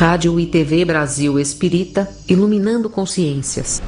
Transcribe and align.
Rádio 0.00 0.40
e 0.40 0.46
TV 0.46 0.82
Brasil 0.82 1.38
Espírita, 1.38 2.08
iluminando 2.26 2.88
consciências. 2.88 3.82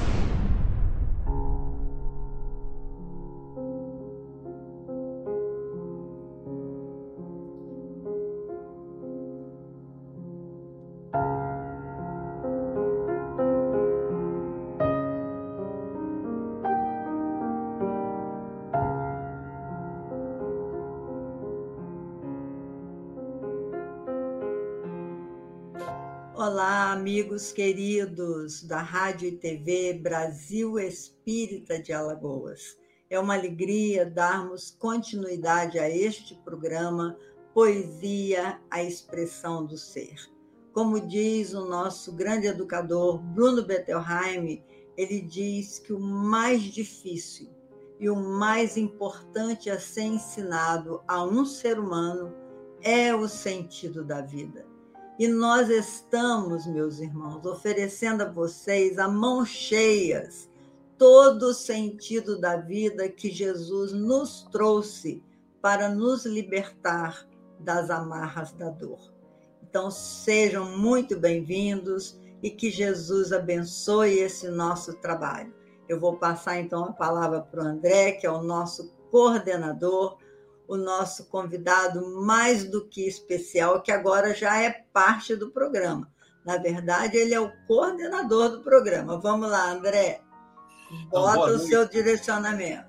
Amigos 27.32 27.50
queridos 27.50 28.62
da 28.62 28.82
Rádio 28.82 29.26
e 29.26 29.32
TV 29.32 29.94
Brasil 29.94 30.78
Espírita 30.78 31.80
de 31.80 31.90
Alagoas. 31.90 32.76
É 33.08 33.18
uma 33.18 33.32
alegria 33.32 34.04
darmos 34.04 34.70
continuidade 34.78 35.78
a 35.78 35.88
este 35.88 36.34
programa 36.44 37.16
Poesia, 37.54 38.60
a 38.70 38.82
expressão 38.82 39.64
do 39.64 39.78
ser. 39.78 40.14
Como 40.74 41.00
diz 41.00 41.54
o 41.54 41.64
nosso 41.64 42.12
grande 42.12 42.48
educador 42.48 43.18
Bruno 43.18 43.64
Bettelheim, 43.64 44.62
ele 44.94 45.22
diz 45.22 45.78
que 45.78 45.94
o 45.94 45.98
mais 45.98 46.60
difícil 46.60 47.48
e 47.98 48.10
o 48.10 48.16
mais 48.16 48.76
importante 48.76 49.70
a 49.70 49.80
ser 49.80 50.02
ensinado 50.02 51.02
a 51.08 51.24
um 51.24 51.46
ser 51.46 51.78
humano 51.78 52.34
é 52.82 53.14
o 53.14 53.26
sentido 53.26 54.04
da 54.04 54.20
vida. 54.20 54.71
E 55.18 55.28
nós 55.28 55.68
estamos, 55.68 56.66
meus 56.66 56.98
irmãos, 56.98 57.44
oferecendo 57.44 58.22
a 58.22 58.30
vocês 58.30 58.98
a 58.98 59.06
mão 59.06 59.44
cheias 59.44 60.48
todo 60.96 61.48
o 61.48 61.54
sentido 61.54 62.40
da 62.40 62.56
vida 62.56 63.08
que 63.08 63.30
Jesus 63.30 63.92
nos 63.92 64.42
trouxe 64.50 65.22
para 65.60 65.88
nos 65.88 66.24
libertar 66.24 67.28
das 67.60 67.90
amarras 67.90 68.52
da 68.52 68.70
dor. 68.70 69.12
Então, 69.62 69.90
sejam 69.90 70.78
muito 70.78 71.18
bem-vindos 71.18 72.18
e 72.42 72.50
que 72.50 72.70
Jesus 72.70 73.32
abençoe 73.32 74.18
esse 74.18 74.48
nosso 74.48 74.94
trabalho. 74.94 75.52
Eu 75.88 76.00
vou 76.00 76.16
passar 76.16 76.58
então 76.58 76.84
a 76.84 76.92
palavra 76.92 77.42
para 77.42 77.62
o 77.62 77.66
André, 77.66 78.12
que 78.12 78.26
é 78.26 78.30
o 78.30 78.42
nosso 78.42 78.90
coordenador 79.10 80.16
o 80.72 80.76
nosso 80.78 81.26
convidado 81.26 82.00
mais 82.22 82.64
do 82.64 82.88
que 82.88 83.06
especial, 83.06 83.82
que 83.82 83.92
agora 83.92 84.34
já 84.34 84.56
é 84.58 84.70
parte 84.90 85.36
do 85.36 85.50
programa. 85.50 86.10
Na 86.46 86.56
verdade, 86.56 87.18
ele 87.18 87.34
é 87.34 87.40
o 87.40 87.52
coordenador 87.66 88.48
do 88.48 88.62
programa. 88.62 89.20
Vamos 89.20 89.50
lá, 89.50 89.70
André. 89.70 90.22
Bota 91.10 91.32
então, 91.32 91.42
o 91.42 91.46
noite. 91.58 91.66
seu 91.66 91.86
direcionamento. 91.86 92.86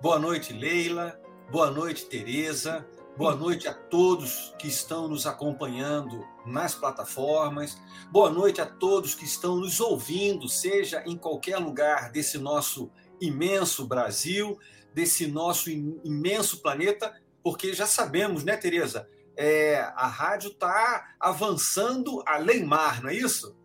Boa 0.00 0.16
noite, 0.20 0.52
Leila. 0.52 1.20
Boa 1.50 1.72
noite, 1.72 2.04
Tereza. 2.06 2.86
Boa 3.16 3.34
noite 3.34 3.66
a 3.66 3.74
todos 3.74 4.54
que 4.56 4.68
estão 4.68 5.08
nos 5.08 5.26
acompanhando 5.26 6.24
nas 6.46 6.76
plataformas. 6.76 7.76
Boa 8.12 8.30
noite 8.30 8.60
a 8.60 8.66
todos 8.66 9.16
que 9.16 9.24
estão 9.24 9.56
nos 9.56 9.80
ouvindo, 9.80 10.48
seja 10.48 11.02
em 11.04 11.16
qualquer 11.16 11.58
lugar 11.58 12.12
desse 12.12 12.38
nosso 12.38 12.88
imenso 13.20 13.84
Brasil 13.84 14.56
desse 14.98 15.28
nosso 15.28 15.70
imenso 15.70 16.60
planeta, 16.60 17.14
porque 17.40 17.72
já 17.72 17.86
sabemos, 17.86 18.42
né, 18.42 18.56
Tereza? 18.56 19.08
É, 19.36 19.78
a 19.94 20.08
rádio 20.08 20.50
está 20.50 21.14
avançando 21.20 22.20
além 22.26 22.64
mar, 22.64 23.00
não 23.00 23.08
é 23.08 23.14
isso? 23.14 23.56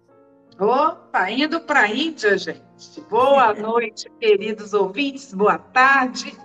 Opa, 0.60 1.32
indo 1.32 1.60
para 1.62 1.82
a 1.82 1.88
Índia, 1.88 2.38
gente. 2.38 3.02
Boa 3.10 3.52
noite, 3.60 4.12
queridos 4.20 4.76
ouvintes, 4.76 5.34
boa 5.34 5.58
tarde 5.58 6.38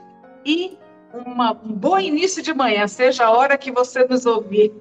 e 0.43 0.79
uma, 1.13 1.53
um 1.53 1.75
bom 1.75 1.99
início 1.99 2.43
de 2.43 2.55
manhã, 2.55 2.89
seja 2.89 3.27
a 3.27 3.31
hora 3.31 3.59
que 3.59 3.71
você 3.71 4.07
nos 4.07 4.25
ouvir. 4.25 4.73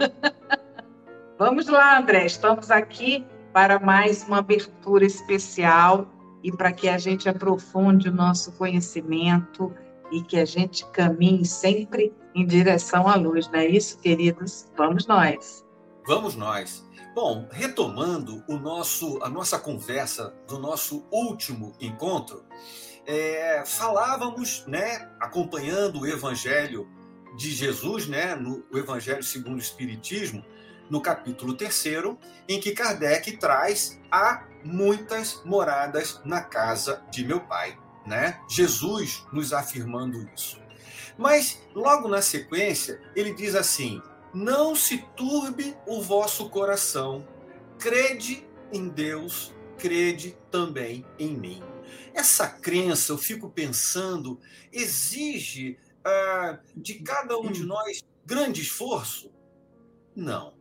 Vamos 1.38 1.68
lá, 1.68 2.00
André, 2.00 2.26
estamos 2.26 2.72
aqui 2.72 3.28
para 3.52 3.78
mais 3.78 4.24
uma 4.24 4.38
abertura 4.38 5.06
especial 5.06 6.08
e 6.42 6.50
para 6.50 6.72
que 6.72 6.88
a 6.88 6.98
gente 6.98 7.28
aprofunde 7.28 8.08
o 8.08 8.14
nosso 8.14 8.54
conhecimento 8.54 9.76
e 10.12 10.22
que 10.22 10.40
a 10.40 10.46
gente 10.46 10.86
caminhe 10.92 11.46
sempre 11.46 12.14
em 12.34 12.46
direção 12.46 13.08
à 13.08 13.16
luz, 13.16 13.48
não 13.50 13.60
é 13.60 13.68
isso, 13.68 13.98
queridos? 14.00 14.70
Vamos 14.78 15.08
nós. 15.08 15.66
Vamos 16.06 16.36
nós. 16.36 16.86
Bom, 17.14 17.48
retomando 17.52 18.44
o 18.48 18.58
nosso, 18.58 19.20
a 19.24 19.30
nossa 19.30 19.58
conversa 19.58 20.34
do 20.48 20.60
nosso 20.60 21.04
último 21.12 21.74
encontro, 21.82 22.46
é, 23.06 23.64
falávamos, 23.66 24.66
né, 24.68 25.10
acompanhando 25.20 26.02
o 26.02 26.08
Evangelho 26.08 26.88
de 27.36 27.52
Jesus, 27.52 28.08
né, 28.08 28.36
no 28.36 28.64
o 28.72 28.78
Evangelho 28.78 29.24
segundo 29.24 29.56
o 29.56 29.60
Espiritismo, 29.60 30.46
no 30.90 31.02
capítulo 31.02 31.54
3, 31.54 31.86
em 32.48 32.60
que 32.60 32.72
Kardec 32.72 33.36
traz 33.38 34.00
há 34.12 34.46
muitas 34.64 35.42
moradas 35.44 36.22
na 36.24 36.42
casa 36.42 37.04
de 37.10 37.26
meu 37.26 37.42
pai 37.42 37.78
né? 38.08 38.42
Jesus 38.50 39.26
nos 39.32 39.54
afirmando 39.54 40.28
isso. 40.34 40.60
Mas 41.18 41.62
logo 41.76 42.08
na 42.08 42.22
sequência, 42.22 43.02
ele 43.16 43.34
diz 43.34 43.54
assim: 43.54 44.02
Não 44.34 44.76
se 44.76 45.00
turbe 45.16 45.76
o 45.86 46.02
vosso 46.02 46.50
coração, 46.50 47.28
crede 47.78 48.48
em 48.72 48.88
Deus, 48.88 49.54
crede 49.78 50.38
também 50.50 51.06
em 51.20 51.36
mim. 51.36 51.64
Essa 52.14 52.48
crença, 52.48 53.12
eu 53.12 53.18
fico 53.18 53.50
pensando, 53.50 54.40
exige 54.72 55.78
ah, 56.04 56.60
de 56.76 56.96
cada 56.96 57.38
um 57.38 57.52
de 57.52 57.64
nós 57.64 58.02
grande 58.26 58.62
esforço? 58.62 59.32
Não. 60.16 60.56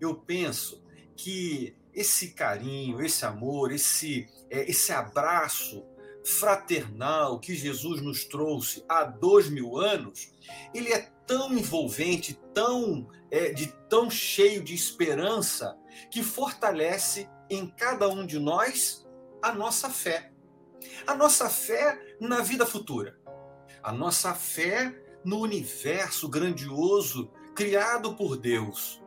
Eu 0.00 0.14
penso 0.14 0.82
que 1.16 1.74
esse 1.92 2.30
carinho, 2.30 3.00
esse 3.00 3.24
amor, 3.24 3.72
esse, 3.72 4.28
é, 4.48 4.70
esse 4.70 4.92
abraço 4.92 5.84
fraternal 6.30 7.38
que 7.38 7.54
Jesus 7.54 8.00
nos 8.00 8.24
trouxe 8.24 8.84
há 8.88 9.04
dois 9.04 9.50
mil 9.50 9.76
anos, 9.76 10.32
ele 10.72 10.92
é 10.92 11.10
tão 11.26 11.52
envolvente, 11.52 12.38
tão 12.54 13.08
é, 13.30 13.52
de 13.52 13.66
tão 13.88 14.10
cheio 14.10 14.62
de 14.62 14.74
esperança 14.74 15.76
que 16.10 16.22
fortalece 16.22 17.28
em 17.48 17.66
cada 17.66 18.08
um 18.08 18.24
de 18.24 18.38
nós 18.38 19.06
a 19.42 19.52
nossa 19.52 19.90
fé, 19.90 20.32
a 21.06 21.14
nossa 21.14 21.50
fé 21.50 22.16
na 22.20 22.40
vida 22.40 22.64
futura, 22.64 23.18
a 23.82 23.92
nossa 23.92 24.34
fé 24.34 24.94
no 25.24 25.40
universo 25.40 26.28
grandioso 26.28 27.30
criado 27.54 28.14
por 28.14 28.36
Deus, 28.36 29.02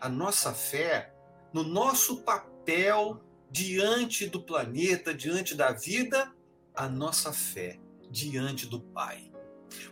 a 0.00 0.08
nossa 0.08 0.52
fé 0.52 1.14
no 1.52 1.62
nosso 1.62 2.22
papel 2.22 3.20
diante 3.50 4.26
do 4.26 4.42
planeta, 4.42 5.14
diante 5.14 5.54
da 5.54 5.72
vida 5.72 6.32
a 6.78 6.88
nossa 6.88 7.32
fé 7.32 7.80
diante 8.08 8.64
do 8.64 8.80
Pai. 8.80 9.32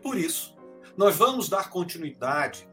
Por 0.01 0.17
isso, 0.17 0.57
nós 0.97 1.17
vamos 1.17 1.49
dar 1.49 1.69
continuidade 1.69 2.67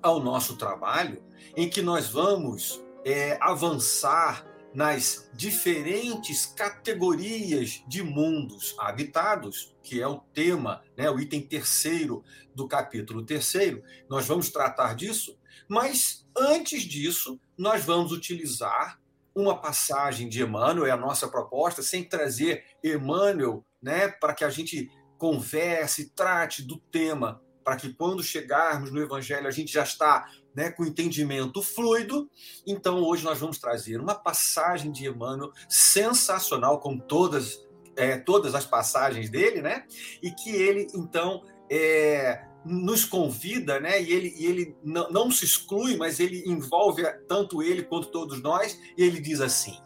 ao 0.00 0.22
nosso 0.22 0.56
trabalho, 0.56 1.20
em 1.56 1.68
que 1.68 1.82
nós 1.82 2.08
vamos 2.08 2.80
é, 3.04 3.36
avançar 3.42 4.46
nas 4.72 5.28
diferentes 5.34 6.46
categorias 6.46 7.82
de 7.88 8.00
mundos 8.00 8.76
habitados, 8.78 9.74
que 9.82 10.00
é 10.00 10.06
o 10.06 10.20
tema, 10.32 10.80
né, 10.96 11.10
o 11.10 11.18
item 11.18 11.42
terceiro 11.42 12.22
do 12.54 12.68
capítulo 12.68 13.24
terceiro. 13.24 13.82
Nós 14.08 14.24
vamos 14.24 14.50
tratar 14.50 14.94
disso, 14.94 15.36
mas 15.66 16.24
antes 16.36 16.84
disso, 16.84 17.40
nós 17.58 17.84
vamos 17.84 18.12
utilizar 18.12 19.01
uma 19.34 19.60
passagem 19.60 20.28
de 20.28 20.42
Emmanuel, 20.42 20.86
é 20.86 20.90
a 20.90 20.96
nossa 20.96 21.28
proposta, 21.28 21.82
sem 21.82 22.04
trazer 22.04 22.64
Emmanuel 22.82 23.64
né, 23.80 24.08
para 24.08 24.34
que 24.34 24.44
a 24.44 24.50
gente 24.50 24.90
converse, 25.18 26.10
trate 26.10 26.62
do 26.62 26.76
tema, 26.76 27.40
para 27.64 27.76
que 27.76 27.92
quando 27.94 28.22
chegarmos 28.22 28.90
no 28.90 29.00
Evangelho 29.00 29.46
a 29.46 29.50
gente 29.50 29.72
já 29.72 29.82
está 29.82 30.28
né, 30.54 30.70
com 30.70 30.84
entendimento 30.84 31.62
fluido. 31.62 32.28
Então 32.66 33.02
hoje 33.02 33.24
nós 33.24 33.38
vamos 33.38 33.58
trazer 33.58 34.00
uma 34.00 34.14
passagem 34.14 34.90
de 34.90 35.06
Emmanuel 35.06 35.52
sensacional, 35.68 36.80
como 36.80 37.00
todas, 37.00 37.64
é, 37.96 38.18
todas 38.18 38.54
as 38.54 38.66
passagens 38.66 39.30
dele, 39.30 39.62
né? 39.62 39.86
E 40.22 40.30
que 40.32 40.50
ele 40.50 40.88
então 40.94 41.44
é, 41.70 42.44
nos 42.64 43.04
convida, 43.04 43.80
né? 43.80 44.00
E 44.00 44.12
ele, 44.12 44.34
e 44.36 44.46
ele 44.46 44.76
não, 44.82 45.10
não 45.10 45.30
se 45.30 45.44
exclui, 45.44 45.96
mas 45.96 46.20
ele 46.20 46.42
envolve 46.46 47.02
tanto 47.28 47.62
ele 47.62 47.82
quanto 47.82 48.08
todos 48.08 48.40
nós. 48.40 48.78
E 48.96 49.02
ele 49.02 49.20
diz 49.20 49.40
assim: 49.40 49.76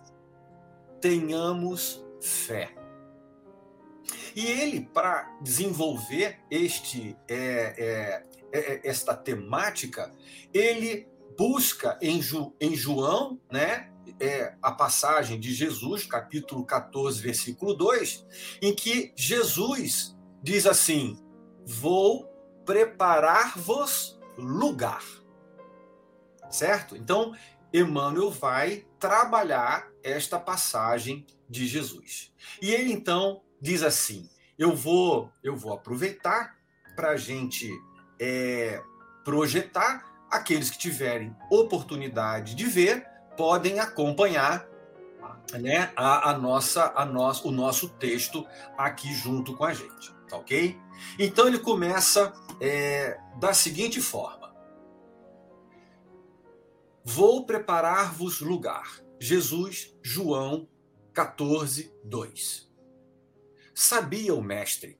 tenhamos 1.00 2.04
fé. 2.20 2.74
E 4.34 4.46
ele, 4.46 4.82
para 4.92 5.34
desenvolver 5.40 6.38
este, 6.50 7.16
é, 7.26 7.74
é, 7.78 8.22
é, 8.52 8.88
esta 8.88 9.14
temática, 9.16 10.12
ele 10.52 11.08
busca 11.38 11.98
em, 12.02 12.20
Ju, 12.20 12.54
em 12.60 12.74
João, 12.74 13.40
né, 13.50 13.90
é 14.20 14.54
a 14.62 14.70
passagem 14.72 15.38
de 15.38 15.52
Jesus, 15.54 16.04
capítulo 16.04 16.64
14, 16.64 17.20
versículo 17.20 17.74
2, 17.74 18.26
em 18.62 18.74
que 18.74 19.12
Jesus 19.16 20.16
diz 20.42 20.66
assim: 20.66 21.18
Vou 21.64 22.35
preparar-vos 22.66 24.18
lugar. 24.36 25.02
Certo? 26.50 26.96
Então, 26.96 27.34
Emmanuel 27.72 28.30
vai 28.30 28.84
trabalhar 28.98 29.88
esta 30.02 30.38
passagem 30.38 31.26
de 31.48 31.66
Jesus. 31.66 32.32
E 32.60 32.72
ele 32.72 32.92
então 32.92 33.42
diz 33.60 33.82
assim: 33.82 34.28
Eu 34.58 34.74
vou, 34.74 35.32
eu 35.42 35.56
vou 35.56 35.72
aproveitar 35.72 36.56
para 36.94 37.10
a 37.10 37.16
gente 37.16 37.70
é, 38.20 38.82
projetar 39.24 40.04
aqueles 40.30 40.70
que 40.70 40.78
tiverem 40.78 41.34
oportunidade 41.50 42.54
de 42.54 42.64
ver 42.64 43.06
podem 43.36 43.78
acompanhar 43.78 44.66
né, 45.60 45.92
a, 45.94 46.30
a 46.30 46.38
nossa, 46.38 46.92
a 46.96 47.04
nosso, 47.04 47.48
o 47.48 47.52
nosso 47.52 47.88
texto 47.88 48.46
aqui 48.76 49.12
junto 49.14 49.54
com 49.54 49.64
a 49.64 49.72
gente, 49.72 50.12
tá 50.28 50.36
ok? 50.36 50.78
Então 51.18 51.46
ele 51.46 51.58
começa 51.58 52.32
é, 52.60 53.18
da 53.38 53.52
seguinte 53.52 54.00
forma: 54.00 54.54
Vou 57.04 57.46
preparar-vos 57.46 58.40
lugar. 58.40 59.00
Jesus, 59.18 59.96
João 60.02 60.68
14, 61.14 61.94
2. 62.04 62.70
Sabia 63.74 64.34
o 64.34 64.42
Mestre 64.42 64.98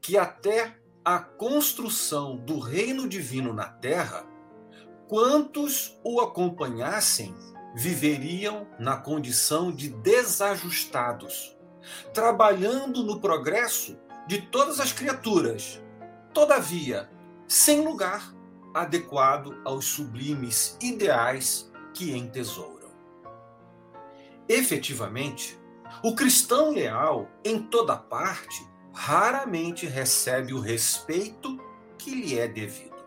que 0.00 0.16
até 0.16 0.78
a 1.04 1.18
construção 1.18 2.36
do 2.36 2.58
reino 2.58 3.08
divino 3.08 3.52
na 3.52 3.66
terra, 3.66 4.26
quantos 5.08 5.98
o 6.04 6.20
acompanhassem 6.20 7.34
viveriam 7.74 8.66
na 8.78 8.96
condição 8.96 9.72
de 9.72 9.88
desajustados, 9.88 11.56
trabalhando 12.12 13.02
no 13.02 13.20
progresso 13.20 13.98
de 14.26 14.42
todas 14.42 14.80
as 14.80 14.92
criaturas, 14.92 15.82
todavia, 16.38 17.10
sem 17.48 17.80
lugar 17.80 18.32
adequado 18.72 19.60
aos 19.64 19.86
sublimes 19.86 20.78
ideais 20.80 21.68
que 21.92 22.16
entesouram. 22.16 22.92
Efetivamente, 24.48 25.58
o 26.00 26.14
cristão 26.14 26.70
leal, 26.70 27.28
em 27.44 27.60
toda 27.60 27.96
parte, 27.96 28.64
raramente 28.94 29.84
recebe 29.84 30.54
o 30.54 30.60
respeito 30.60 31.58
que 31.98 32.14
lhe 32.14 32.38
é 32.38 32.46
devido. 32.46 33.04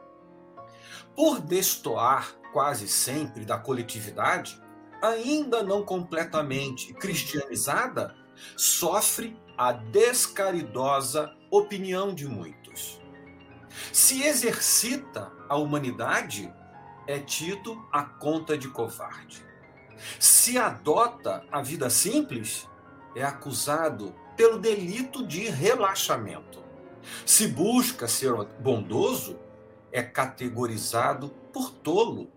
Por 1.16 1.40
destoar 1.40 2.36
quase 2.52 2.86
sempre 2.86 3.46
da 3.46 3.58
coletividade, 3.58 4.62
ainda 5.02 5.64
não 5.64 5.86
completamente 5.86 6.94
cristianizada, 6.96 8.14
sofre 8.58 9.40
a 9.58 9.72
descaridosa 9.72 11.34
opinião 11.50 12.14
de 12.14 12.28
muitos. 12.28 12.61
Se 13.92 14.24
exercita 14.24 15.32
a 15.48 15.56
humanidade, 15.56 16.54
é 17.08 17.20
tido 17.20 17.84
a 17.92 18.04
conta 18.04 18.58
de 18.58 18.68
covarde. 18.68 19.46
Se 20.20 20.58
adota 20.58 21.46
a 21.52 21.62
vida 21.62 21.90
simples, 21.90 22.68
é 23.16 23.24
acusado 23.24 24.16
pelo 24.36 24.58
delito 24.58 25.26
de 25.26 25.50
relaxamento. 25.50 26.64
Se 27.26 27.48
busca 27.48 28.08
ser 28.08 28.34
bondoso, 28.60 29.40
é 29.92 30.02
categorizado 30.02 31.30
por 31.52 31.72
tolo 31.72 32.32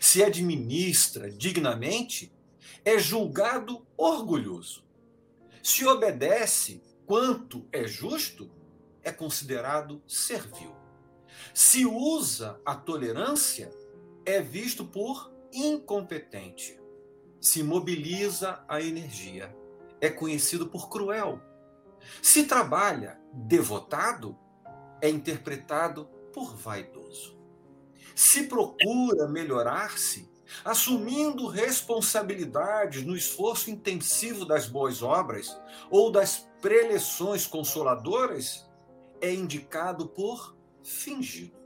se 0.00 0.22
administra 0.22 1.30
dignamente, 1.30 2.32
é 2.84 2.98
julgado 2.98 3.84
orgulhoso. 3.96 4.84
Se 5.62 5.86
obedece 5.86 6.82
quanto 7.06 7.66
é 7.72 7.86
justo, 7.86 8.50
é 9.02 9.10
considerado 9.10 10.02
servil. 10.06 10.74
Se 11.54 11.84
usa 11.84 12.60
a 12.64 12.74
tolerância, 12.74 13.70
é 14.24 14.40
visto 14.40 14.84
por 14.84 15.32
incompetente. 15.52 16.80
Se 17.40 17.62
mobiliza 17.62 18.64
a 18.68 18.80
energia, 18.80 19.54
é 20.00 20.08
conhecido 20.08 20.68
por 20.68 20.88
cruel. 20.88 21.40
Se 22.20 22.44
trabalha 22.44 23.20
devotado, 23.32 24.38
é 25.00 25.08
interpretado 25.08 26.06
por 26.32 26.56
vaidoso 26.56 27.42
se 28.14 28.44
procura 28.44 29.28
melhorar-se, 29.28 30.30
assumindo 30.64 31.46
responsabilidades 31.46 33.04
no 33.04 33.16
esforço 33.16 33.70
intensivo 33.70 34.44
das 34.44 34.66
boas 34.66 35.02
obras 35.02 35.58
ou 35.90 36.10
das 36.10 36.46
preleções 36.60 37.46
consoladoras, 37.46 38.68
é 39.22 39.32
indicado 39.32 40.08
por 40.08 40.56
fingido. 40.82 41.56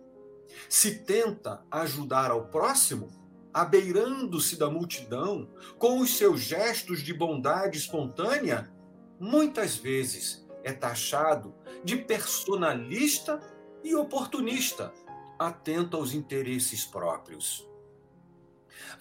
Se 0.69 1.01
tenta 1.01 1.65
ajudar 1.71 2.31
ao 2.31 2.47
próximo, 2.49 3.09
abeirando-se 3.53 4.57
da 4.57 4.71
multidão, 4.71 5.51
com 5.79 5.99
os 5.99 6.17
seus 6.17 6.41
gestos 6.43 7.03
de 7.03 7.15
bondade 7.15 7.79
espontânea, 7.79 8.71
muitas 9.19 9.77
vezes 9.77 10.47
é 10.63 10.73
taxado 10.73 11.55
de 11.83 11.97
personalista 11.97 13.41
e 13.83 13.95
oportunista 13.95 14.93
atento 15.39 15.97
aos 15.97 16.13
interesses 16.13 16.85
próprios. 16.85 17.67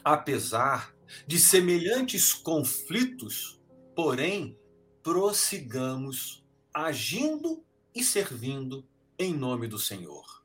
Apesar 0.03 0.95
de 1.27 1.39
semelhantes 1.39 2.33
conflitos, 2.33 3.61
porém, 3.95 4.57
prossigamos 5.03 6.45
agindo 6.73 7.65
e 7.95 8.03
servindo 8.03 8.85
em 9.17 9.33
nome 9.33 9.67
do 9.67 9.79
Senhor, 9.79 10.43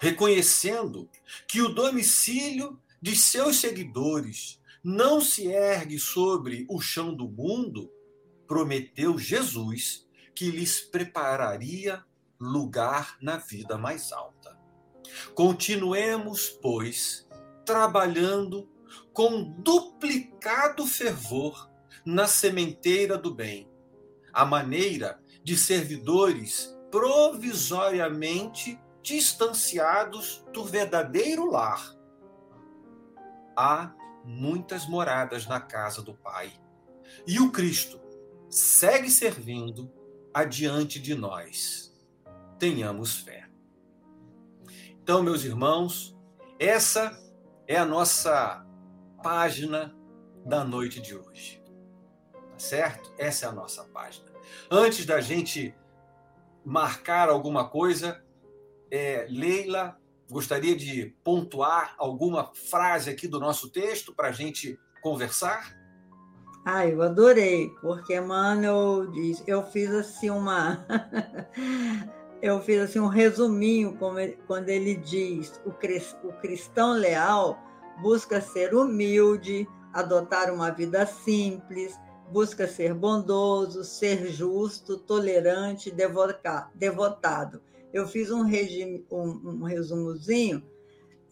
reconhecendo 0.00 1.08
que 1.46 1.62
o 1.62 1.68
domicílio 1.68 2.80
de 3.00 3.14
seus 3.16 3.60
seguidores 3.60 4.60
não 4.82 5.20
se 5.20 5.46
ergue 5.46 5.98
sobre 5.98 6.66
o 6.68 6.80
chão 6.80 7.14
do 7.14 7.28
mundo, 7.28 7.90
prometeu 8.46 9.16
Jesus 9.18 10.06
que 10.34 10.50
lhes 10.50 10.80
prepararia 10.80 12.04
lugar 12.40 13.16
na 13.20 13.36
vida 13.36 13.78
mais 13.78 14.10
alta. 14.10 14.58
Continuemos, 15.34 16.48
pois, 16.48 17.28
trabalhando 17.64 18.68
com 19.12 19.42
duplicado 19.42 20.86
fervor 20.86 21.70
na 22.04 22.26
sementeira 22.26 23.18
do 23.18 23.32
bem, 23.32 23.70
a 24.32 24.44
maneira 24.44 25.20
de 25.44 25.56
servidores 25.56 26.74
provisoriamente 26.90 28.80
distanciados 29.02 30.44
do 30.52 30.64
verdadeiro 30.64 31.50
lar. 31.50 31.94
Há 33.56 33.92
muitas 34.24 34.86
moradas 34.86 35.46
na 35.46 35.60
casa 35.60 36.02
do 36.02 36.14
Pai, 36.14 36.52
e 37.26 37.40
o 37.40 37.50
Cristo 37.50 38.00
segue 38.48 39.10
servindo 39.10 39.92
adiante 40.32 41.00
de 41.00 41.14
nós. 41.14 41.94
Tenhamos 42.58 43.20
fé. 43.20 43.48
Então, 45.02 45.22
meus 45.22 45.44
irmãos, 45.44 46.16
essa 46.58 47.18
é 47.66 47.76
a 47.76 47.86
nossa 47.86 48.66
página 49.22 49.94
da 50.44 50.64
noite 50.64 51.00
de 51.00 51.16
hoje. 51.16 51.62
Tá 52.32 52.58
certo? 52.58 53.12
Essa 53.18 53.46
é 53.46 53.48
a 53.48 53.52
nossa 53.52 53.84
página. 53.84 54.30
Antes 54.70 55.06
da 55.06 55.20
gente 55.20 55.74
marcar 56.70 57.28
alguma 57.28 57.68
coisa, 57.68 58.22
é, 58.92 59.26
Leila, 59.28 59.98
gostaria 60.30 60.76
de 60.76 61.12
pontuar 61.24 61.96
alguma 61.98 62.52
frase 62.54 63.10
aqui 63.10 63.26
do 63.26 63.40
nosso 63.40 63.68
texto 63.70 64.14
para 64.14 64.28
a 64.28 64.32
gente 64.32 64.78
conversar? 65.02 65.76
Ah, 66.64 66.86
eu 66.86 67.02
adorei, 67.02 67.70
porque 67.82 68.16
Emmanuel 68.16 69.10
diz, 69.10 69.42
eu 69.48 69.64
fiz 69.64 69.90
assim 69.90 70.30
uma 70.30 70.86
eu 72.40 72.60
fiz 72.60 72.82
assim 72.82 73.00
um 73.00 73.08
resuminho 73.08 73.98
quando 74.46 74.68
ele 74.68 74.94
diz 74.94 75.60
o 75.64 75.72
cristão 76.34 76.92
leal 76.92 77.58
busca 78.00 78.40
ser 78.40 78.76
humilde, 78.76 79.68
adotar 79.92 80.54
uma 80.54 80.70
vida 80.70 81.04
simples, 81.04 81.98
busca 82.30 82.66
ser 82.66 82.94
bondoso, 82.94 83.84
ser 83.84 84.26
justo, 84.28 84.96
tolerante, 84.98 85.92
devotado. 86.74 87.60
Eu 87.92 88.06
fiz 88.06 88.30
um, 88.30 88.42
regime, 88.42 89.04
um, 89.10 89.60
um 89.60 89.62
resumozinho. 89.64 90.62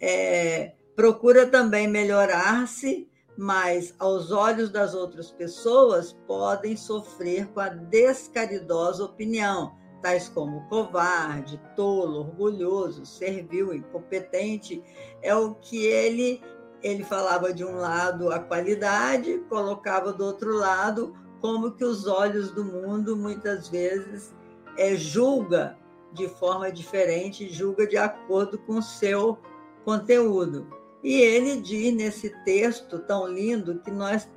É, 0.01 0.73
procura 0.97 1.47
também 1.47 1.87
melhorar-se, 1.87 3.09
mas 3.37 3.95
aos 3.99 4.33
olhos 4.33 4.71
das 4.71 4.95
outras 4.95 5.31
pessoas 5.31 6.13
podem 6.27 6.77
sofrer 6.77 7.47
com 7.49 7.61
a 7.61 7.69
descaridosa 7.69 9.05
opinião 9.05 9.79
tais 10.03 10.29
como 10.29 10.67
covarde, 10.69 11.61
tolo, 11.75 12.21
orgulhoso, 12.21 13.05
servil, 13.05 13.75
incompetente, 13.75 14.83
é 15.23 15.35
o 15.35 15.55
que 15.55 15.87
ele 15.87 16.41
ele 16.83 17.05
falava 17.05 17.53
de 17.53 17.65
um 17.65 17.77
lado 17.77 18.31
a 18.31 18.39
qualidade, 18.39 19.43
colocava 19.49 20.13
do 20.13 20.25
outro 20.25 20.57
lado 20.57 21.15
como 21.41 21.73
que 21.73 21.85
os 21.85 22.07
olhos 22.07 22.51
do 22.51 22.65
mundo 22.65 23.17
muitas 23.17 23.69
vezes 23.69 24.35
é, 24.77 24.95
julga 24.97 25.77
de 26.13 26.29
forma 26.29 26.71
diferente, 26.71 27.53
julga 27.53 27.87
de 27.87 27.97
acordo 27.97 28.59
com 28.59 28.79
o 28.79 28.83
seu 28.83 29.39
conteúdo. 29.85 30.67
E 31.03 31.21
ele 31.21 31.61
diz 31.61 31.95
nesse 31.95 32.31
texto 32.45 32.99
tão 33.01 33.27
lindo 33.27 33.81
que 33.81 33.91
nós 33.91 34.29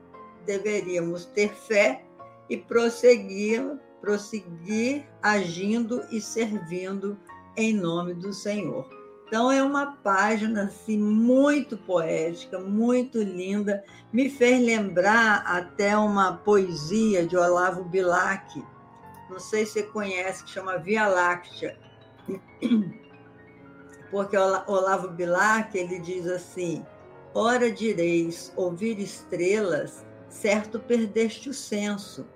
deveríamos 0.45 1.25
ter 1.25 1.53
fé 1.53 2.03
e 2.49 2.57
prosseguir, 2.57 3.79
prosseguir 3.99 5.07
agindo 5.21 6.03
e 6.11 6.19
servindo 6.19 7.17
em 7.55 7.73
nome 7.73 8.13
do 8.13 8.33
Senhor. 8.33 9.00
Então 9.31 9.49
é 9.49 9.63
uma 9.63 9.93
página 9.93 10.63
assim 10.63 10.97
muito 10.97 11.77
poética, 11.77 12.59
muito 12.59 13.17
linda, 13.17 13.81
me 14.11 14.29
fez 14.29 14.61
lembrar 14.61 15.37
até 15.47 15.95
uma 15.95 16.35
poesia 16.35 17.25
de 17.25 17.37
Olavo 17.37 17.85
Bilac. 17.85 18.61
Não 19.29 19.39
sei 19.39 19.65
se 19.65 19.71
você 19.71 19.83
conhece, 19.83 20.43
que 20.43 20.49
chama 20.49 20.77
Via 20.79 21.07
Láctea. 21.07 21.79
Porque 24.11 24.35
Olavo 24.35 25.07
Bilac, 25.07 25.77
ele 25.77 25.99
diz 25.99 26.27
assim: 26.27 26.85
Ora 27.33 27.71
direis 27.71 28.51
ouvir 28.57 28.99
estrelas, 28.99 30.05
certo 30.27 30.77
perdeste 30.77 31.49
o 31.49 31.53
senso. 31.53 32.27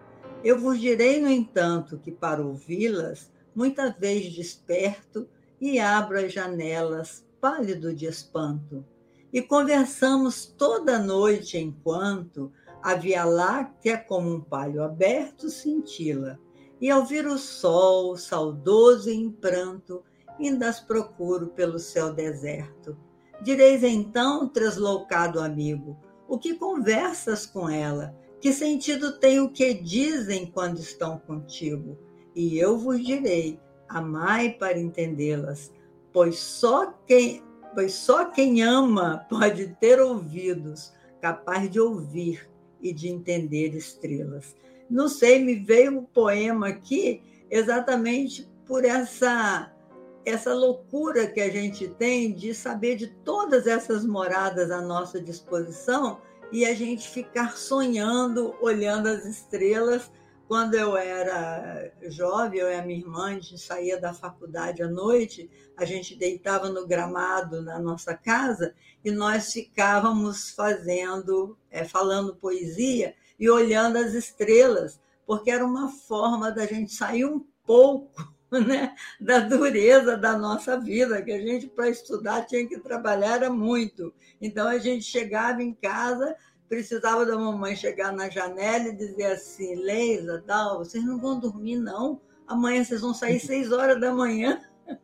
Eu 0.42 0.58
vos 0.58 0.80
direi, 0.80 1.20
no 1.20 1.30
entanto, 1.30 1.98
que 1.98 2.14
para 2.14 2.42
ouvi-las, 2.42 3.30
muita 3.54 3.92
vez 3.92 4.34
desperto, 4.34 5.28
e 5.60 5.80
abro 5.80 6.18
as 6.18 6.34
janelas, 6.34 7.26
pálido 7.40 7.94
de 7.94 8.06
espanto. 8.06 8.86
E 9.32 9.42
conversamos 9.42 10.46
toda 10.46 11.00
noite 11.00 11.58
enquanto 11.58 12.52
a 12.82 12.96
Via 12.96 13.26
Láctea, 13.26 13.98
como 13.98 14.34
um 14.34 14.42
palho 14.42 14.84
aberto, 14.84 15.50
cintila. 15.50 16.40
E 16.80 16.90
ao 16.90 17.06
vir 17.06 17.26
o 17.26 17.38
sol, 17.38 18.16
saudoso 18.16 19.10
e 19.10 19.14
em 19.14 19.32
pranto, 19.32 20.04
ainda 20.40 20.70
as 20.70 20.80
procuro 20.80 21.48
pelo 21.48 21.80
céu 21.80 22.14
deserto. 22.14 22.98
Direis 23.42 23.84
então, 23.84 24.48
tresloucado 24.48 25.40
amigo, 25.40 25.98
o 26.28 26.38
que 26.38 26.56
conversas 26.56 27.46
com 27.46 27.70
ela? 27.70 28.16
Que 28.40 28.54
sentido 28.54 29.18
tem 29.20 29.40
o 29.40 29.50
que 29.50 29.74
dizem 29.74 30.46
quando 30.46 30.80
estão 30.80 31.18
contigo? 31.18 31.98
E 32.36 32.58
eu 32.58 32.78
vos 32.78 33.04
direi, 33.04 33.60
amai 33.88 34.52
para 34.52 34.80
entendê-las, 34.80 35.72
pois 36.12 36.40
só 36.40 36.94
quem 37.06 37.44
pois 37.74 37.94
só 37.94 38.26
quem 38.26 38.64
ama 38.64 39.26
pode 39.30 39.68
ter 39.82 40.00
ouvidos 40.00 40.94
capaz 41.22 41.70
de 41.70 41.80
ouvir 41.80 42.50
e 42.82 42.94
de 42.94 43.10
entender 43.10 43.76
estrelas. 43.76 44.56
Não 44.90 45.10
sei, 45.10 45.44
me 45.44 45.56
veio 45.56 46.00
um 46.00 46.06
poema 46.06 46.70
aqui 46.70 47.22
exatamente 47.50 48.50
por 48.66 48.86
essa 48.86 49.72
essa 50.26 50.56
loucura 50.56 51.28
que 51.28 51.40
a 51.40 51.52
gente 51.52 51.88
tem 51.88 52.34
de 52.34 52.54
saber 52.56 52.96
de 52.96 53.08
todas 53.08 53.68
essas 53.68 54.04
moradas 54.04 54.72
à 54.72 54.82
nossa 54.82 55.22
disposição 55.22 56.20
e 56.52 56.66
a 56.66 56.74
gente 56.74 57.08
ficar 57.08 57.56
sonhando, 57.56 58.56
olhando 58.60 59.08
as 59.08 59.24
estrelas 59.24 60.12
quando 60.48 60.76
eu 60.76 60.96
era 60.96 61.92
jovem, 62.04 62.60
eu 62.60 62.70
e 62.70 62.76
a 62.76 62.82
minha 62.82 63.00
irmã, 63.00 63.30
a 63.30 63.34
gente 63.34 63.58
saía 63.58 64.00
da 64.00 64.14
faculdade 64.14 64.84
à 64.84 64.88
noite, 64.88 65.50
a 65.76 65.86
gente 65.86 66.16
deitava 66.16 66.70
no 66.70 66.88
gramado 66.88 67.62
na 67.62 67.80
nossa 67.80 68.16
casa 68.16 68.74
e 69.04 69.12
nós 69.12 69.52
ficávamos 69.52 70.52
fazendo, 70.52 71.58
é, 71.72 71.84
falando 71.84 72.36
poesia 72.36 73.16
e 73.40 73.50
olhando 73.50 73.98
as 73.98 74.14
estrelas, 74.14 75.00
porque 75.26 75.50
era 75.50 75.66
uma 75.66 75.90
forma 75.90 76.52
da 76.52 76.66
gente 76.66 76.94
sair 76.94 77.26
um 77.26 77.44
pouco 77.66 78.34
né, 78.52 78.96
da 79.20 79.40
dureza 79.40 80.16
da 80.16 80.38
nossa 80.38 80.80
vida, 80.80 81.22
que 81.22 81.32
a 81.32 81.40
gente, 81.40 81.68
para 81.68 81.90
estudar, 81.90 82.46
tinha 82.46 82.68
que 82.68 82.80
trabalhar 82.80 83.50
muito. 83.50 84.14
Então, 84.40 84.68
a 84.68 84.78
gente 84.78 85.04
chegava 85.04 85.64
em 85.64 85.74
casa 85.74 86.36
precisava 86.76 87.26
da 87.26 87.38
mamãe 87.38 87.74
chegar 87.74 88.12
na 88.12 88.30
janela 88.30 88.90
e 88.90 88.96
dizer 88.96 89.28
assim, 89.28 89.76
Leila, 89.76 90.44
tal, 90.46 90.80
vocês 90.80 91.04
não 91.06 91.18
vão 91.18 91.40
dormir, 91.40 91.78
não. 91.78 92.20
Amanhã 92.46 92.84
vocês 92.84 93.00
vão 93.00 93.14
sair 93.14 93.40
seis 93.42 93.72
horas 93.72 94.00
da 94.00 94.14
manhã. 94.14 94.62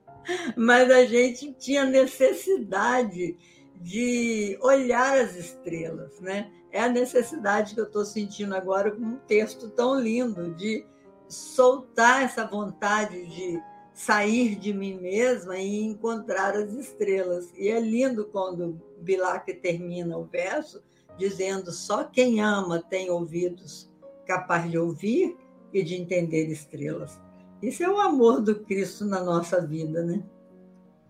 Mas 0.58 0.92
a 0.92 1.06
gente 1.06 1.54
tinha 1.54 1.86
necessidade 1.86 3.38
de 3.78 4.58
olhar 4.62 5.18
as 5.18 5.36
estrelas, 5.36 6.20
né? 6.20 6.52
É 6.72 6.82
a 6.82 6.90
necessidade 6.90 7.74
que 7.74 7.80
eu 7.80 7.86
estou 7.86 8.04
sentindo 8.04 8.54
agora 8.54 8.92
com 8.92 9.02
um 9.02 9.18
texto 9.20 9.70
tão 9.70 9.98
lindo, 9.98 10.54
de 10.54 10.86
soltar 11.30 12.24
essa 12.24 12.46
vontade 12.46 13.26
de 13.28 13.62
sair 13.94 14.56
de 14.56 14.74
mim 14.74 15.00
mesma 15.00 15.58
e 15.58 15.84
encontrar 15.84 16.56
as 16.56 16.74
estrelas. 16.74 17.50
E 17.56 17.70
é 17.70 17.80
lindo 17.80 18.26
quando 18.26 18.82
Bilac 19.00 19.54
termina 19.56 20.18
o 20.18 20.26
verso, 20.26 20.84
dizendo 21.22 21.72
só 21.72 22.04
quem 22.04 22.42
ama 22.42 22.82
tem 22.82 23.12
ouvidos 23.12 23.90
capaz 24.26 24.70
de 24.70 24.78
ouvir 24.78 25.38
e 25.72 25.84
de 25.84 25.96
entender 25.96 26.48
estrelas. 26.48 27.22
Isso 27.62 27.84
é 27.84 27.90
o 27.90 28.00
amor 28.00 28.42
do 28.42 28.56
Cristo 28.56 29.06
na 29.06 29.24
nossa 29.24 29.62
vida, 29.62 30.04
né? 30.04 30.24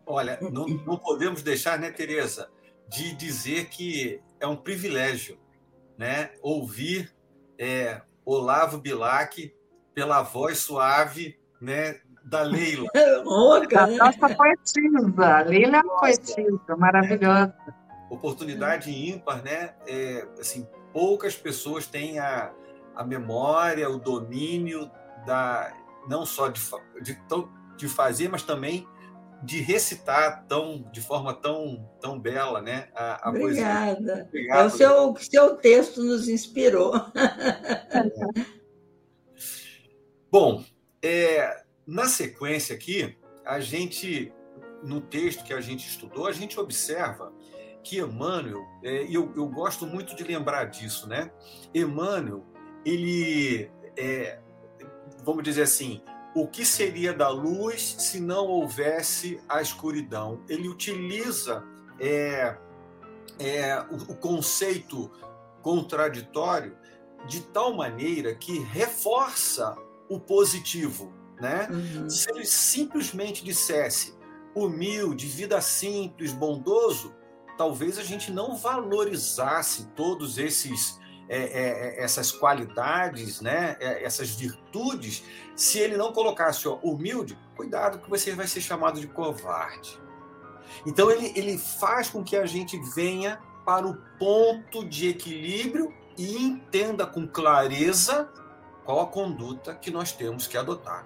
Olha, 0.06 0.38
não, 0.42 0.68
não 0.68 0.98
podemos 0.98 1.42
deixar, 1.42 1.80
né, 1.80 1.90
Tereza, 1.90 2.50
de 2.90 3.16
dizer 3.16 3.70
que 3.70 4.22
é 4.40 4.46
um 4.46 4.58
privilégio, 4.58 5.40
né, 5.98 6.32
ouvir 6.42 7.14
é, 7.58 8.02
Olavo 8.26 8.80
Bilac 8.80 9.54
pela 9.94 10.22
voz 10.22 10.58
suave, 10.58 11.40
né, 11.62 12.02
da 12.26 12.42
Leila. 12.42 12.88
Oca, 13.26 13.88
né? 13.88 13.96
Nossa 13.96 14.36
poetisa, 14.36 15.44
Leila 15.46 15.78
é 15.78 15.82
uma 15.82 16.00
poetisa 16.00 16.76
maravilhosa 16.78 17.81
oportunidade 18.12 18.92
ímpar, 18.92 19.42
né? 19.42 19.74
É, 19.88 20.28
assim, 20.38 20.68
poucas 20.92 21.36
pessoas 21.36 21.88
têm 21.88 22.20
a, 22.20 22.54
a 22.94 23.04
memória, 23.04 23.90
o 23.90 23.98
domínio 23.98 24.92
da 25.26 25.74
não 26.08 26.26
só 26.26 26.50
de, 26.50 26.60
de, 27.02 27.18
de 27.78 27.88
fazer, 27.88 28.28
mas 28.28 28.44
também 28.44 28.86
de 29.44 29.60
recitar 29.60 30.46
tão 30.48 30.84
de 30.92 31.02
forma 31.02 31.34
tão 31.34 31.90
tão 32.00 32.20
bela, 32.20 32.62
né? 32.62 32.90
A, 32.94 33.28
a 33.28 33.30
Obrigada. 33.30 34.26
Obrigado. 34.28 34.60
É, 34.60 34.66
o 34.66 34.70
seu 34.70 35.16
seu 35.18 35.56
texto 35.56 36.04
nos 36.04 36.28
inspirou. 36.28 36.96
É. 36.96 38.42
Bom, 40.30 40.64
é, 41.02 41.64
na 41.86 42.06
sequência 42.06 42.76
aqui, 42.76 43.18
a 43.46 43.60
gente 43.60 44.34
no 44.84 45.00
texto 45.00 45.44
que 45.44 45.54
a 45.54 45.62
gente 45.62 45.88
estudou, 45.88 46.28
a 46.28 46.32
gente 46.32 46.60
observa 46.60 47.32
que 47.84 48.00
Emmanuel, 48.00 48.64
é, 48.84 49.06
e 49.06 49.14
eu, 49.14 49.32
eu 49.36 49.48
gosto 49.48 49.86
muito 49.86 50.16
de 50.16 50.24
lembrar 50.24 50.66
disso, 50.66 51.08
né? 51.08 51.32
Emmanuel, 51.74 52.44
ele, 52.86 53.70
é, 53.98 54.40
vamos 55.24 55.44
dizer 55.44 55.64
assim, 55.64 56.02
o 56.36 56.48
que 56.48 56.66
seria 56.66 57.14
da 57.14 57.30
luz 57.30 57.96
se 58.00 58.20
não 58.20 58.48
houvesse 58.48 59.40
a 59.50 59.62
escuridão? 59.62 60.42
Ele 60.48 60.68
utiliza 60.68 61.64
é, 62.00 62.58
é, 63.40 63.80
o, 63.90 64.14
o 64.14 64.16
conceito 64.16 65.12
contraditório 65.62 66.78
de 67.28 67.42
tal 67.42 67.74
maneira 67.74 68.34
que 68.34 68.60
reforça 68.60 69.76
o 70.10 70.20
positivo, 70.20 71.14
né? 71.40 71.68
Uhum. 71.70 72.10
Se 72.10 72.30
ele 72.32 72.46
simplesmente 72.46 73.44
dissesse 73.44 74.16
humilde, 74.54 75.28
vida 75.28 75.62
simples, 75.62 76.34
bondoso, 76.34 77.14
talvez 77.62 78.00
a 78.00 78.04
gente 78.04 78.32
não 78.32 78.56
valorizasse 78.56 79.86
todos 79.96 80.40
esses 80.40 81.00
é, 81.30 81.38
é, 81.38 81.44
é, 81.44 82.04
essas 82.04 82.32
qualidades, 82.32 83.40
né, 83.40 83.78
é, 83.80 84.04
essas 84.04 84.32
virtudes, 84.32 85.24
se 85.56 85.78
ele 85.78 85.96
não 85.96 86.12
colocasse 86.12 86.68
ó, 86.68 86.80
humilde, 86.82 87.38
cuidado 87.56 88.00
que 88.00 88.10
você 88.10 88.34
vai 88.34 88.48
ser 88.48 88.62
chamado 88.62 89.00
de 89.00 89.06
covarde. 89.06 90.02
Então 90.88 91.12
ele, 91.12 91.32
ele 91.36 91.56
faz 91.60 92.10
com 92.10 92.24
que 92.24 92.36
a 92.36 92.48
gente 92.48 92.80
venha 92.96 93.40
para 93.64 93.88
o 93.88 93.96
ponto 94.18 94.84
de 94.84 95.10
equilíbrio 95.10 95.94
e 96.18 96.36
entenda 96.36 97.06
com 97.06 97.28
clareza 97.28 98.28
qual 98.84 99.02
a 99.02 99.06
conduta 99.06 99.76
que 99.76 99.92
nós 99.92 100.12
temos 100.12 100.48
que 100.48 100.58
adotar. 100.58 101.06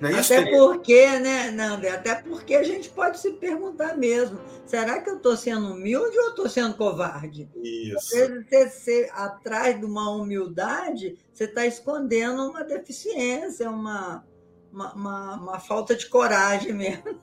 Não 0.00 0.08
é 0.10 0.20
até 0.20 0.50
porque, 0.50 1.18
né, 1.18 1.50
Nanda? 1.50 1.92
Até 1.92 2.14
porque 2.16 2.54
a 2.54 2.62
gente 2.62 2.88
pode 2.90 3.18
se 3.18 3.32
perguntar 3.32 3.96
mesmo: 3.96 4.38
será 4.66 5.00
que 5.00 5.10
eu 5.10 5.16
estou 5.16 5.36
sendo 5.36 5.72
humilde 5.72 6.18
ou 6.18 6.28
estou 6.30 6.48
sendo 6.48 6.74
covarde? 6.74 7.48
Isso. 7.56 8.10
Você, 8.10 8.44
você, 8.44 9.10
atrás 9.12 9.78
de 9.78 9.84
uma 9.84 10.10
humildade, 10.10 11.18
você 11.32 11.44
está 11.44 11.66
escondendo 11.66 12.48
uma 12.48 12.64
deficiência, 12.64 13.68
uma, 13.70 14.24
uma, 14.72 14.94
uma, 14.94 15.34
uma 15.36 15.60
falta 15.60 15.94
de 15.94 16.06
coragem 16.06 16.72
mesmo. 16.72 17.18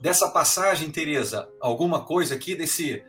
Dessa 0.00 0.28
passagem, 0.28 0.90
Tereza, 0.90 1.48
alguma 1.60 2.04
coisa 2.04 2.34
aqui 2.34 2.54
desse 2.54 3.04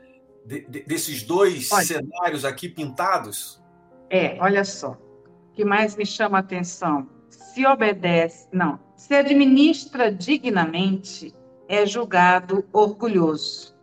de, 0.45 0.61
de, 0.67 0.83
desses 0.83 1.23
dois 1.23 1.71
olha, 1.71 1.85
cenários 1.85 2.45
aqui 2.45 2.67
pintados? 2.67 3.61
É, 4.09 4.37
olha 4.39 4.63
só. 4.63 4.91
O 4.91 5.53
que 5.53 5.63
mais 5.63 5.95
me 5.95 6.05
chama 6.05 6.37
a 6.37 6.41
atenção? 6.41 7.07
Se 7.53 7.67
obedece, 7.67 8.47
não, 8.51 8.79
se 8.95 9.13
administra 9.13 10.11
dignamente, 10.11 11.35
é 11.67 11.85
julgado 11.85 12.65
orgulhoso. 12.73 13.75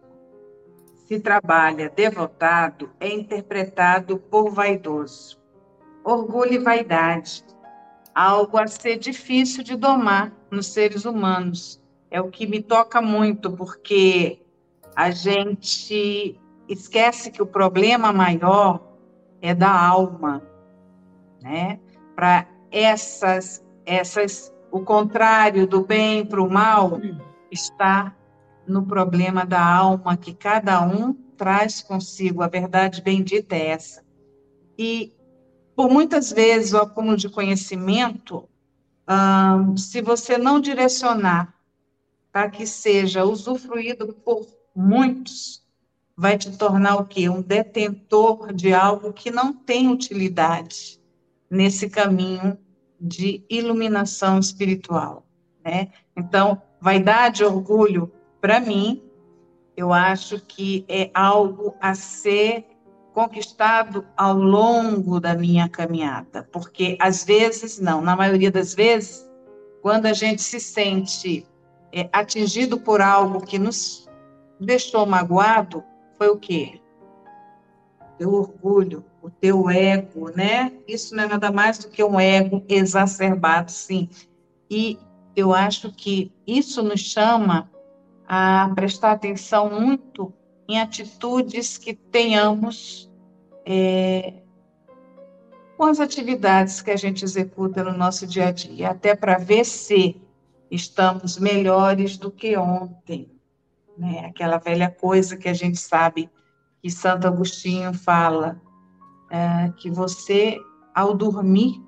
Se 1.07 1.21
trabalha 1.21 1.89
devotado, 1.89 2.91
é 2.99 3.15
interpretado 3.15 4.19
por 4.19 4.50
vaidoso. 4.50 5.41
Orgulho 6.03 6.55
e 6.55 6.59
vaidade, 6.59 7.45
algo 8.12 8.59
a 8.59 8.67
ser 8.67 8.97
difícil 8.97 9.62
de 9.62 9.77
domar 9.77 10.33
nos 10.50 10.67
seres 10.67 11.05
humanos. 11.05 11.81
É 12.11 12.21
o 12.21 12.29
que 12.29 12.49
me 12.49 12.61
toca 12.61 13.00
muito, 13.00 13.53
porque 13.53 14.43
a 14.97 15.12
gente 15.12 16.37
esquece 16.69 17.31
que 17.31 17.41
o 17.41 17.47
problema 17.47 18.12
maior 18.12 18.97
é 19.41 19.55
da 19.55 19.71
alma, 19.71 20.43
né? 21.41 21.79
Para 22.17 22.49
essas, 22.71 23.65
essas, 23.85 24.53
o 24.71 24.81
contrário 24.81 25.67
do 25.67 25.85
bem 25.85 26.25
para 26.25 26.43
o 26.43 26.50
mal 26.50 27.00
está 27.50 28.17
no 28.67 28.87
problema 28.87 29.45
da 29.45 29.65
alma 29.65 30.17
que 30.17 30.33
cada 30.33 30.81
um 30.81 31.12
traz 31.37 31.81
consigo. 31.83 32.43
A 32.43 32.49
verdade 32.49 33.03
bendita 33.03 33.57
é 33.57 33.69
essa. 33.69 34.05
E 34.79 35.12
por 35.75 35.91
muitas 35.91 36.31
vezes 36.31 36.73
o 36.73 36.79
acúmulo 36.79 37.17
de 37.17 37.29
conhecimento, 37.29 38.49
hum, 39.09 39.77
se 39.77 40.00
você 40.00 40.39
não 40.39 40.61
direcionar 40.61 41.55
para 42.33 42.49
que 42.49 42.67
seja 42.67 43.25
usufruído 43.25 44.15
por 44.25 44.47
muitos, 44.75 45.65
vai 46.17 46.39
te 46.39 46.57
tornar 46.57 46.97
o 46.97 47.07
quê? 47.07 47.29
Um 47.29 47.43
detentor 47.43 48.53
de 48.53 48.73
algo 48.73 49.12
que 49.12 49.31
não 49.31 49.53
tem 49.53 49.89
utilidade 49.89 51.00
nesse 51.50 51.90
caminho 51.90 52.57
de 53.00 53.45
iluminação 53.49 54.38
espiritual, 54.38 55.26
né? 55.64 55.88
Então, 56.16 56.61
vaidade, 56.80 57.45
orgulho, 57.45 58.12
para 58.40 58.61
mim, 58.61 59.02
eu 59.76 59.92
acho 59.92 60.40
que 60.40 60.85
é 60.88 61.11
algo 61.14 61.75
a 61.80 61.95
ser 61.95 62.66
conquistado 63.12 64.07
ao 64.16 64.35
longo 64.35 65.19
da 65.19 65.35
minha 65.35 65.69
caminhada, 65.69 66.49
porque 66.52 66.97
às 67.00 67.25
vezes 67.25 67.80
não, 67.80 68.00
na 68.00 68.14
maioria 68.14 68.50
das 68.50 68.75
vezes, 68.75 69.28
quando 69.83 70.07
a 70.07 70.12
gente 70.12 70.42
se 70.42 70.61
sente 70.61 71.47
é, 71.92 72.09
atingido 72.12 72.78
por 72.78 73.00
algo 73.00 73.40
que 73.40 73.59
nos 73.59 74.09
deixou 74.61 75.07
magoado, 75.07 75.83
foi 76.16 76.28
o 76.28 76.37
quê? 76.37 76.80
O 78.21 78.35
orgulho, 78.35 79.04
o 79.23 79.31
teu 79.31 79.69
ego, 79.69 80.31
né? 80.35 80.73
Isso 80.87 81.15
não 81.15 81.25
é 81.25 81.29
nada 81.29 81.50
mais 81.50 81.79
do 81.79 81.89
que 81.89 82.03
um 82.03 82.19
ego 82.19 82.65
exacerbado, 82.69 83.71
sim. 83.71 84.09
E 84.71 84.99
eu 85.37 85.55
acho 85.55 85.93
que 85.93 86.33
isso 86.47 86.83
nos 86.83 87.00
chama 87.00 87.71
a 88.27 88.71
prestar 88.75 89.12
atenção 89.12 89.71
muito 89.71 90.33
em 90.69 90.81
atitudes 90.81 91.77
que 91.77 91.95
tenhamos 91.95 93.11
é, 93.67 94.35
com 95.77 95.85
as 95.85 96.00
atividades 96.00 96.81
que 96.81 96.91
a 96.91 96.97
gente 96.97 97.25
executa 97.25 97.83
no 97.83 97.97
nosso 97.97 98.27
dia 98.27 98.49
a 98.49 98.53
dia, 98.53 98.91
até 98.91 99.15
para 99.15 99.39
ver 99.39 99.65
se 99.65 100.21
estamos 100.71 101.39
melhores 101.39 102.17
do 102.17 102.31
que 102.31 102.57
ontem 102.57 103.41
né? 104.00 104.25
Aquela 104.25 104.57
velha 104.57 104.91
coisa 104.91 105.37
que 105.37 105.47
a 105.47 105.53
gente 105.53 105.79
sabe 105.79 106.31
que 106.83 106.91
Santo 106.91 107.27
Agostinho 107.27 107.93
fala, 107.93 108.59
é, 109.30 109.72
que 109.76 109.90
você, 109.90 110.58
ao 110.94 111.14
dormir, 111.14 111.80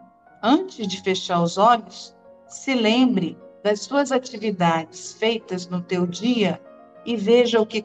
antes 0.42 0.86
de 0.86 1.00
fechar 1.02 1.42
os 1.42 1.58
olhos, 1.58 2.16
se 2.48 2.74
lembre 2.74 3.38
das 3.62 3.80
suas 3.80 4.10
atividades 4.12 5.12
feitas 5.12 5.68
no 5.68 5.80
teu 5.80 6.06
dia 6.06 6.60
e 7.04 7.16
veja 7.16 7.60
o 7.60 7.66
que 7.66 7.82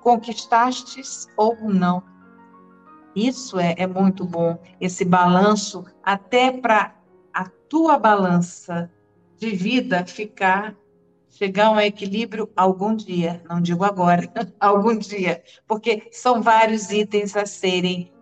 conquistastes 0.00 1.26
ou 1.36 1.56
não. 1.62 2.02
Isso 3.14 3.58
é, 3.58 3.74
é 3.76 3.86
muito 3.86 4.24
bom, 4.24 4.58
esse 4.80 5.04
balanço, 5.04 5.84
até 6.02 6.52
para 6.52 6.94
a 7.34 7.44
tua 7.68 7.98
balança 7.98 8.90
de 9.36 9.50
vida 9.50 10.04
ficar 10.06 10.76
chegar 11.30 11.66
a 11.66 11.70
um 11.70 11.80
equilíbrio 11.80 12.50
algum 12.56 12.94
dia, 12.94 13.42
não 13.48 13.60
digo 13.60 13.84
agora, 13.84 14.30
algum 14.60 14.96
dia, 14.96 15.42
porque 15.66 16.08
são 16.12 16.42
vários 16.42 16.90
itens 16.90 17.36
a 17.36 17.46
serem 17.46 18.12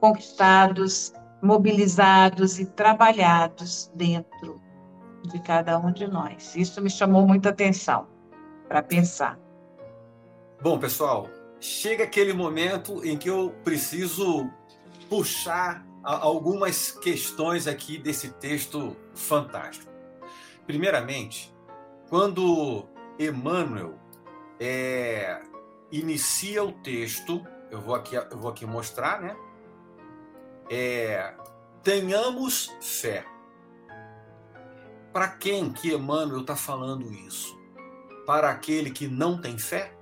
conquistados, 0.00 1.12
mobilizados 1.42 2.58
e 2.58 2.66
trabalhados 2.66 3.90
dentro 3.94 4.60
de 5.22 5.40
cada 5.40 5.78
um 5.78 5.92
de 5.92 6.06
nós. 6.06 6.54
Isso 6.56 6.80
me 6.80 6.90
chamou 6.90 7.26
muita 7.26 7.50
atenção 7.50 8.06
para 8.68 8.82
pensar. 8.82 9.38
Bom, 10.62 10.78
pessoal, 10.78 11.28
chega 11.60 12.04
aquele 12.04 12.32
momento 12.32 13.04
em 13.04 13.16
que 13.16 13.28
eu 13.28 13.54
preciso 13.62 14.50
puxar 15.08 15.86
algumas 16.02 16.92
questões 16.92 17.66
aqui 17.66 17.98
desse 17.98 18.30
texto 18.30 18.96
fantástico. 19.14 19.90
Primeiramente, 20.66 21.54
quando 22.08 22.86
Emmanuel 23.18 23.94
é, 24.58 25.40
inicia 25.90 26.62
o 26.64 26.72
texto, 26.72 27.44
eu 27.70 27.80
vou 27.80 27.94
aqui, 27.94 28.14
eu 28.14 28.38
vou 28.38 28.50
aqui 28.50 28.64
mostrar, 28.64 29.20
né? 29.20 29.36
É, 30.70 31.34
tenhamos 31.82 32.74
fé. 32.80 33.24
Para 35.12 35.28
quem 35.28 35.72
que 35.72 35.94
Emmanuel 35.94 36.40
está 36.40 36.56
falando 36.56 37.10
isso? 37.12 37.56
Para 38.26 38.50
aquele 38.50 38.90
que 38.90 39.06
não 39.06 39.40
tem 39.40 39.56
fé? 39.56 39.92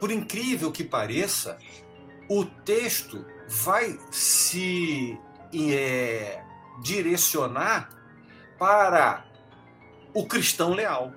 Por 0.00 0.10
incrível 0.10 0.72
que 0.72 0.82
pareça, 0.82 1.58
o 2.28 2.44
texto 2.44 3.24
vai 3.46 3.98
se 4.10 5.18
é, 5.52 6.42
direcionar 6.82 7.90
para 8.58 9.24
o 10.14 10.26
cristão 10.26 10.72
leal. 10.72 11.12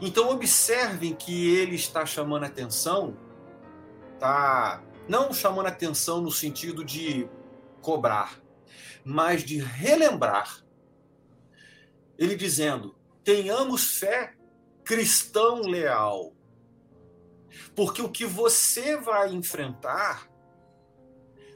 Então 0.00 0.30
observem 0.30 1.14
que 1.14 1.54
ele 1.56 1.76
está 1.76 2.04
chamando 2.04 2.44
atenção, 2.44 3.16
tá? 4.18 4.82
Não 5.08 5.32
chamando 5.32 5.66
atenção 5.66 6.20
no 6.20 6.30
sentido 6.30 6.84
de 6.84 7.28
cobrar, 7.82 8.40
mas 9.04 9.44
de 9.44 9.58
relembrar. 9.58 10.64
Ele 12.18 12.34
dizendo: 12.34 12.96
tenhamos 13.22 13.98
fé 13.98 14.34
cristão 14.84 15.60
leal. 15.62 16.32
Porque 17.74 18.02
o 18.02 18.10
que 18.10 18.24
você 18.24 18.96
vai 18.96 19.32
enfrentar 19.32 20.28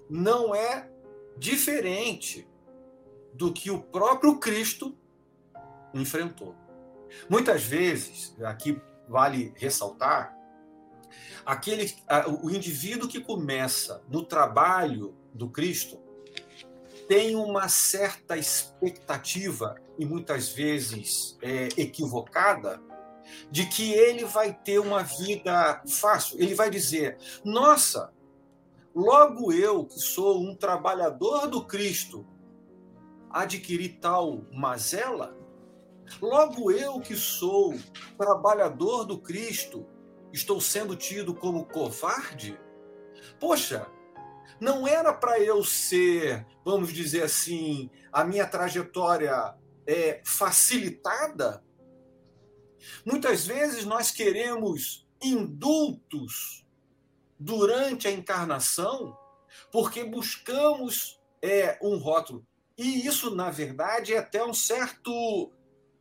não 0.08 0.54
é 0.54 0.90
diferente 1.36 2.48
do 3.34 3.52
que 3.52 3.70
o 3.70 3.80
próprio 3.80 4.38
Cristo 4.38 4.96
enfrentou. 5.92 6.54
Muitas 7.28 7.62
vezes, 7.62 8.34
aqui 8.42 8.80
vale 9.08 9.52
ressaltar, 9.56 10.36
aquele, 11.44 11.94
o 12.42 12.50
indivíduo 12.50 13.08
que 13.08 13.20
começa 13.20 14.02
no 14.08 14.22
trabalho 14.22 15.14
do 15.32 15.48
Cristo 15.48 15.98
tem 17.08 17.34
uma 17.34 17.68
certa 17.68 18.36
expectativa, 18.36 19.74
e 19.98 20.04
muitas 20.04 20.50
vezes 20.50 21.38
é, 21.40 21.68
equivocada, 21.76 22.80
de 23.50 23.66
que 23.66 23.92
ele 23.92 24.24
vai 24.24 24.52
ter 24.52 24.78
uma 24.78 25.02
vida 25.02 25.82
fácil. 25.88 26.38
Ele 26.38 26.54
vai 26.54 26.70
dizer: 26.70 27.18
Nossa, 27.44 28.12
logo 28.94 29.52
eu, 29.52 29.84
que 29.86 29.98
sou 29.98 30.40
um 30.40 30.54
trabalhador 30.54 31.46
do 31.46 31.64
Cristo, 31.64 32.26
adquiri 33.30 33.88
tal 33.88 34.44
mazela? 34.52 35.36
Logo 36.22 36.70
eu 36.70 37.00
que 37.00 37.14
sou 37.14 37.74
trabalhador 38.16 39.04
do 39.04 39.18
Cristo, 39.18 39.86
estou 40.32 40.60
sendo 40.60 40.96
tido 40.96 41.34
como 41.34 41.66
covarde? 41.66 42.58
Poxa, 43.40 43.86
não 44.60 44.86
era 44.86 45.12
para 45.12 45.38
eu 45.40 45.62
ser, 45.64 46.46
vamos 46.64 46.92
dizer 46.92 47.22
assim, 47.22 47.90
a 48.12 48.24
minha 48.24 48.46
trajetória 48.46 49.54
é, 49.86 50.20
facilitada? 50.24 51.62
Muitas 53.04 53.46
vezes 53.46 53.84
nós 53.84 54.10
queremos 54.10 55.06
indultos 55.22 56.66
durante 57.38 58.08
a 58.08 58.10
encarnação 58.10 59.16
porque 59.70 60.04
buscamos 60.04 61.20
é, 61.42 61.78
um 61.82 61.96
rótulo. 61.96 62.46
E 62.76 63.06
isso, 63.06 63.34
na 63.34 63.50
verdade, 63.50 64.14
é 64.14 64.18
até 64.18 64.44
um 64.44 64.54
certo 64.54 65.52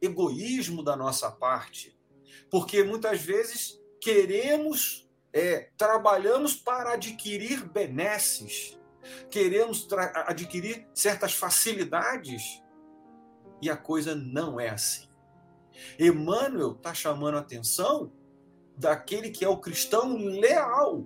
egoísmo 0.01 0.83
da 0.83 0.95
nossa 0.95 1.31
parte, 1.31 1.97
porque 2.51 2.83
muitas 2.83 3.21
vezes 3.21 3.76
queremos 4.07 5.05
é, 5.33 5.69
trabalhamos 5.75 6.55
para 6.55 6.93
adquirir 6.93 7.67
benesses, 7.67 8.79
queremos 9.29 9.85
adquirir 10.25 10.87
certas 10.93 11.33
facilidades, 11.33 12.63
e 13.61 13.69
a 13.69 13.75
coisa 13.75 14.15
não 14.15 14.61
é 14.61 14.69
assim. 14.69 15.09
Emmanuel 15.99 16.71
está 16.71 16.93
chamando 16.93 17.35
a 17.35 17.41
atenção 17.41 18.09
daquele 18.77 19.29
que 19.29 19.43
é 19.43 19.49
o 19.49 19.59
cristão 19.59 20.15
leal, 20.15 21.05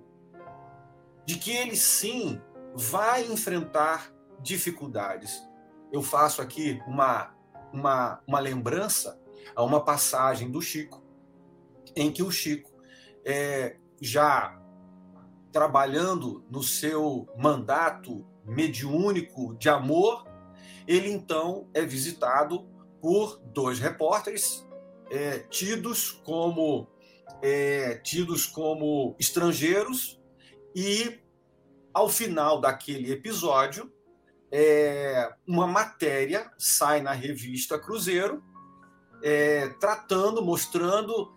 de 1.26 1.34
que 1.34 1.50
ele 1.50 1.76
sim 1.76 2.40
vai 2.72 3.24
enfrentar 3.26 4.14
dificuldades. 4.40 5.42
Eu 5.90 6.02
faço 6.02 6.40
aqui 6.40 6.80
uma, 6.86 7.34
uma, 7.72 8.22
uma 8.28 8.38
lembrança 8.38 9.20
a 9.56 9.64
uma 9.64 9.84
passagem 9.84 10.52
do 10.52 10.62
Chico, 10.62 11.02
em 11.96 12.12
que 12.12 12.22
o 12.22 12.30
Chico, 12.30 12.71
é, 13.24 13.76
já 14.00 14.58
trabalhando 15.52 16.44
no 16.50 16.62
seu 16.62 17.28
mandato 17.36 18.26
mediúnico 18.44 19.54
de 19.56 19.68
amor, 19.68 20.26
ele 20.86 21.10
então 21.10 21.68
é 21.74 21.82
visitado 21.82 22.66
por 23.00 23.38
dois 23.46 23.78
repórteres 23.78 24.66
é, 25.10 25.40
tidos 25.50 26.10
como 26.10 26.88
é, 27.42 27.96
tidos 27.96 28.46
como 28.46 29.14
estrangeiros 29.18 30.20
e 30.74 31.20
ao 31.92 32.08
final 32.08 32.60
daquele 32.60 33.12
episódio 33.12 33.92
é, 34.50 35.32
uma 35.46 35.66
matéria 35.66 36.50
sai 36.58 37.00
na 37.02 37.12
revista 37.12 37.78
Cruzeiro 37.78 38.42
é, 39.22 39.68
tratando, 39.80 40.42
mostrando, 40.42 41.32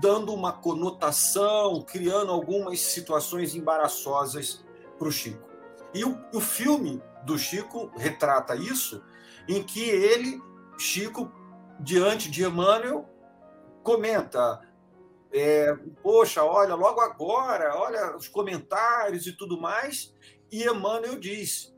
dando 0.00 0.32
uma 0.32 0.52
conotação, 0.52 1.82
criando 1.82 2.32
algumas 2.32 2.80
situações 2.80 3.54
embaraçosas 3.54 4.64
para 4.98 5.08
o 5.08 5.12
Chico. 5.12 5.48
E 5.92 6.04
o, 6.04 6.18
o 6.32 6.40
filme 6.40 7.02
do 7.24 7.38
Chico 7.38 7.90
retrata 7.96 8.56
isso, 8.56 9.02
em 9.48 9.62
que 9.62 9.82
ele, 9.82 10.42
Chico, 10.78 11.30
diante 11.78 12.30
de 12.30 12.44
Emmanuel, 12.44 13.08
comenta: 13.82 14.60
é, 15.32 15.74
Poxa, 16.02 16.42
olha, 16.42 16.74
logo 16.74 17.00
agora, 17.00 17.76
olha 17.76 18.16
os 18.16 18.28
comentários 18.28 19.26
e 19.26 19.32
tudo 19.32 19.60
mais. 19.60 20.12
E 20.50 20.64
Emmanuel 20.64 21.18
diz: 21.18 21.74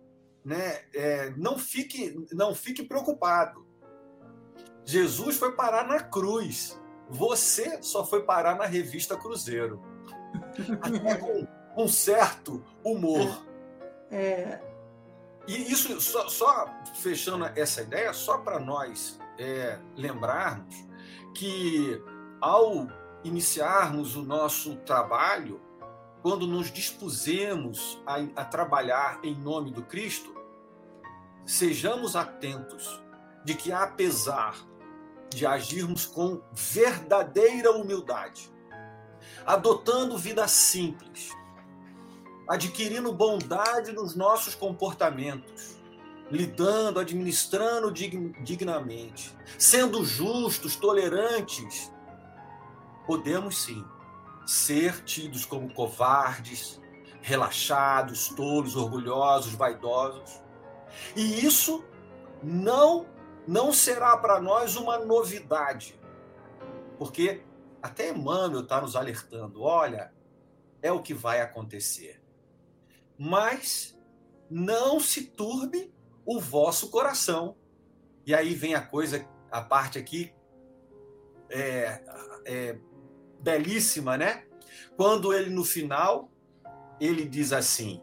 né, 0.46 0.80
é, 0.94 1.30
não, 1.30 1.58
fique, 1.58 2.24
não 2.32 2.54
fique 2.54 2.84
preocupado. 2.84 3.66
Jesus 4.84 5.36
foi 5.36 5.56
parar 5.56 5.88
na 5.88 6.00
cruz. 6.00 6.80
Você 7.08 7.82
só 7.82 8.04
foi 8.04 8.22
parar 8.22 8.56
na 8.56 8.66
revista 8.66 9.16
Cruzeiro. 9.16 9.80
Até 10.80 11.14
com 11.16 11.46
um 11.76 11.88
certo 11.88 12.64
humor. 12.82 13.44
É. 14.10 14.60
E 15.46 15.70
isso, 15.70 16.00
só, 16.00 16.28
só, 16.28 16.68
fechando 16.94 17.44
essa 17.54 17.82
ideia, 17.82 18.12
só 18.12 18.38
para 18.38 18.58
nós 18.58 19.18
é, 19.38 19.78
lembrarmos 19.94 20.74
que 21.34 22.02
ao 22.40 22.88
iniciarmos 23.22 24.16
o 24.16 24.22
nosso 24.22 24.76
trabalho, 24.76 25.60
quando 26.22 26.46
nos 26.46 26.72
dispusemos 26.72 28.00
a, 28.06 28.16
a 28.40 28.44
trabalhar 28.44 29.20
em 29.22 29.34
nome 29.34 29.70
do 29.70 29.82
Cristo, 29.82 30.34
sejamos 31.44 32.16
atentos 32.16 33.00
de 33.44 33.54
que, 33.54 33.70
apesar 33.70 34.56
de 35.30 35.46
agirmos 35.46 36.06
com 36.06 36.40
verdadeira 36.52 37.72
humildade, 37.72 38.50
adotando 39.44 40.16
vida 40.16 40.46
simples, 40.48 41.30
adquirindo 42.48 43.12
bondade 43.12 43.92
nos 43.92 44.14
nossos 44.14 44.54
comportamentos, 44.54 45.76
lidando, 46.30 47.00
administrando 47.00 47.92
dignamente, 47.92 49.36
sendo 49.58 50.04
justos, 50.04 50.76
tolerantes, 50.76 51.92
podemos 53.06 53.62
sim 53.62 53.84
ser 54.44 55.04
tidos 55.04 55.44
como 55.44 55.72
covardes, 55.72 56.80
relaxados, 57.20 58.28
tolos, 58.28 58.76
orgulhosos, 58.76 59.54
vaidosos. 59.54 60.40
E 61.14 61.44
isso 61.44 61.84
não 62.42 63.06
não 63.46 63.72
será 63.72 64.16
para 64.16 64.40
nós 64.40 64.76
uma 64.76 64.98
novidade, 64.98 65.98
porque 66.98 67.42
até 67.80 68.10
Emmanuel 68.10 68.62
está 68.62 68.80
nos 68.80 68.96
alertando: 68.96 69.62
olha, 69.62 70.12
é 70.82 70.90
o 70.90 71.02
que 71.02 71.14
vai 71.14 71.40
acontecer. 71.40 72.20
Mas 73.18 73.98
não 74.50 75.00
se 75.00 75.24
turbe 75.24 75.92
o 76.24 76.40
vosso 76.40 76.90
coração. 76.90 77.56
E 78.24 78.34
aí 78.34 78.54
vem 78.54 78.74
a 78.74 78.80
coisa, 78.80 79.26
a 79.50 79.62
parte 79.62 79.98
aqui 79.98 80.34
é, 81.48 82.02
é 82.44 82.78
belíssima, 83.40 84.18
né? 84.18 84.44
Quando 84.96 85.32
ele 85.32 85.50
no 85.50 85.64
final 85.64 86.30
ele 87.00 87.24
diz 87.24 87.52
assim: 87.52 88.02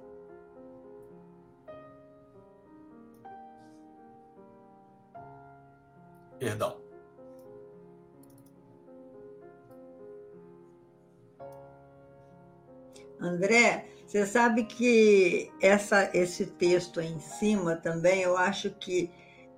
Perdão. 6.43 6.75
André, 13.17 13.85
você 14.05 14.25
sabe 14.25 14.65
que 14.65 15.49
essa, 15.61 16.11
esse 16.13 16.47
texto 16.47 16.99
aí 16.99 17.07
em 17.07 17.19
cima 17.21 17.77
também, 17.77 18.23
eu 18.23 18.37
acho 18.37 18.71
que 18.71 19.09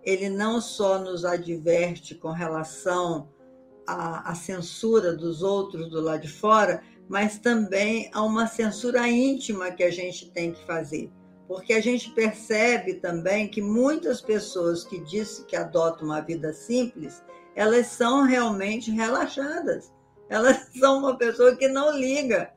ele 0.04 0.30
não 0.30 0.62
só 0.62 1.00
nos 1.00 1.26
adverte 1.26 2.14
com 2.14 2.30
relação 2.30 3.28
à, 3.88 4.30
à 4.30 4.36
censura 4.36 5.16
dos 5.16 5.42
outros 5.42 5.90
do 5.90 6.00
lado 6.00 6.22
de 6.22 6.32
fora, 6.32 6.84
mas 7.10 7.40
também 7.40 8.12
a 8.14 8.22
uma 8.22 8.46
censura 8.46 9.08
íntima 9.08 9.72
que 9.72 9.84
a 9.84 9.90
gente 9.90 10.30
tem 10.30 10.52
que 10.52 10.64
fazer 10.68 11.12
porque 11.48 11.74
a 11.74 11.82
gente 11.82 12.12
percebe 12.12 12.96
também 12.96 13.48
que 13.48 13.62
muitas 13.62 14.20
pessoas 14.22 14.84
que 14.84 15.00
dizem 15.00 15.46
que 15.46 15.56
adotam 15.56 16.06
uma 16.06 16.22
vida 16.22 16.52
simples, 16.54 17.24
elas 17.56 17.88
são 17.88 18.24
realmente 18.24 18.92
relaxadas. 18.92 19.92
Elas 20.30 20.70
são 20.78 21.00
uma 21.00 21.18
pessoa 21.18 21.56
que 21.56 21.68
não 21.68 21.96
liga, 21.98 22.52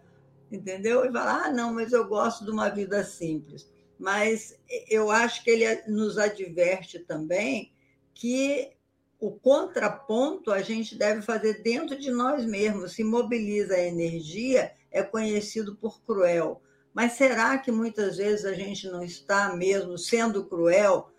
entendeu? 0.51 1.05
E 1.05 1.12
fala, 1.12 1.44
ah, 1.44 1.53
não, 1.53 1.72
mas 1.74 1.92
eu 1.92 2.07
gosto 2.07 2.44
de 2.44 2.51
uma 2.51 2.68
vida 2.70 3.05
simples. 3.05 3.70
Mas 3.98 4.59
eu 4.88 5.11
acho 5.11 5.42
que 5.42 5.51
ele 5.51 5.83
nos 5.87 6.16
adverte 6.16 6.98
também 7.01 7.72
que 8.14 8.72
o 9.20 9.33
contraponto 9.33 10.53
a 10.53 10.62
gente 10.62 10.96
deve 10.96 11.22
fazer 11.22 11.62
dentro 11.62 11.98
de 11.98 12.11
nós 12.11 12.44
mesmos. 12.44 12.92
Se 12.92 13.05
mobiliza 13.05 13.74
a 13.74 13.83
energia, 13.83 14.72
é 14.90 15.03
conhecido 15.03 15.77
por 15.77 16.01
cruel 16.03 16.62
mas 16.94 17.12
será 17.12 17.59
que 17.59 17.70
muitas 17.70 18.16
vezes 18.16 18.44
a 18.44 18.53
gente 18.53 18.88
não 18.88 19.03
está 19.03 19.55
mesmo 19.55 19.96
sendo 19.96 20.44
cruel 20.44 21.11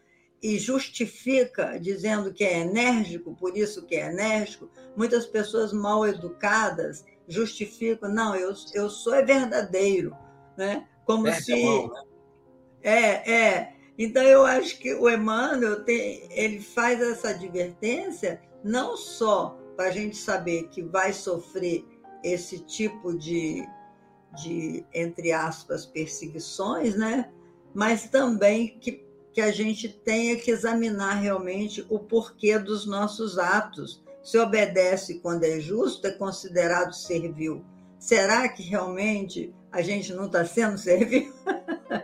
e 0.41 0.57
justifica 0.57 1.77
dizendo 1.79 2.33
que 2.33 2.43
é 2.43 2.59
enérgico, 2.59 3.35
por 3.35 3.57
isso 3.57 3.85
que 3.85 3.95
é 3.95 4.09
enérgico? 4.09 4.69
Muitas 4.95 5.25
pessoas 5.25 5.73
mal 5.73 6.05
educadas 6.07 7.05
justificam, 7.27 8.09
não, 8.09 8.35
eu, 8.35 8.53
eu 8.73 8.89
sou 8.89 9.13
é 9.13 9.23
verdadeiro, 9.23 10.15
né? 10.57 10.87
Como 11.05 11.31
se 11.33 11.63
mão, 11.63 11.87
né? 11.89 12.03
é, 12.83 13.31
é. 13.31 13.73
Então 13.97 14.23
eu 14.23 14.45
acho 14.45 14.79
que 14.79 14.93
o 14.93 15.09
Emmanuel 15.09 15.83
tem, 15.83 16.27
ele 16.31 16.61
faz 16.61 17.01
essa 17.01 17.29
advertência 17.29 18.41
não 18.63 18.95
só 18.95 19.57
para 19.75 19.87
a 19.87 19.91
gente 19.91 20.15
saber 20.15 20.69
que 20.69 20.81
vai 20.81 21.13
sofrer 21.13 21.85
esse 22.23 22.59
tipo 22.59 23.17
de 23.17 23.65
de, 24.35 24.85
entre 24.93 25.31
aspas, 25.31 25.85
perseguições, 25.85 26.95
né? 26.95 27.29
mas 27.73 28.09
também 28.09 28.77
que, 28.79 29.03
que 29.33 29.41
a 29.41 29.51
gente 29.51 29.89
tenha 29.89 30.35
que 30.35 30.51
examinar 30.51 31.15
realmente 31.15 31.85
o 31.89 31.99
porquê 31.99 32.57
dos 32.57 32.85
nossos 32.85 33.37
atos. 33.37 34.03
Se 34.23 34.37
obedece 34.37 35.19
quando 35.19 35.43
é 35.43 35.59
justo, 35.59 36.05
é 36.07 36.11
considerado 36.11 36.93
servil. 36.93 37.63
Será 37.97 38.47
que 38.49 38.63
realmente 38.63 39.53
a 39.71 39.81
gente 39.81 40.13
não 40.13 40.25
está 40.25 40.45
sendo 40.45 40.77
servil? 40.77 41.33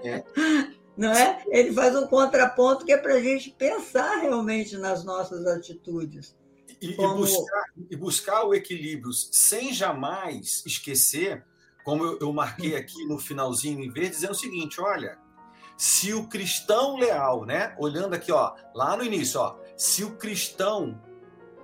É. 0.04 0.24
Não 0.98 1.12
é? 1.12 1.44
Ele 1.50 1.74
faz 1.74 1.94
um 1.94 2.08
contraponto 2.08 2.86
que 2.86 2.94
é 2.94 2.98
para 2.98 3.16
a 3.16 3.22
gente 3.22 3.52
pensar 3.52 4.22
realmente 4.22 4.78
nas 4.78 5.04
nossas 5.04 5.46
atitudes. 5.46 6.34
E, 6.80 6.94
Como... 6.94 7.16
e, 7.16 7.18
buscar, 7.18 7.64
e 7.92 7.96
buscar 7.98 8.44
o 8.46 8.56
equilíbrio 8.56 9.12
sem 9.12 9.74
jamais 9.74 10.64
esquecer 10.66 11.44
como 11.86 12.04
eu, 12.04 12.18
eu 12.20 12.34
marquei 12.34 12.76
aqui 12.76 13.06
no 13.06 13.20
finalzinho 13.20 13.80
em 13.80 13.90
verde, 13.90 14.10
dizendo 14.10 14.32
o 14.32 14.36
seguinte: 14.36 14.82
olha, 14.82 15.20
se 15.78 16.14
o 16.14 16.28
cristão 16.28 16.98
leal, 16.98 17.46
né? 17.46 17.76
Olhando 17.78 18.16
aqui, 18.16 18.32
ó, 18.32 18.56
lá 18.74 18.98
no 18.98 19.04
início, 19.04 19.40
ó, 19.40 19.58
se 19.78 20.04
o 20.04 20.18
cristão 20.18 21.00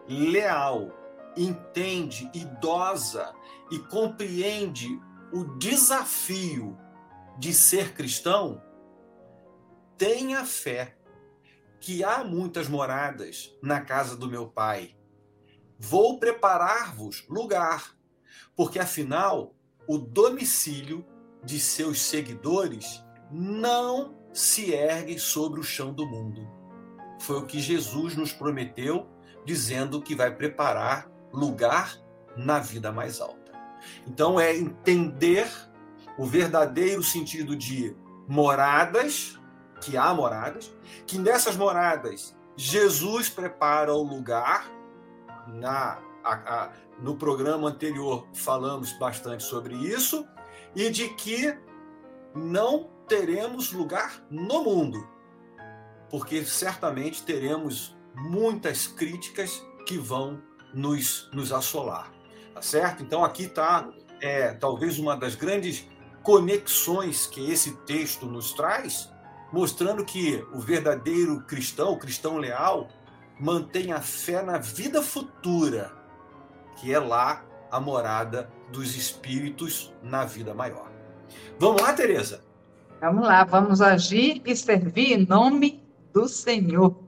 leal 0.07 0.91
entende, 1.35 2.29
idosa 2.33 3.33
e 3.71 3.79
compreende 3.79 4.87
o 5.33 5.57
desafio 5.57 6.77
de 7.39 7.53
ser 7.53 7.93
cristão, 7.93 8.61
tenha 9.97 10.45
fé 10.45 10.97
que 11.79 12.03
há 12.03 12.23
muitas 12.23 12.67
moradas 12.67 13.57
na 13.61 13.81
casa 13.81 14.15
do 14.15 14.29
meu 14.29 14.47
pai. 14.47 14.95
Vou 15.79 16.19
preparar-vos 16.19 17.25
lugar, 17.27 17.95
porque 18.55 18.77
afinal 18.77 19.55
o 19.87 19.97
domicílio 19.97 21.05
de 21.43 21.59
seus 21.59 22.01
seguidores 22.01 23.03
não 23.31 24.15
se 24.33 24.71
ergue 24.73 25.19
sobre 25.19 25.59
o 25.59 25.63
chão 25.63 25.93
do 25.93 26.05
mundo. 26.05 26.47
Foi 27.19 27.37
o 27.37 27.45
que 27.45 27.59
Jesus 27.59 28.15
nos 28.15 28.31
prometeu, 28.31 29.07
dizendo 29.45 30.01
que 30.01 30.15
vai 30.15 30.33
preparar 30.33 31.09
lugar 31.31 31.97
na 32.35 32.59
vida 32.59 32.91
mais 32.91 33.19
alta. 33.19 33.51
Então 34.07 34.39
é 34.39 34.55
entender 34.55 35.47
o 36.17 36.25
verdadeiro 36.25 37.03
sentido 37.03 37.55
de 37.55 37.95
moradas, 38.27 39.39
que 39.81 39.97
há 39.97 40.13
moradas, 40.13 40.73
que 41.07 41.17
nessas 41.17 41.55
moradas 41.55 42.35
Jesus 42.55 43.29
prepara 43.29 43.93
o 43.93 44.03
lugar. 44.03 44.69
Na, 45.47 45.99
a, 46.23 46.33
a, 46.33 46.71
no 46.99 47.15
programa 47.15 47.69
anterior 47.69 48.27
falamos 48.33 48.93
bastante 48.93 49.43
sobre 49.43 49.75
isso, 49.75 50.25
e 50.75 50.89
de 50.89 51.09
que 51.09 51.55
não 52.35 52.89
teremos 53.07 53.71
lugar 53.71 54.23
no 54.29 54.63
mundo, 54.63 55.07
porque 56.09 56.45
certamente 56.45 57.23
teremos 57.23 57.95
muitas 58.15 58.87
críticas 58.87 59.65
que 59.85 59.97
vão 59.97 60.41
nos, 60.73 61.29
nos 61.33 61.51
assolar, 61.51 62.11
tá 62.53 62.61
certo? 62.61 63.03
Então 63.03 63.23
aqui 63.23 63.43
está 63.43 63.89
é, 64.21 64.53
talvez 64.53 64.99
uma 64.99 65.17
das 65.17 65.35
grandes 65.35 65.85
conexões 66.23 67.25
que 67.25 67.51
esse 67.51 67.75
texto 67.85 68.25
nos 68.25 68.53
traz, 68.53 69.11
mostrando 69.51 70.05
que 70.05 70.45
o 70.53 70.59
verdadeiro 70.59 71.41
cristão, 71.41 71.93
o 71.93 71.99
cristão 71.99 72.37
leal, 72.37 72.87
mantém 73.39 73.91
a 73.91 73.99
fé 73.99 74.41
na 74.43 74.57
vida 74.57 75.01
futura, 75.01 75.91
que 76.77 76.93
é 76.93 76.99
lá 76.99 77.43
a 77.71 77.79
morada 77.79 78.49
dos 78.71 78.95
espíritos 78.95 79.93
na 80.03 80.25
vida 80.25 80.53
maior. 80.53 80.91
Vamos 81.59 81.81
lá, 81.81 81.93
Tereza? 81.93 82.43
Vamos 82.99 83.25
lá, 83.25 83.43
vamos 83.43 83.81
agir 83.81 84.41
e 84.45 84.55
servir 84.55 85.13
em 85.13 85.25
nome 85.25 85.83
do 86.13 86.27
Senhor. 86.27 87.01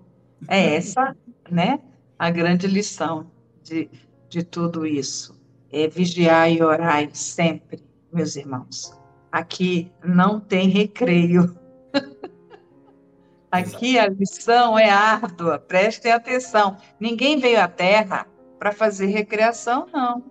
É 0.48 0.76
essa, 0.78 1.16
né, 1.50 1.80
a 2.18 2.30
grande 2.30 2.68
lição 2.68 3.30
de, 3.64 3.90
de 4.30 4.44
tudo 4.44 4.86
isso. 4.86 5.40
É 5.72 5.88
vigiar 5.88 6.52
e 6.52 6.62
orar 6.62 7.10
sempre, 7.14 7.84
meus 8.12 8.36
irmãos. 8.36 8.98
Aqui 9.32 9.92
não 10.04 10.40
tem 10.40 10.70
recreio. 10.70 11.58
Aqui 13.52 14.00
a 14.00 14.08
lição 14.08 14.78
é 14.78 14.90
árdua, 14.90 15.60
prestem 15.60 16.12
atenção. 16.12 16.78
Ninguém 17.00 17.40
veio 17.40 17.60
à 17.60 17.68
Terra 17.68 18.28
para 18.64 18.72
fazer 18.72 19.08
recreação, 19.08 19.88
não. 19.92 20.24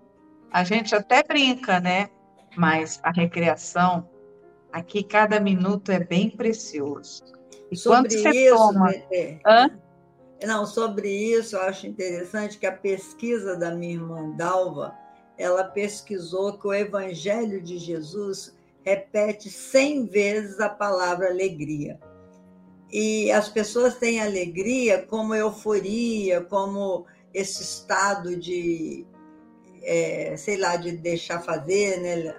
A 0.50 0.64
gente 0.64 0.94
até 0.94 1.22
brinca, 1.22 1.78
né? 1.78 2.08
Mas 2.56 2.98
a 3.02 3.10
recreação, 3.10 4.08
aqui 4.72 5.02
cada 5.02 5.38
minuto 5.38 5.92
é 5.92 6.00
bem 6.00 6.30
precioso. 6.30 7.24
E 7.70 7.76
sobre 7.76 8.08
quando 8.08 8.10
você 8.10 8.46
isso, 8.46 8.56
toma... 8.56 8.90
Né, 8.90 9.38
Hã? 9.46 9.78
Não, 10.46 10.64
sobre 10.64 11.10
isso, 11.10 11.56
eu 11.56 11.60
acho 11.60 11.86
interessante 11.86 12.58
que 12.58 12.64
a 12.64 12.72
pesquisa 12.72 13.54
da 13.54 13.70
minha 13.70 13.96
irmã 13.96 14.30
Dalva, 14.30 14.94
ela 15.36 15.64
pesquisou 15.64 16.54
que 16.54 16.66
o 16.66 16.72
Evangelho 16.72 17.60
de 17.60 17.76
Jesus 17.76 18.56
repete 18.82 19.50
100 19.50 20.06
vezes 20.06 20.58
a 20.58 20.70
palavra 20.70 21.28
alegria. 21.28 22.00
E 22.90 23.30
as 23.30 23.50
pessoas 23.50 23.96
têm 23.96 24.22
alegria 24.22 25.02
como 25.02 25.34
euforia, 25.34 26.40
como 26.40 27.04
esse 27.34 27.62
estado 27.62 28.36
de 28.36 29.06
é, 29.82 30.36
sei 30.36 30.56
lá, 30.56 30.76
de 30.76 30.92
deixar 30.92 31.40
fazer, 31.40 32.00
né? 32.00 32.34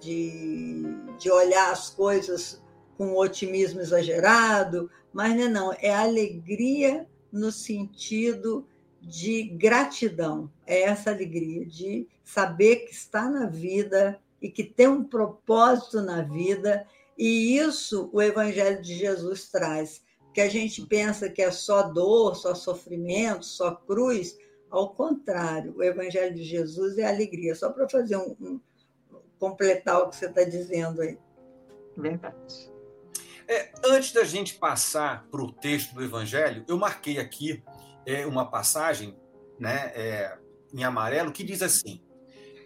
de, 0.00 0.82
de 1.18 1.30
olhar 1.30 1.70
as 1.70 1.88
coisas 1.90 2.62
com 2.98 3.16
otimismo 3.16 3.80
exagerado, 3.80 4.90
mas 5.12 5.34
não 5.34 5.42
é, 5.42 5.48
não, 5.48 5.72
é 5.80 5.94
alegria 5.94 7.06
no 7.32 7.50
sentido 7.50 8.66
de 9.00 9.42
gratidão, 9.42 10.50
é 10.66 10.82
essa 10.82 11.10
alegria 11.10 11.64
de 11.66 12.06
saber 12.22 12.84
que 12.86 12.92
está 12.92 13.28
na 13.28 13.46
vida 13.46 14.20
e 14.40 14.50
que 14.50 14.62
tem 14.62 14.88
um 14.88 15.04
propósito 15.04 16.00
na 16.00 16.22
vida, 16.22 16.86
e 17.16 17.56
isso 17.56 18.10
o 18.12 18.20
Evangelho 18.20 18.82
de 18.82 18.94
Jesus 18.94 19.48
traz. 19.48 20.02
Que 20.32 20.40
a 20.40 20.48
gente 20.48 20.86
pensa 20.86 21.28
que 21.28 21.42
é 21.42 21.50
só 21.50 21.82
dor, 21.82 22.36
só 22.36 22.54
sofrimento, 22.54 23.44
só 23.44 23.74
cruz, 23.74 24.36
ao 24.70 24.94
contrário, 24.94 25.74
o 25.76 25.82
Evangelho 25.82 26.34
de 26.34 26.42
Jesus 26.42 26.96
é 26.96 27.06
alegria. 27.06 27.54
Só 27.54 27.70
para 27.70 27.88
fazer 27.88 28.16
um, 28.16 28.34
um, 28.40 28.60
completar 29.38 30.00
o 30.00 30.08
que 30.08 30.16
você 30.16 30.26
está 30.26 30.44
dizendo 30.44 31.02
aí. 31.02 31.18
Verdade. 31.96 32.72
É, 33.46 33.70
antes 33.84 34.12
da 34.12 34.24
gente 34.24 34.54
passar 34.54 35.26
para 35.30 35.42
o 35.42 35.52
texto 35.52 35.94
do 35.94 36.02
Evangelho, 36.02 36.64
eu 36.66 36.78
marquei 36.78 37.18
aqui 37.18 37.62
é, 38.06 38.24
uma 38.24 38.50
passagem 38.50 39.14
né, 39.58 39.92
é, 39.94 40.38
em 40.72 40.82
amarelo 40.84 41.32
que 41.32 41.44
diz 41.44 41.60
assim: 41.60 42.00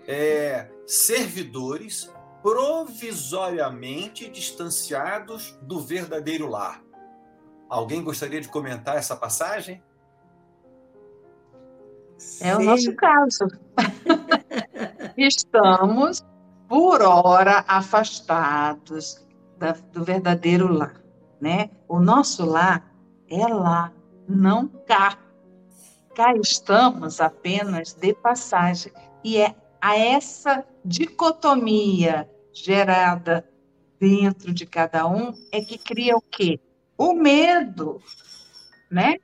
é, 0.07 0.71
servidores 0.87 2.09
provisoriamente 2.41 4.31
distanciados 4.31 5.59
do 5.63 5.81
verdadeiro 5.81 6.47
lar. 6.49 6.86
Alguém 7.69 8.03
gostaria 8.03 8.41
de 8.41 8.49
comentar 8.49 8.97
essa 8.97 9.17
passagem? 9.17 9.83
É 12.41 12.55
Sim. 12.55 12.63
o 12.63 12.65
nosso 12.65 12.95
caso. 12.95 13.47
Estamos, 15.17 16.25
por 16.69 17.03
hora, 17.03 17.65
afastados 17.67 19.27
da, 19.59 19.73
do 19.93 20.05
verdadeiro 20.05 20.73
lar. 20.73 21.03
Né? 21.41 21.71
O 21.89 21.99
nosso 22.01 22.47
lar 22.47 22.93
é 23.29 23.47
lá, 23.47 23.93
não 24.29 24.69
cá. 24.69 25.19
Cá 26.15 26.35
estamos 26.37 27.21
apenas 27.21 27.93
de 27.93 28.15
passagem. 28.15 28.93
E 29.23 29.37
é 29.39 29.55
a 29.81 29.99
essa 29.99 30.65
dicotomia 30.85 32.29
gerada 32.53 33.47
dentro 34.01 34.53
de 34.53 34.65
cada 34.67 35.07
um 35.07 35.33
é 35.53 35.61
que 35.61 35.77
cria 35.79 36.17
o 36.17 36.21
quê? 36.21 36.59
O 36.99 37.13
medo, 37.15 38.01
né? 38.91 39.17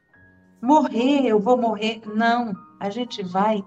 Morrer, 0.61 1.27
eu 1.27 1.41
vou 1.41 1.57
morrer. 1.57 2.03
Não 2.07 2.55
a 2.83 2.91
gente 2.91 3.23
vai 3.23 3.65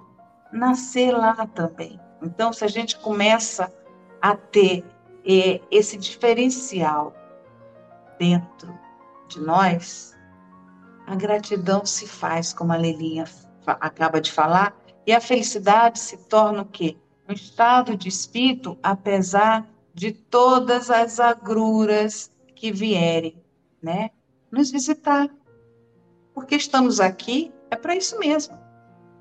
nascer 0.52 1.10
lá 1.14 1.48
também. 1.48 1.98
Então, 2.22 2.52
se 2.52 2.66
a 2.66 2.68
gente 2.68 3.00
começa 3.00 3.74
a 4.22 4.36
ter 4.36 4.84
é, 5.26 5.62
esse 5.72 5.98
diferencial 5.98 7.16
dentro 8.20 8.78
de 9.30 9.40
nós, 9.40 10.14
a 11.08 11.16
gratidão 11.16 11.86
se 11.86 12.06
faz, 12.06 12.52
como 12.52 12.74
a 12.74 12.76
Lelinha 12.76 13.24
acaba 13.66 14.20
de 14.20 14.34
falar, 14.34 14.76
e 15.08 15.14
a 15.14 15.22
felicidade 15.22 15.98
se 15.98 16.18
torna 16.18 16.64
o 16.64 16.66
quê? 16.66 16.98
Um 17.30 17.32
estado 17.32 17.96
de 17.96 18.10
espírito, 18.10 18.78
apesar 18.84 19.66
de 19.94 20.12
todas 20.12 20.92
as 20.92 21.22
agruras 21.22 22.30
que 22.54 22.70
vierem, 22.70 23.42
né? 23.86 24.10
Nos 24.52 24.72
visitar. 24.72 25.30
Porque 26.34 26.56
estamos 26.56 27.00
aqui 27.00 27.54
é 27.70 27.76
para 27.76 27.96
isso 27.96 28.18
mesmo 28.20 28.66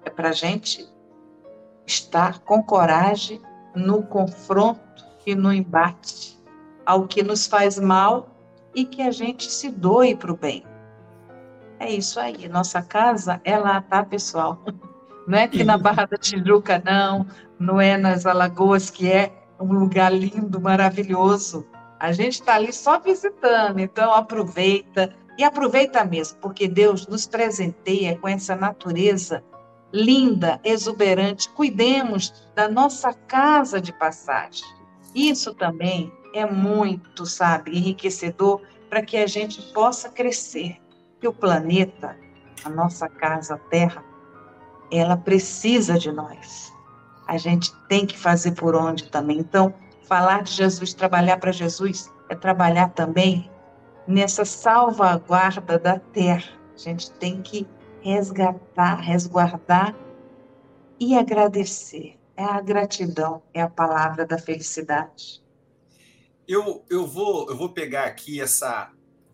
é 0.05 0.11
para 0.11 0.31
a 0.31 0.33
gente 0.33 0.87
estar 1.87 2.39
com 2.41 2.63
coragem 2.63 3.41
no 3.75 4.03
confronto 4.03 5.05
e 5.27 5.35
no 5.35 5.53
embate 5.53 6.39
ao 6.85 7.07
que 7.07 7.23
nos 7.23 7.47
faz 7.47 7.79
mal 7.79 8.29
e 8.75 8.85
que 8.85 9.03
a 9.03 9.11
gente 9.11 9.51
se 9.51 9.71
doe 9.71 10.15
para 10.15 10.33
o 10.33 10.37
bem. 10.37 10.65
É 11.79 11.91
isso 11.91 12.21
aí. 12.21 12.49
Nossa 12.49 12.83
casa 12.83 13.41
é 13.45 13.57
lá, 13.57 13.81
tá, 13.81 14.05
pessoal? 14.05 14.63
Não 15.27 15.39
é 15.39 15.45
aqui 15.45 15.65
na 15.65 15.79
Barra 15.79 16.05
da 16.05 16.19
Tijuca, 16.19 16.83
não. 16.85 17.27
Não 17.59 17.81
é 17.81 17.97
nas 17.97 18.27
Alagoas, 18.27 18.91
que 18.91 19.11
é 19.11 19.33
um 19.59 19.73
lugar 19.73 20.13
lindo, 20.13 20.61
maravilhoso. 20.61 21.67
A 22.05 22.13
gente 22.13 22.35
está 22.35 22.57
ali 22.57 22.71
só 22.71 23.01
visitando, 23.01 23.79
então 23.79 24.13
aproveita. 24.13 25.17
E 25.39 25.43
aproveita 25.43 26.05
mesmo, 26.05 26.39
porque 26.39 26.69
Deus 26.69 27.07
nos 27.07 27.27
presenteia 27.27 28.15
com 28.19 28.29
essa 28.29 28.55
natureza 28.55 29.43
linda, 29.91 30.61
exuberante. 30.63 31.49
Cuidemos 31.49 32.47
da 32.55 32.69
nossa 32.69 33.11
casa 33.15 33.81
de 33.81 33.91
passagem. 33.91 34.67
Isso 35.15 35.55
também 35.55 36.13
é 36.35 36.45
muito, 36.45 37.25
sabe, 37.25 37.75
enriquecedor 37.75 38.61
para 38.91 39.01
que 39.01 39.17
a 39.17 39.27
gente 39.27 39.63
possa 39.73 40.11
crescer. 40.11 40.77
Que 41.19 41.27
o 41.27 41.33
planeta, 41.33 42.19
a 42.67 42.69
nossa 42.69 43.09
casa, 43.09 43.55
a 43.55 43.59
Terra, 43.59 44.05
ela 44.93 45.17
precisa 45.17 45.99
de 45.99 46.13
nós. 46.13 46.71
a 47.27 47.39
gente 47.39 47.75
tem 47.89 48.05
que 48.05 48.19
fazer 48.19 48.53
por 48.53 48.77
onde 48.77 49.11
também. 49.11 49.39
Então, 49.39 49.73
falar 50.05 50.43
de 50.43 50.53
Jesus, 50.53 50.95
trabalhar 50.95 51.39
para 51.39 51.53
Jesus, 51.53 52.13
é 52.29 52.35
trabalhar 52.35 52.91
também 52.91 53.51
nessa 54.07 54.45
salvaguarda 54.45 55.79
da 55.79 55.99
terra. 55.99 56.53
A 56.75 56.79
gente 56.79 57.11
tem 57.13 57.43
que 57.43 57.67
resgatar, 58.01 58.97
resguardar 58.97 59.95
e 60.99 61.17
agradecer. 61.17 62.19
É 62.37 62.45
a 62.45 62.61
gratidão, 62.61 63.43
é 63.53 63.63
a 63.63 63.69
palavra 63.69 64.27
da 64.27 64.39
felicidade. 64.39 65.43
Eu, 66.47 66.85
eu, 66.91 67.07
vou, 67.07 67.49
eu 67.49 67.57
vou 67.57 67.71
pegar 67.71 68.05
aqui 68.05 68.41
essa, 68.41 68.91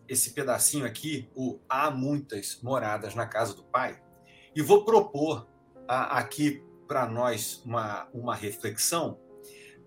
esse 0.07 0.31
pedacinho 0.31 0.85
aqui, 0.85 1.29
o 1.35 1.59
Há 1.67 1.91
muitas 1.91 2.59
moradas 2.61 3.15
na 3.15 3.25
casa 3.25 3.53
do 3.53 3.63
Pai, 3.63 4.01
e 4.55 4.61
vou 4.61 4.85
propor 4.85 5.47
a, 5.87 6.19
aqui 6.19 6.63
para 6.87 7.07
nós 7.07 7.61
uma, 7.65 8.07
uma 8.13 8.35
reflexão. 8.35 9.19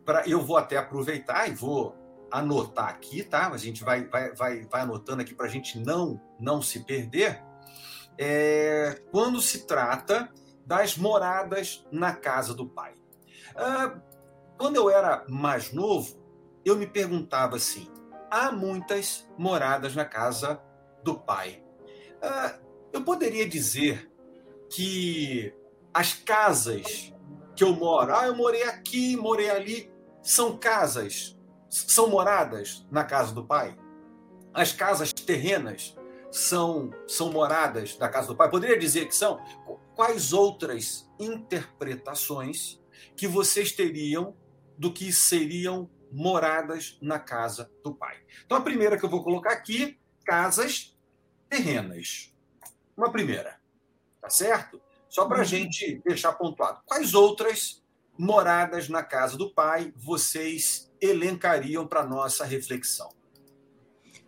Pra, 0.05 0.27
eu 0.27 0.43
vou 0.43 0.57
até 0.57 0.77
aproveitar 0.77 1.49
e 1.49 1.55
vou 1.55 1.97
anotar 2.31 2.89
aqui, 2.89 3.23
tá? 3.23 3.49
A 3.49 3.57
gente 3.57 3.85
vai, 3.85 4.07
vai, 4.07 4.35
vai, 4.35 4.63
vai 4.65 4.81
anotando 4.83 5.23
aqui 5.23 5.35
para 5.35 5.47
a 5.47 5.49
gente 5.49 5.79
não, 5.79 6.21
não 6.39 6.61
se 6.61 6.81
perder. 6.81 7.43
É, 8.19 9.01
quando 9.11 9.41
se 9.41 9.67
trata 9.67 10.29
das 10.67 10.97
moradas 10.97 11.87
na 11.93 12.13
casa 12.15 12.55
do 12.55 12.67
pai. 12.67 12.95
Ah, 13.55 14.01
quando 14.59 14.77
eu 14.77 14.91
era 14.91 15.25
mais 15.29 15.73
novo, 15.73 16.19
eu 16.65 16.77
me 16.77 16.87
perguntava 16.87 17.57
assim: 17.57 17.89
há 18.31 18.51
muitas 18.51 19.29
moradas 19.39 19.95
na 19.95 20.05
casa 20.05 20.61
do 21.03 21.19
pai. 21.19 21.63
Ah, 22.23 22.59
eu 22.93 23.05
poderia 23.05 23.49
dizer 23.49 24.11
que 24.71 25.55
as 25.93 26.15
casas 26.15 27.13
que 27.55 27.63
eu 27.63 27.73
moro, 27.75 28.15
ah, 28.15 28.27
eu 28.27 28.35
morei 28.35 28.65
aqui, 28.65 29.17
morei 29.17 29.51
ali, 29.51 29.93
são 30.25 30.57
casas, 30.57 31.39
são 31.69 32.09
moradas 32.09 32.85
na 32.91 33.05
casa 33.05 33.35
do 33.35 33.45
pai. 33.45 33.79
As 34.55 34.73
casas 34.73 35.13
terrenas 35.13 35.95
são, 36.33 36.91
são 37.07 37.31
moradas 37.31 37.95
da 37.97 38.09
casa 38.09 38.29
do 38.29 38.37
pai. 38.37 38.51
Poderia 38.51 38.79
dizer 38.79 39.07
que 39.07 39.15
são? 39.15 39.39
Quais 39.95 40.33
outras 40.33 41.09
interpretações 41.21 42.81
que 43.15 43.29
vocês 43.29 43.71
teriam 43.71 44.35
do 44.79 44.93
que 44.93 45.13
seriam 45.13 45.91
moradas 46.11 46.99
na 47.03 47.19
casa 47.19 47.71
do 47.85 47.95
pai? 47.95 48.17
Então, 48.47 48.57
a 48.57 48.63
primeira 48.63 48.99
que 48.99 49.05
eu 49.05 49.11
vou 49.11 49.23
colocar 49.23 49.53
aqui, 49.53 50.01
casas 50.25 50.97
terrenas. 51.51 52.35
Uma 52.97 53.13
primeira, 53.13 53.61
tá 54.23 54.31
certo? 54.31 54.81
Só 55.09 55.27
para 55.27 55.39
a 55.39 55.41
uhum. 55.41 55.45
gente 55.45 56.01
deixar 56.05 56.33
pontuado. 56.33 56.81
Quais 56.87 57.13
outras 57.13 57.84
moradas 58.17 58.89
na 58.89 59.03
casa 59.03 59.37
do 59.37 59.53
pai 59.53 59.93
vocês 59.97 60.91
elencariam 61.01 61.87
para 61.87 62.05
nossa 62.05 62.45
reflexão? 62.45 63.11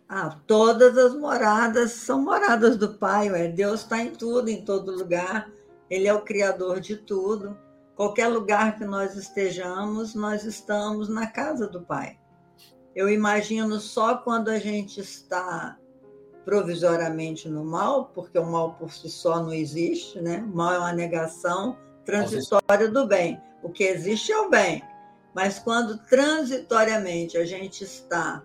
Ah, 0.09 0.39
todas 0.47 0.97
as 0.97 1.13
moradas 1.15 1.91
são 1.91 2.21
moradas 2.21 2.77
do 2.77 2.93
Pai. 2.93 3.29
Ué. 3.29 3.49
Deus 3.49 3.81
está 3.81 4.01
em 4.01 4.11
tudo, 4.11 4.47
em 4.47 4.63
todo 4.63 4.95
lugar. 4.95 5.51
Ele 5.89 6.07
é 6.07 6.13
o 6.13 6.21
Criador 6.21 6.79
de 6.79 6.95
tudo. 6.95 7.57
Qualquer 7.93 8.27
lugar 8.27 8.77
que 8.77 8.85
nós 8.85 9.15
estejamos, 9.15 10.15
nós 10.15 10.45
estamos 10.45 11.09
na 11.09 11.27
casa 11.27 11.67
do 11.67 11.81
Pai. 11.81 12.17
Eu 12.95 13.09
imagino 13.09 13.79
só 13.79 14.17
quando 14.17 14.49
a 14.49 14.57
gente 14.59 15.01
está 15.01 15.77
provisoriamente 16.45 17.49
no 17.49 17.65
mal, 17.65 18.05
porque 18.05 18.39
o 18.39 18.45
mal 18.45 18.75
por 18.75 18.93
si 18.93 19.09
só 19.09 19.43
não 19.43 19.51
existe, 19.51 20.21
né? 20.21 20.37
O 20.49 20.55
mal 20.55 20.73
é 20.73 20.79
uma 20.79 20.93
negação 20.93 21.77
transitória 22.05 22.87
do 22.89 23.05
bem. 23.05 23.41
O 23.61 23.69
que 23.69 23.83
existe 23.83 24.31
é 24.31 24.39
o 24.39 24.49
bem. 24.49 24.83
Mas 25.33 25.59
quando 25.59 25.97
transitoriamente 26.05 27.37
a 27.37 27.45
gente 27.45 27.83
está 27.83 28.43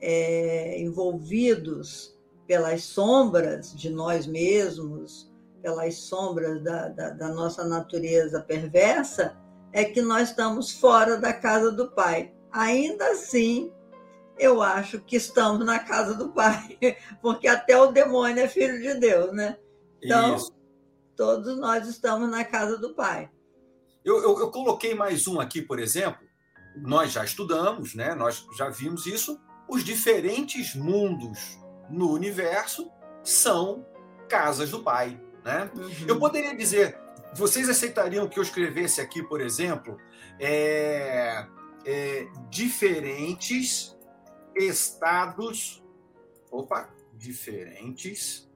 é, 0.00 0.80
envolvidos 0.80 2.16
pelas 2.46 2.84
sombras 2.84 3.74
de 3.74 3.90
nós 3.90 4.26
mesmos, 4.26 5.32
pelas 5.62 5.96
sombras 5.96 6.62
da, 6.62 6.88
da, 6.88 7.10
da 7.10 7.28
nossa 7.28 7.64
natureza 7.64 8.40
perversa, 8.40 9.36
é 9.72 9.84
que 9.84 10.02
nós 10.02 10.30
estamos 10.30 10.72
fora 10.72 11.16
da 11.16 11.32
casa 11.32 11.72
do 11.72 11.90
Pai. 11.90 12.32
Ainda 12.50 13.12
assim, 13.12 13.72
eu 14.38 14.60
acho 14.60 15.00
que 15.00 15.16
estamos 15.16 15.64
na 15.64 15.78
casa 15.78 16.14
do 16.14 16.30
Pai, 16.30 16.78
porque 17.22 17.48
até 17.48 17.80
o 17.80 17.92
demônio 17.92 18.44
é 18.44 18.48
filho 18.48 18.80
de 18.80 18.94
Deus, 19.00 19.32
né? 19.32 19.56
Então, 20.02 20.36
Isso. 20.36 20.52
todos 21.16 21.56
nós 21.58 21.88
estamos 21.88 22.28
na 22.28 22.44
casa 22.44 22.76
do 22.76 22.94
Pai. 22.94 23.30
Eu, 24.04 24.22
eu, 24.22 24.40
eu, 24.40 24.50
coloquei 24.50 24.94
mais 24.94 25.26
um 25.26 25.40
aqui, 25.40 25.62
por 25.62 25.78
exemplo. 25.78 26.26
Nós 26.76 27.12
já 27.12 27.24
estudamos, 27.24 27.94
né? 27.94 28.14
Nós 28.14 28.46
já 28.56 28.68
vimos 28.68 29.06
isso 29.06 29.38
os 29.72 29.82
diferentes 29.82 30.74
mundos 30.74 31.58
no 31.88 32.12
universo 32.12 32.92
são 33.24 33.86
casas 34.28 34.70
do 34.70 34.82
Pai. 34.82 35.18
Né? 35.42 35.70
Uhum. 35.74 36.06
Eu 36.06 36.18
poderia 36.18 36.54
dizer, 36.54 36.98
vocês 37.34 37.70
aceitariam 37.70 38.28
que 38.28 38.38
eu 38.38 38.42
escrevesse 38.42 39.00
aqui, 39.00 39.22
por 39.22 39.40
exemplo, 39.40 39.96
é, 40.38 41.46
é, 41.86 42.28
diferentes 42.50 43.96
estados. 44.54 45.82
Opa, 46.50 46.92
diferentes 47.14 48.46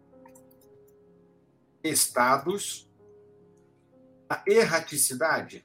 estados 1.83 2.86
da 4.29 4.43
erraticidade 4.47 5.65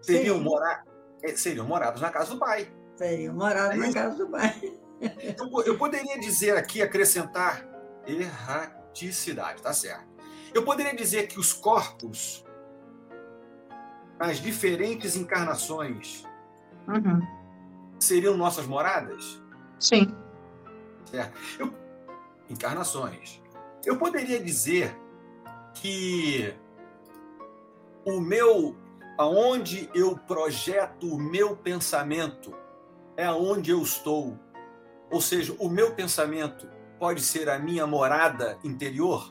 seriam, 0.00 0.40
mora, 0.40 0.84
é, 1.22 1.28
seriam 1.34 1.66
morados 1.66 2.00
na 2.00 2.10
casa 2.10 2.34
do 2.34 2.38
Pai. 2.38 2.70
Seriam 2.96 3.34
morados 3.34 3.78
na 3.78 3.92
casa 3.92 4.16
do 4.24 4.30
pai. 4.30 4.54
Então, 5.22 5.50
eu 5.66 5.76
poderia 5.76 6.18
dizer 6.18 6.56
aqui, 6.56 6.80
acrescentar 6.80 7.66
erraticidade, 8.06 9.60
tá 9.60 9.70
certo. 9.72 10.06
Eu 10.54 10.64
poderia 10.64 10.94
dizer 10.94 11.26
que 11.26 11.38
os 11.38 11.52
corpos, 11.52 12.42
nas 14.18 14.38
diferentes 14.38 15.14
encarnações, 15.14 16.24
uhum. 16.88 17.20
seriam 17.98 18.34
nossas 18.34 18.66
moradas? 18.66 19.42
Sim. 19.78 20.16
Certo. 21.04 21.38
Eu, 21.58 21.74
encarnações. 22.48 23.42
Eu 23.84 23.98
poderia 23.98 24.40
dizer 24.42 24.96
que 25.74 26.54
o 28.04 28.20
meu, 28.20 28.76
aonde 29.18 29.88
eu 29.94 30.16
projeto 30.16 31.06
o 31.06 31.18
meu 31.18 31.56
pensamento, 31.56 32.54
é 33.16 33.24
aonde 33.24 33.70
eu 33.70 33.82
estou. 33.82 34.38
Ou 35.10 35.20
seja, 35.20 35.54
o 35.58 35.68
meu 35.68 35.94
pensamento 35.94 36.68
pode 36.98 37.20
ser 37.20 37.48
a 37.48 37.58
minha 37.58 37.86
morada 37.86 38.58
interior? 38.64 39.28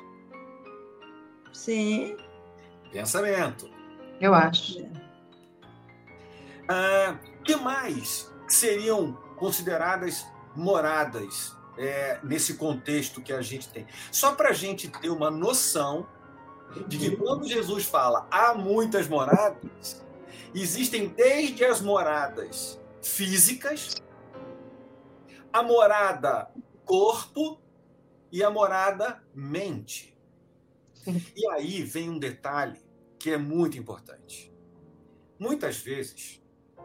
Sim. 1.52 2.18
Pensamento. 2.92 3.70
Eu 4.20 4.34
acho. 4.34 4.90
Ah, 6.68 7.18
que 7.44 7.56
mais 7.56 8.32
seriam 8.48 9.14
consideradas 9.36 10.26
moradas 10.56 11.56
é, 11.78 12.20
nesse 12.24 12.56
contexto 12.56 13.22
que 13.22 13.34
a 13.34 13.42
gente 13.42 13.70
tem? 13.70 13.86
Só 14.12 14.34
para 14.34 14.50
a 14.50 14.54
gente 14.54 14.88
ter 14.88 15.10
uma 15.10 15.30
noção 15.30 16.08
de 16.88 16.98
que 16.98 17.16
quando 17.16 17.48
Jesus 17.48 17.86
fala 17.86 18.28
há 18.32 18.54
muitas 18.54 19.08
moradas, 19.08 20.04
existem 20.54 21.08
desde 21.08 21.64
as 21.66 21.82
moradas 21.82 22.80
físicas, 23.02 23.96
a 25.52 25.62
morada 25.62 26.50
corpo 26.86 27.62
e 28.32 28.44
a 28.44 28.50
morada 28.50 29.24
mente. 29.34 30.18
E 31.36 31.48
aí 31.50 31.84
vem 31.84 32.10
um 32.10 32.20
detalhe 32.20 32.80
que 33.20 33.30
é 33.32 33.38
muito 33.38 33.78
importante. 33.78 34.54
Muitas 35.38 35.78
vezes, 35.78 36.42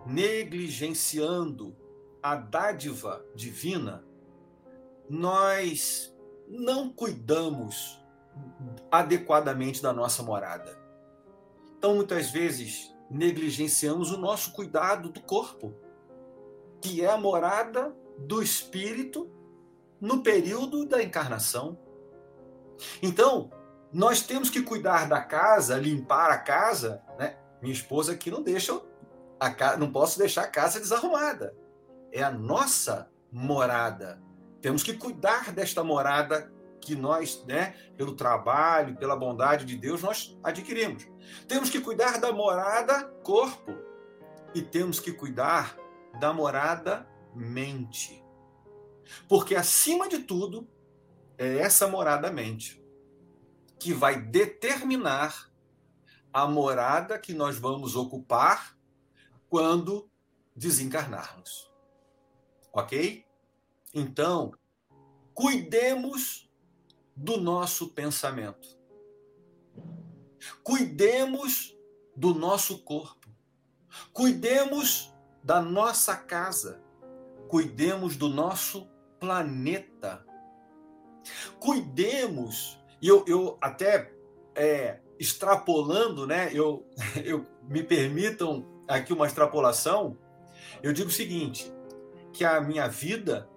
negligenciando 0.07 1.77
a 2.23 2.35
dádiva 2.35 3.25
divina, 3.35 4.05
nós 5.09 6.15
não 6.49 6.91
cuidamos 6.91 7.98
adequadamente 8.91 9.83
da 9.83 9.93
nossa 9.93 10.23
morada. 10.23 10.79
Então, 11.77 11.95
muitas 11.95 12.31
vezes, 12.31 12.95
negligenciamos 13.11 14.11
o 14.11 14.19
nosso 14.19 14.53
cuidado 14.53 15.11
do 15.11 15.21
corpo 15.21 15.75
que 16.81 17.03
é 17.03 17.11
a 17.11 17.17
morada 17.17 17.95
do 18.19 18.43
espírito 18.43 19.31
no 20.01 20.23
período 20.23 20.85
da 20.85 21.03
encarnação. 21.03 21.79
Então, 23.03 23.51
nós 23.93 24.23
temos 24.23 24.51
que 24.51 24.63
cuidar 24.63 25.09
da 25.09 25.21
casa, 25.21 25.77
limpar 25.77 26.31
a 26.31 26.39
casa, 26.39 27.03
né? 27.19 27.37
Minha 27.61 27.75
esposa 27.75 28.13
aqui 28.13 28.31
não 28.31 28.43
deixa 28.43 28.81
a 29.41 29.51
casa, 29.51 29.77
não 29.77 29.91
posso 29.91 30.19
deixar 30.19 30.43
a 30.43 30.49
casa 30.49 30.79
desarrumada. 30.79 31.57
É 32.13 32.23
a 32.23 32.31
nossa 32.31 33.11
morada. 33.31 34.23
Temos 34.61 34.83
que 34.83 34.95
cuidar 34.95 35.53
desta 35.53 35.83
morada 35.83 36.53
que 36.81 36.95
nós, 36.95 37.45
né, 37.47 37.75
pelo 37.97 38.15
trabalho, 38.15 38.97
pela 38.97 39.17
bondade 39.17 39.65
de 39.65 39.77
Deus, 39.77 40.03
nós 40.03 40.39
adquirimos. 40.43 41.07
Temos 41.47 41.71
que 41.71 41.81
cuidar 41.81 42.19
da 42.21 42.33
morada 42.33 43.05
corpo 43.23 43.73
e 44.55 44.63
temos 44.63 44.99
que 45.01 45.13
cuidar 45.13 45.77
da 46.19 46.33
morada 46.33 47.09
mente. 47.35 48.25
Porque 49.29 49.55
acima 49.55 50.09
de 50.09 50.21
tudo, 50.21 50.69
é 51.37 51.59
essa 51.59 51.87
morada 51.87 52.33
mente 52.33 52.85
que 53.79 53.93
vai 53.93 54.21
determinar 54.21 55.49
a 56.33 56.47
morada 56.47 57.19
que 57.19 57.33
nós 57.33 57.59
vamos 57.59 57.95
ocupar 57.95 58.77
quando 59.49 60.11
desencarnarmos. 60.55 61.71
Ok? 62.73 63.25
Então, 63.95 64.53
cuidemos 65.33 66.48
do 67.19 67.37
nosso 67.37 67.89
pensamento. 67.89 68.79
Cuidemos 70.63 71.77
do 72.17 72.33
nosso 72.33 72.79
corpo. 72.85 73.29
Cuidemos 74.13 75.13
da 75.43 75.61
nossa 75.61 76.17
casa. 76.17 76.81
Cuidemos 77.49 78.17
do 78.17 78.29
nosso 78.29 78.89
planeta. 79.19 80.25
Cuidemos, 81.59 82.79
e 83.03 83.09
eu, 83.09 83.25
eu 83.27 83.59
até 83.61 84.13
é, 84.55 85.01
extrapolando, 85.19 86.25
né? 86.27 86.51
Eu, 86.53 86.87
eu 87.25 87.45
me 87.65 87.83
permitam 87.83 88.65
aqui 88.87 89.13
uma 89.13 89.27
extrapolação. 89.27 90.17
Eu 90.83 90.93
digo 90.93 91.09
o 91.09 91.13
seguinte: 91.13 91.73
que 92.33 92.45
a 92.45 92.61
minha 92.61 92.87
vida, 92.87 93.49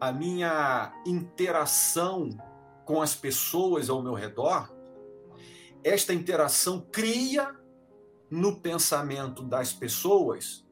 a 0.00 0.10
minha 0.12 0.92
interação 1.06 2.30
com 2.88 3.02
as 3.02 3.14
pessoas 3.14 3.90
ao 3.90 4.02
meu 4.02 4.14
redor, 4.14 4.72
esta 5.84 6.14
interação 6.14 6.80
cria 6.90 7.54
no 8.30 8.62
pensamento 8.62 9.42
das 9.42 9.74
pessoas 9.74 10.66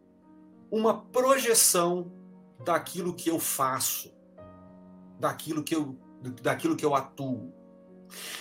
uma 0.71 1.05
projeção 1.05 2.11
daquilo 2.65 3.13
que 3.13 3.29
eu 3.29 3.39
faço, 3.39 4.11
daquilo 5.21 5.63
que 5.63 5.77
eu, 5.77 5.95
daquilo 6.41 6.75
que 6.75 6.87
eu 6.87 6.95
atuo. 6.95 7.53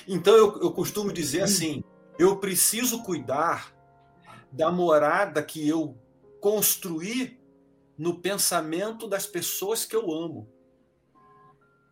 Então 0.08 0.34
eu, 0.34 0.58
eu 0.62 0.72
costumo 0.72 1.12
dizer 1.12 1.42
assim: 1.42 1.84
eu 2.18 2.38
preciso 2.38 3.04
cuidar 3.04 3.76
da 4.54 4.72
morada 4.72 5.44
que 5.44 5.68
eu 5.68 5.98
construí 6.40 7.38
no 7.98 8.22
pensamento 8.22 9.06
das 9.06 9.26
pessoas 9.26 9.84
que 9.84 9.98
eu 9.98 10.14
amo, 10.14 10.50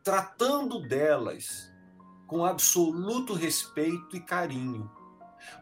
tratando 0.02 0.80
delas 0.88 1.73
com 2.34 2.44
absoluto 2.44 3.36
respeito 3.36 4.18
e 4.18 4.20
carinho, 4.20 4.90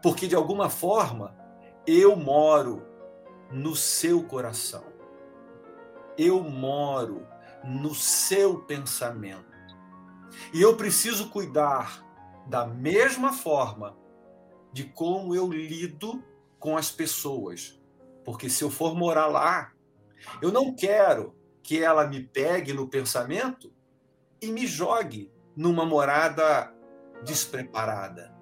porque 0.02 0.26
de 0.26 0.36
alguma 0.36 0.70
forma 0.70 1.36
eu 1.86 2.16
moro 2.16 2.88
no 3.52 3.76
seu 3.76 4.24
coração, 4.24 4.86
eu 6.18 6.42
moro 6.42 7.28
no 7.62 7.94
seu 7.94 8.60
pensamento. 8.60 9.52
E 10.54 10.62
eu 10.62 10.78
preciso 10.78 11.30
cuidar 11.30 12.08
da 12.48 12.66
mesma 12.66 13.34
forma 13.34 13.98
de 14.72 14.86
como 14.86 15.36
eu 15.36 15.52
lido 15.52 16.24
com 16.58 16.78
as 16.78 16.90
pessoas. 16.90 17.78
Porque 18.24 18.50
se 18.50 18.64
eu 18.64 18.72
for 18.72 18.96
morar 18.96 19.28
lá, 19.28 19.74
eu 20.42 20.54
não 20.54 20.74
quero 20.74 21.36
que 21.62 21.84
ela 21.84 22.08
me 22.08 22.24
pegue 22.24 22.72
no 22.72 22.88
pensamento 22.88 23.74
e 24.42 24.48
me 24.48 24.66
jogue 24.66 25.31
numa 25.56 25.86
morada 25.86 26.74
despreparada. 27.24 28.34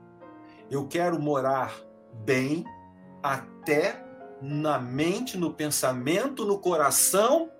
Eu 0.69 0.87
quero 0.87 1.19
morar 1.19 1.73
bem 2.23 2.63
até 3.23 4.05
na 4.41 4.79
mente, 4.79 5.37
no 5.37 5.53
pensamento, 5.53 6.45
no 6.45 6.59
coração 6.59 7.51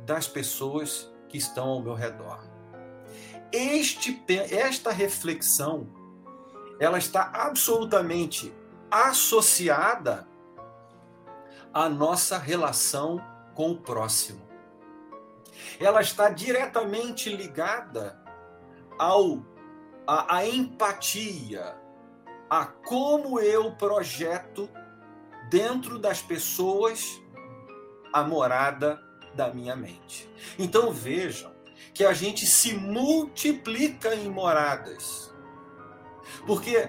das 0.00 0.28
pessoas 0.28 1.12
que 1.28 1.38
estão 1.38 1.68
ao 1.68 1.82
meu 1.82 1.94
redor. 1.94 2.44
Este, 3.50 4.22
esta 4.50 4.90
reflexão 4.90 5.86
ela 6.78 6.98
está 6.98 7.30
absolutamente 7.32 8.52
associada 8.90 10.26
à 11.72 11.88
nossa 11.88 12.36
relação 12.36 13.20
com 13.54 13.70
o 13.70 13.76
próximo. 13.76 14.42
Ela 15.80 16.00
está 16.00 16.28
diretamente 16.28 17.34
ligada 17.34 18.23
ao 18.98 19.44
a, 20.06 20.36
a 20.36 20.46
empatia, 20.46 21.76
a 22.48 22.66
como 22.66 23.40
eu 23.40 23.72
projeto 23.72 24.68
dentro 25.50 25.98
das 25.98 26.20
pessoas 26.22 27.20
a 28.12 28.22
morada 28.22 29.00
da 29.34 29.52
minha 29.52 29.74
mente. 29.74 30.30
Então 30.58 30.92
vejam 30.92 31.52
que 31.92 32.04
a 32.04 32.12
gente 32.12 32.46
se 32.46 32.74
multiplica 32.74 34.14
em 34.14 34.28
moradas. 34.28 35.34
Porque 36.46 36.88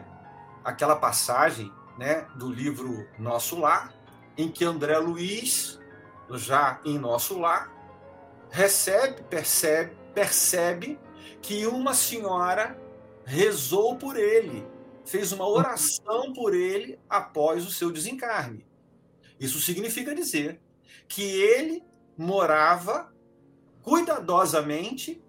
aquela 0.64 0.95
passagem, 0.95 1.72
né, 1.97 2.28
do 2.36 2.51
livro 2.51 3.08
Nosso 3.18 3.60
Lar, 3.60 3.93
em 4.38 4.49
que 4.49 4.66
André 4.66 4.97
Luiz, 4.97 5.80
já 6.32 6.80
em 6.86 6.97
Nosso 6.97 7.39
Lar, 7.39 7.72
recebe, 8.49 9.24
percebe, 9.24 9.95
percebe 10.14 10.99
que 11.41 11.65
uma 11.65 11.93
senhora 11.93 12.80
rezou 13.26 13.95
por 13.97 14.17
ele, 14.17 14.65
fez 15.05 15.32
uma 15.32 15.47
oração 15.47 16.34
por 16.34 16.53
ele 16.53 16.99
após 17.09 17.65
o 17.65 17.71
seu 17.71 17.91
desencarne. 17.91 18.65
Isso 19.39 19.59
significa 19.59 20.15
dizer 20.15 20.61
que 21.07 21.23
ele 21.23 21.84
morava 22.17 23.13
cuidadosamente 23.82 25.21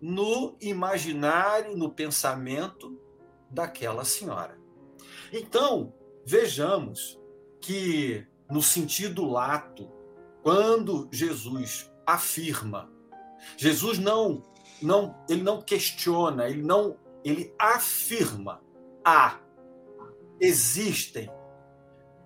no 0.00 0.56
imaginário, 0.60 1.76
no 1.76 1.90
pensamento 1.90 3.00
daquela 3.50 4.04
senhora. 4.04 4.58
Então, 5.32 5.94
vejamos 6.24 7.18
que 7.60 8.26
no 8.50 8.62
sentido 8.62 9.24
lato, 9.24 9.90
quando 10.42 11.08
Jesus 11.12 11.90
afirma, 12.04 12.92
Jesus 13.56 13.98
não 13.98 14.42
não 14.84 15.14
ele 15.28 15.42
não 15.42 15.60
questiona, 15.60 16.48
ele 16.48 16.62
não 16.62 16.96
ele 17.24 17.54
afirma: 17.58 18.62
há 19.04 19.38
existem 20.40 21.30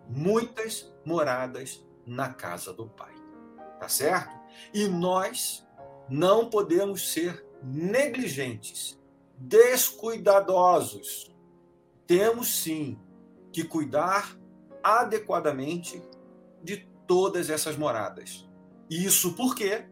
muitas 0.09 0.93
moradas 1.05 1.85
na 2.07 2.33
casa 2.33 2.73
do 2.73 2.89
Pai. 2.89 3.15
Tá 3.79 3.89
certo? 3.89 4.35
E 4.73 4.89
nós 4.89 5.67
não 6.09 6.49
podemos 6.49 7.13
ser 7.13 7.47
negligentes, 7.63 8.99
descuidadosos. 9.37 11.31
Temos 12.07 12.63
sim 12.63 12.99
que 13.53 13.65
cuidar 13.65 14.37
adequadamente 14.83 16.03
de 16.63 16.89
todas 17.07 17.51
essas 17.51 17.77
moradas. 17.77 18.49
Isso 18.89 19.35
porque 19.35 19.87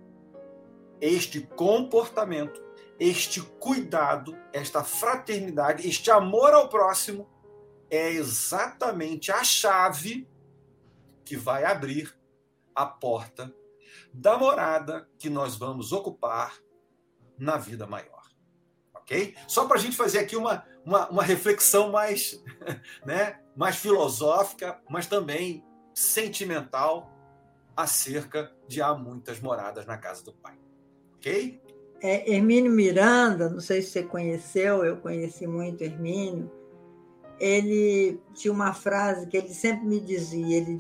este 1.07 1.43
comportamento, 1.43 2.63
este 2.99 3.43
cuidado, 3.43 4.35
esta 4.55 4.83
fraternidade, 4.83 5.87
este 5.87 6.11
amor 6.11 6.55
ao 6.55 6.69
próximo 6.71 7.29
é 7.91 8.11
exatamente 8.11 9.31
a 9.31 9.45
chave 9.45 10.27
que 11.23 11.37
vai 11.37 11.65
abrir 11.65 12.19
a 12.75 12.87
porta 12.87 13.55
da 14.15 14.39
morada 14.39 15.07
que 15.19 15.29
nós 15.29 15.57
vamos 15.57 15.93
ocupar 15.93 16.57
na 17.39 17.59
vida 17.59 17.87
maior. 17.87 18.23
Ok? 18.95 19.37
Só 19.47 19.67
para 19.67 19.77
a 19.77 19.81
gente 19.81 19.97
fazer 19.97 20.21
aqui 20.21 20.37
uma, 20.37 20.65
uma, 20.87 21.11
uma 21.11 21.23
reflexão 21.23 21.93
mais, 21.93 22.43
né, 23.05 23.43
mais 23.55 23.77
filosófica, 23.77 24.81
mas 24.89 25.07
também 25.07 25.63
sentimental 25.93 27.11
acerca 27.77 28.57
de 28.67 28.81
há 28.81 28.95
muitas 28.95 29.39
moradas 29.39 29.85
na 29.85 29.99
casa 29.99 30.25
do 30.25 30.33
Pai. 30.33 30.64
Ok? 31.25 31.61
É, 32.03 32.35
Hermínio 32.35 32.71
Miranda, 32.71 33.49
não 33.49 33.61
sei 33.61 33.81
se 33.81 33.91
você 33.91 34.03
conheceu, 34.03 34.85
eu 34.85 34.99
conheci 34.99 35.47
muito 35.47 35.83
Hermínio 35.83 36.51
ele 37.39 38.21
tinha 38.33 38.53
uma 38.53 38.73
frase 38.73 39.27
que 39.27 39.37
ele 39.37 39.49
sempre 39.49 39.87
me 39.87 40.01
dizia, 40.01 40.57
ele 40.57 40.77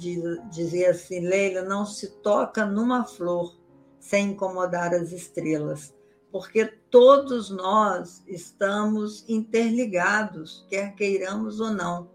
dizia 0.50 0.90
assim, 0.90 1.20
Leila, 1.20 1.62
não 1.62 1.84
se 1.84 2.08
toca 2.22 2.64
numa 2.64 3.04
flor 3.04 3.56
sem 3.98 4.30
incomodar 4.30 4.94
as 4.94 5.12
estrelas, 5.12 5.94
porque 6.30 6.66
todos 6.90 7.50
nós 7.50 8.22
estamos 8.26 9.24
interligados, 9.28 10.66
quer 10.68 10.94
queiramos 10.94 11.60
ou 11.60 11.70
não. 11.70 12.10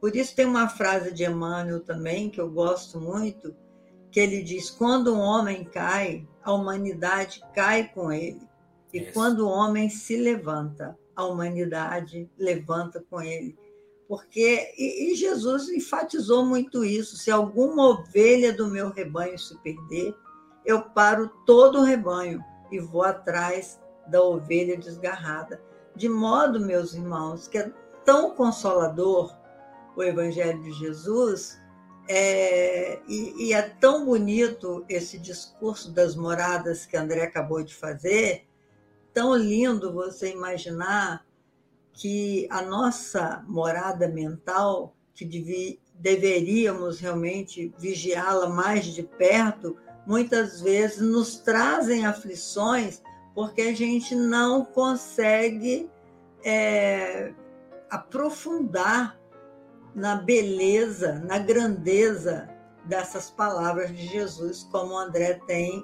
Por 0.00 0.14
isso 0.14 0.34
tem 0.34 0.46
uma 0.46 0.68
frase 0.68 1.12
de 1.12 1.24
Emmanuel 1.24 1.80
também, 1.80 2.30
que 2.30 2.40
eu 2.40 2.50
gosto 2.50 3.00
muito, 3.00 3.54
que 4.10 4.20
ele 4.20 4.42
diz, 4.42 4.70
quando 4.70 5.14
um 5.14 5.20
homem 5.20 5.64
cai, 5.64 6.26
a 6.46 6.52
humanidade 6.52 7.42
cai 7.52 7.88
com 7.88 8.12
ele. 8.12 8.40
E 8.94 9.00
Isso. 9.00 9.12
quando 9.12 9.40
o 9.40 9.50
homem 9.50 9.90
se 9.90 10.16
levanta, 10.16 10.96
a 11.16 11.24
humanidade 11.24 12.30
levanta 12.38 13.04
com 13.10 13.20
ele. 13.20 13.58
Porque 14.08 14.72
e, 14.78 15.10
e 15.10 15.16
Jesus 15.16 15.68
enfatizou 15.68 16.46
muito 16.46 16.84
isso. 16.84 17.16
Se 17.16 17.32
alguma 17.32 17.88
ovelha 17.88 18.52
do 18.52 18.68
meu 18.68 18.90
rebanho 18.90 19.36
se 19.36 19.58
perder, 19.58 20.14
eu 20.64 20.82
paro 20.82 21.28
todo 21.44 21.80
o 21.80 21.84
rebanho 21.84 22.40
e 22.70 22.78
vou 22.78 23.02
atrás 23.02 23.80
da 24.06 24.22
ovelha 24.22 24.76
desgarrada. 24.76 25.60
De 25.96 26.08
modo, 26.08 26.60
meus 26.60 26.94
irmãos, 26.94 27.48
que 27.48 27.58
é 27.58 27.72
tão 28.04 28.36
consolador 28.36 29.36
o 29.96 30.02
Evangelho 30.02 30.62
de 30.62 30.70
Jesus, 30.74 31.58
é, 32.08 33.00
e, 33.08 33.48
e, 33.48 33.52
é 33.52 33.62
tão 33.62 34.04
bonito 34.04 34.84
esse 34.88 35.18
discurso 35.18 35.90
das 35.90 36.14
moradas 36.14 36.86
que 36.86 36.96
André 36.96 37.22
acabou 37.22 37.62
de 37.62 37.74
fazer, 37.74 38.46
tão 39.12 39.34
lindo 39.34 39.92
você 39.92 40.30
imaginar 40.30 41.26
que 41.92 42.46
a 42.50 42.62
nossa 42.62 43.42
morada 43.48 44.06
mental, 44.06 44.94
que 45.14 45.24
devi, 45.24 45.80
deveríamos 45.94 47.00
realmente 47.00 47.74
vigiá-la 47.78 48.48
mais 48.48 48.84
de 48.84 49.02
perto, 49.02 49.76
muitas 50.06 50.60
vezes 50.60 51.00
nos 51.00 51.38
trazem 51.38 52.06
aflições 52.06 53.02
porque 53.34 53.62
a 53.62 53.74
gente 53.74 54.14
não 54.14 54.64
consegue 54.64 55.90
é, 56.44 57.32
aprofundar 57.90 59.18
na 59.96 60.16
beleza, 60.16 61.20
na 61.24 61.38
grandeza 61.38 62.46
dessas 62.84 63.30
palavras 63.30 63.88
de 63.88 64.06
Jesus, 64.06 64.68
como 64.70 64.92
o 64.92 64.98
André 64.98 65.40
tem 65.46 65.82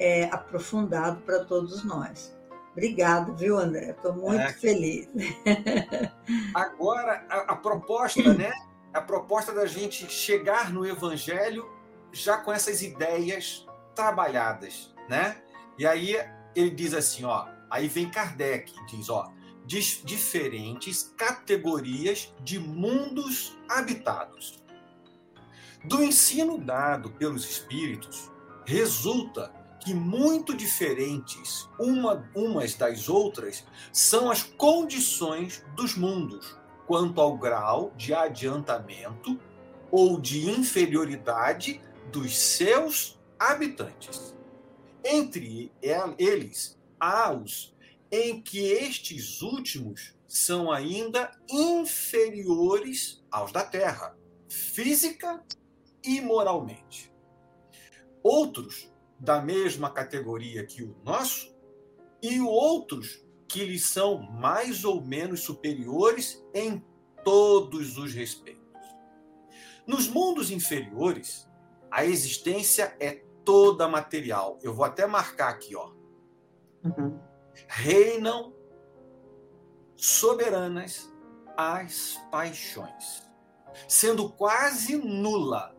é, 0.00 0.24
aprofundado 0.24 1.20
para 1.20 1.44
todos 1.44 1.84
nós. 1.84 2.34
Obrigado, 2.72 3.36
viu, 3.36 3.58
André? 3.58 3.90
Estou 3.90 4.14
muito 4.14 4.40
é. 4.40 4.52
feliz. 4.54 5.06
Agora, 6.54 7.26
a, 7.28 7.52
a, 7.52 7.56
proposta, 7.56 8.32
né? 8.32 8.50
A 8.94 9.02
proposta 9.02 9.52
da 9.52 9.66
gente 9.66 10.10
chegar 10.10 10.72
no 10.72 10.86
Evangelho 10.86 11.70
já 12.10 12.38
com 12.38 12.50
essas 12.50 12.80
ideias 12.80 13.66
trabalhadas, 13.94 14.94
né? 15.10 15.36
E 15.78 15.86
aí 15.86 16.16
ele 16.56 16.70
diz 16.70 16.94
assim, 16.94 17.24
ó, 17.24 17.46
aí 17.70 17.86
vem 17.86 18.10
Kardec, 18.10 18.72
diz, 18.86 19.10
ó, 19.10 19.30
diferentes 19.66 21.12
categorias 21.16 22.32
de 22.42 22.58
mundos 22.58 23.56
habitados. 23.68 24.62
Do 25.84 26.02
ensino 26.02 26.58
dado 26.58 27.10
pelos 27.10 27.48
espíritos, 27.48 28.30
resulta 28.64 29.52
que 29.80 29.92
muito 29.92 30.54
diferentes 30.56 31.68
uma, 31.78 32.28
umas 32.34 32.74
das 32.74 33.08
outras 33.08 33.64
são 33.92 34.30
as 34.30 34.44
condições 34.44 35.64
dos 35.74 35.96
mundos 35.96 36.56
quanto 36.86 37.20
ao 37.20 37.36
grau 37.36 37.92
de 37.96 38.14
adiantamento 38.14 39.40
ou 39.90 40.20
de 40.20 40.48
inferioridade 40.48 41.80
dos 42.12 42.36
seus 42.36 43.18
habitantes. 43.38 44.34
Entre 45.04 45.72
eles, 46.18 46.78
há 47.00 47.32
os 47.32 47.71
em 48.12 48.42
que 48.42 48.58
estes 48.58 49.40
últimos 49.40 50.14
são 50.28 50.70
ainda 50.70 51.30
inferiores 51.48 53.24
aos 53.30 53.50
da 53.50 53.64
Terra, 53.64 54.14
física 54.46 55.42
e 56.04 56.20
moralmente. 56.20 57.10
Outros 58.22 58.92
da 59.18 59.40
mesma 59.40 59.88
categoria 59.90 60.66
que 60.66 60.82
o 60.82 60.94
nosso, 61.02 61.56
e 62.22 62.38
outros 62.40 63.24
que 63.48 63.64
lhes 63.64 63.86
são 63.86 64.18
mais 64.18 64.84
ou 64.84 65.00
menos 65.00 65.40
superiores 65.40 66.44
em 66.54 66.84
todos 67.24 67.96
os 67.96 68.12
respeitos. 68.12 68.60
Nos 69.86 70.06
mundos 70.06 70.50
inferiores, 70.50 71.48
a 71.90 72.04
existência 72.04 72.94
é 73.00 73.22
toda 73.44 73.88
material. 73.88 74.58
Eu 74.62 74.74
vou 74.74 74.84
até 74.84 75.06
marcar 75.06 75.48
aqui, 75.48 75.74
ó. 75.74 75.92
Uhum 76.84 77.31
reinam 77.68 78.54
soberanas 79.96 81.12
as 81.56 82.20
paixões, 82.30 83.22
sendo 83.88 84.30
quase 84.30 84.96
nula 84.96 85.76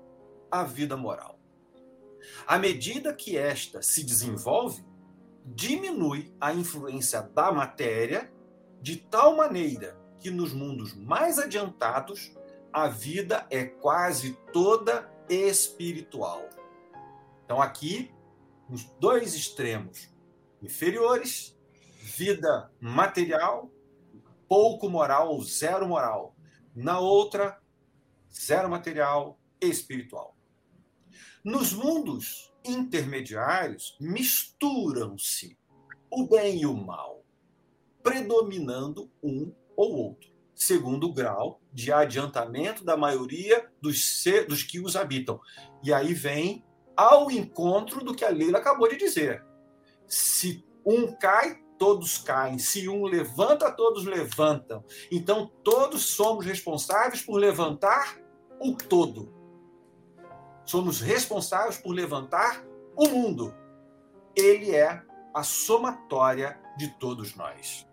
a 0.50 0.64
vida 0.64 0.96
moral. 0.96 1.40
À 2.48 2.58
medida 2.58 3.14
que 3.14 3.38
esta 3.38 3.82
se 3.82 4.04
desenvolve, 4.04 4.86
diminui 5.46 6.34
a 6.40 6.54
influência 6.54 7.22
da 7.22 7.52
matéria 7.52 8.32
de 8.82 8.98
tal 8.98 9.36
maneira 9.36 9.98
que 10.20 10.32
nos 10.32 10.54
mundos 10.54 10.94
mais 10.94 11.38
adiantados 11.38 12.34
a 12.72 12.88
vida 12.88 13.46
é 13.50 13.66
quase 13.66 14.38
toda 14.52 15.12
espiritual. 15.30 16.50
Então 17.46 17.62
aqui, 17.62 18.12
nos 18.70 18.86
dois 19.00 19.36
extremos 19.36 20.10
inferiores, 20.62 21.58
vida 22.16 22.72
material, 22.80 23.72
pouco 24.48 24.90
moral 24.90 25.30
ou 25.30 25.44
zero 25.44 25.88
moral. 25.88 26.36
Na 26.76 27.00
outra, 27.00 27.60
zero 28.32 28.70
material 28.70 29.40
espiritual. 29.60 30.36
Nos 31.44 31.74
mundos 31.74 32.54
intermediários, 32.64 33.98
misturam-se 34.00 35.58
o 36.10 36.28
bem 36.28 36.62
e 36.62 36.66
o 36.66 36.74
mal, 36.74 37.26
predominando 38.02 39.12
um 39.22 39.54
ou 39.76 39.96
outro, 39.96 40.32
segundo 40.54 41.08
o 41.08 41.14
grau 41.14 41.60
de 41.74 41.92
adiantamento 41.92 42.86
da 42.86 42.96
maioria 42.96 43.70
dos, 43.82 44.22
ser, 44.22 44.48
dos 44.48 44.64
que 44.64 44.80
os 44.80 44.96
habitam. 44.96 45.40
E 45.84 45.92
aí 45.92 46.14
vem 46.14 46.64
ao 46.96 47.32
encontro 47.32 48.04
do 48.04 48.16
que 48.16 48.24
a 48.24 48.30
Leila 48.30 48.60
acabou 48.60 48.88
de 48.88 48.98
dizer. 48.98 49.44
Se 50.08 50.64
um 50.86 51.12
cai, 51.16 51.63
todos 51.78 52.18
caem. 52.18 52.58
Se 52.60 52.88
um 52.88 53.06
levanta, 53.06 53.72
todos 53.72 54.06
levantam. 54.06 54.84
Então, 55.12 55.52
todos 55.64 56.06
somos 56.06 56.46
responsáveis 56.46 57.22
por 57.22 57.38
levantar 57.38 58.18
o 58.60 58.76
todo. 58.76 59.34
Somos 60.66 61.02
responsáveis 61.02 61.78
por 61.78 61.92
levantar 61.92 62.64
o 62.96 63.08
mundo. 63.08 63.54
Ele 64.36 64.72
é 64.72 65.04
a 65.34 65.44
somatória 65.44 66.60
de 66.78 66.90
todos 67.00 67.36
nós. 67.36 67.86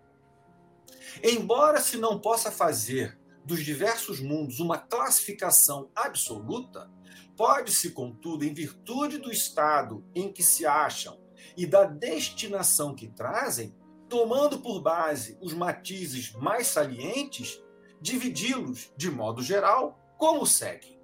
Embora 1.23 1.81
se 1.81 1.97
não 1.97 2.19
possa 2.19 2.51
fazer 2.51 3.19
dos 3.43 3.63
diversos 3.63 4.19
mundos 4.19 4.59
uma 4.59 4.77
classificação 4.77 5.89
absoluta, 5.95 6.89
pode-se, 7.35 7.91
contudo, 7.91 8.45
em 8.45 8.53
virtude 8.53 9.17
do 9.17 9.31
estado 9.31 10.05
em 10.13 10.31
que 10.31 10.43
se 10.43 10.65
acham 10.65 11.19
e 11.55 11.65
da 11.65 11.83
destinação 11.83 12.95
que 12.95 13.07
trazem, 13.07 13.75
tomando 14.09 14.59
por 14.59 14.81
base 14.81 15.37
os 15.41 15.53
matizes 15.53 16.33
mais 16.33 16.67
salientes, 16.67 17.61
dividi-los 18.01 18.91
de 18.97 19.09
modo 19.09 19.41
geral 19.41 19.99
como 20.17 20.45
segue. 20.45 20.99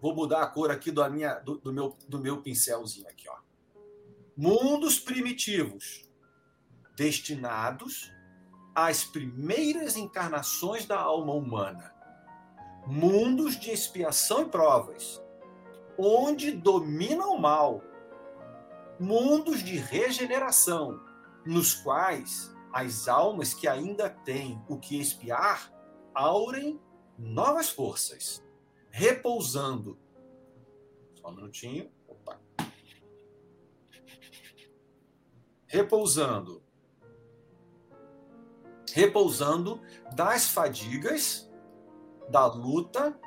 Vou 0.00 0.14
mudar 0.14 0.42
a 0.42 0.46
cor 0.46 0.70
aqui 0.70 0.90
do, 0.90 1.08
minha, 1.10 1.34
do, 1.34 1.58
do, 1.58 1.72
meu, 1.72 1.96
do 2.08 2.18
meu 2.18 2.42
pincelzinho 2.42 3.08
aqui, 3.08 3.28
ó. 3.28 3.36
Mundos 4.36 4.98
primitivos 4.98 6.10
destinados 6.96 8.10
às 8.74 9.04
primeiras 9.04 9.96
encarnações 9.96 10.86
da 10.86 10.98
alma 10.98 11.32
humana. 11.32 11.94
Mundos 12.86 13.58
de 13.58 13.70
expiação 13.70 14.42
e 14.42 14.46
provas, 14.46 15.22
onde 15.96 16.50
domina 16.50 17.26
o 17.26 17.38
mal. 17.38 17.82
Mundos 18.98 19.62
de 19.62 19.76
regeneração, 19.76 21.00
nos 21.44 21.74
quais 21.74 22.54
as 22.72 23.08
almas 23.08 23.52
que 23.52 23.68
ainda 23.68 24.08
têm 24.08 24.62
o 24.68 24.78
que 24.78 25.00
espiar 25.00 25.72
aurem 26.14 26.80
novas 27.18 27.68
forças, 27.70 28.42
repousando. 28.90 29.98
Só 31.14 31.28
um 31.28 31.36
minutinho. 31.36 31.90
Opa. 32.06 32.40
Repousando. 35.66 36.62
Repousando 38.92 39.80
das 40.14 40.48
fadigas 40.48 41.50
da 42.28 42.46
luta, 42.46 43.18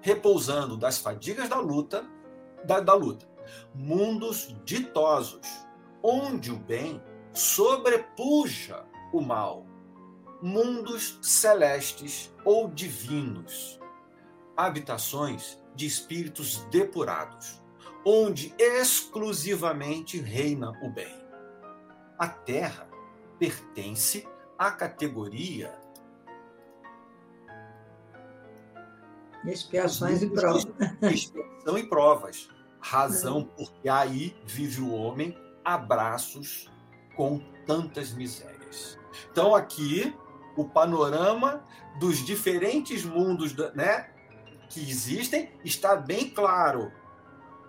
repousando 0.00 0.76
das 0.76 0.98
fadigas 0.98 1.48
da 1.48 1.58
luta, 1.58 2.06
da, 2.64 2.80
da 2.80 2.94
luta. 2.94 3.29
Mundos 3.74 4.54
ditosos 4.64 5.46
onde 6.02 6.50
o 6.50 6.56
bem 6.56 7.02
sobrepuja 7.32 8.84
o 9.12 9.20
mal, 9.20 9.66
mundos 10.42 11.18
celestes 11.22 12.34
ou 12.44 12.68
divinos, 12.68 13.78
habitações 14.56 15.60
de 15.74 15.86
espíritos 15.86 16.64
depurados, 16.70 17.62
onde 18.04 18.54
exclusivamente 18.58 20.18
reina 20.18 20.72
o 20.82 20.90
bem. 20.90 21.20
a 22.18 22.28
Terra 22.28 22.88
pertence 23.38 24.28
à 24.58 24.70
categoria 24.70 25.74
expiações 29.46 30.22
e 30.22 30.28
provas. 30.28 30.66
Expiação 31.02 31.78
e 31.78 31.88
provas. 31.88 32.48
Razão 32.80 33.44
porque 33.56 33.88
aí 33.88 34.36
vive 34.44 34.80
o 34.80 34.92
homem 34.92 35.36
a 35.64 35.76
braços 35.76 36.68
com 37.14 37.40
tantas 37.66 38.12
misérias. 38.12 38.98
Então 39.30 39.54
aqui 39.54 40.14
o 40.56 40.64
panorama 40.64 41.62
dos 41.98 42.24
diferentes 42.24 43.04
mundos, 43.04 43.54
né, 43.74 44.10
que 44.68 44.80
existem 44.80 45.52
está 45.64 45.96
bem 45.96 46.30
claro. 46.30 46.92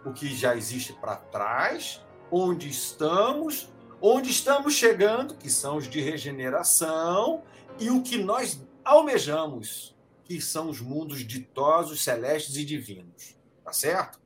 O 0.05 0.13
que 0.13 0.33
já 0.33 0.55
existe 0.55 0.93
para 0.93 1.15
trás, 1.15 2.01
onde 2.31 2.69
estamos, 2.69 3.69
onde 4.01 4.31
estamos 4.31 4.73
chegando, 4.73 5.35
que 5.35 5.49
são 5.49 5.77
os 5.77 5.87
de 5.87 6.01
regeneração, 6.01 7.43
e 7.79 7.89
o 7.89 8.01
que 8.01 8.17
nós 8.17 8.61
almejamos, 8.83 9.95
que 10.23 10.39
são 10.39 10.69
os 10.69 10.79
mundos 10.79 11.19
ditosos, 11.19 12.03
celestes 12.03 12.55
e 12.55 12.65
divinos. 12.65 13.35
Tá 13.63 13.73
certo? 13.73 14.20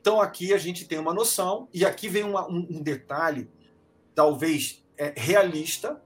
Então 0.00 0.20
aqui 0.20 0.52
a 0.52 0.58
gente 0.58 0.86
tem 0.86 0.98
uma 0.98 1.14
noção, 1.14 1.68
e 1.72 1.84
aqui 1.84 2.08
vem 2.08 2.24
uma, 2.24 2.48
um, 2.48 2.66
um, 2.70 2.82
detalhe, 2.82 3.50
talvez 4.14 4.84
é, 4.96 5.12
realista, 5.16 6.02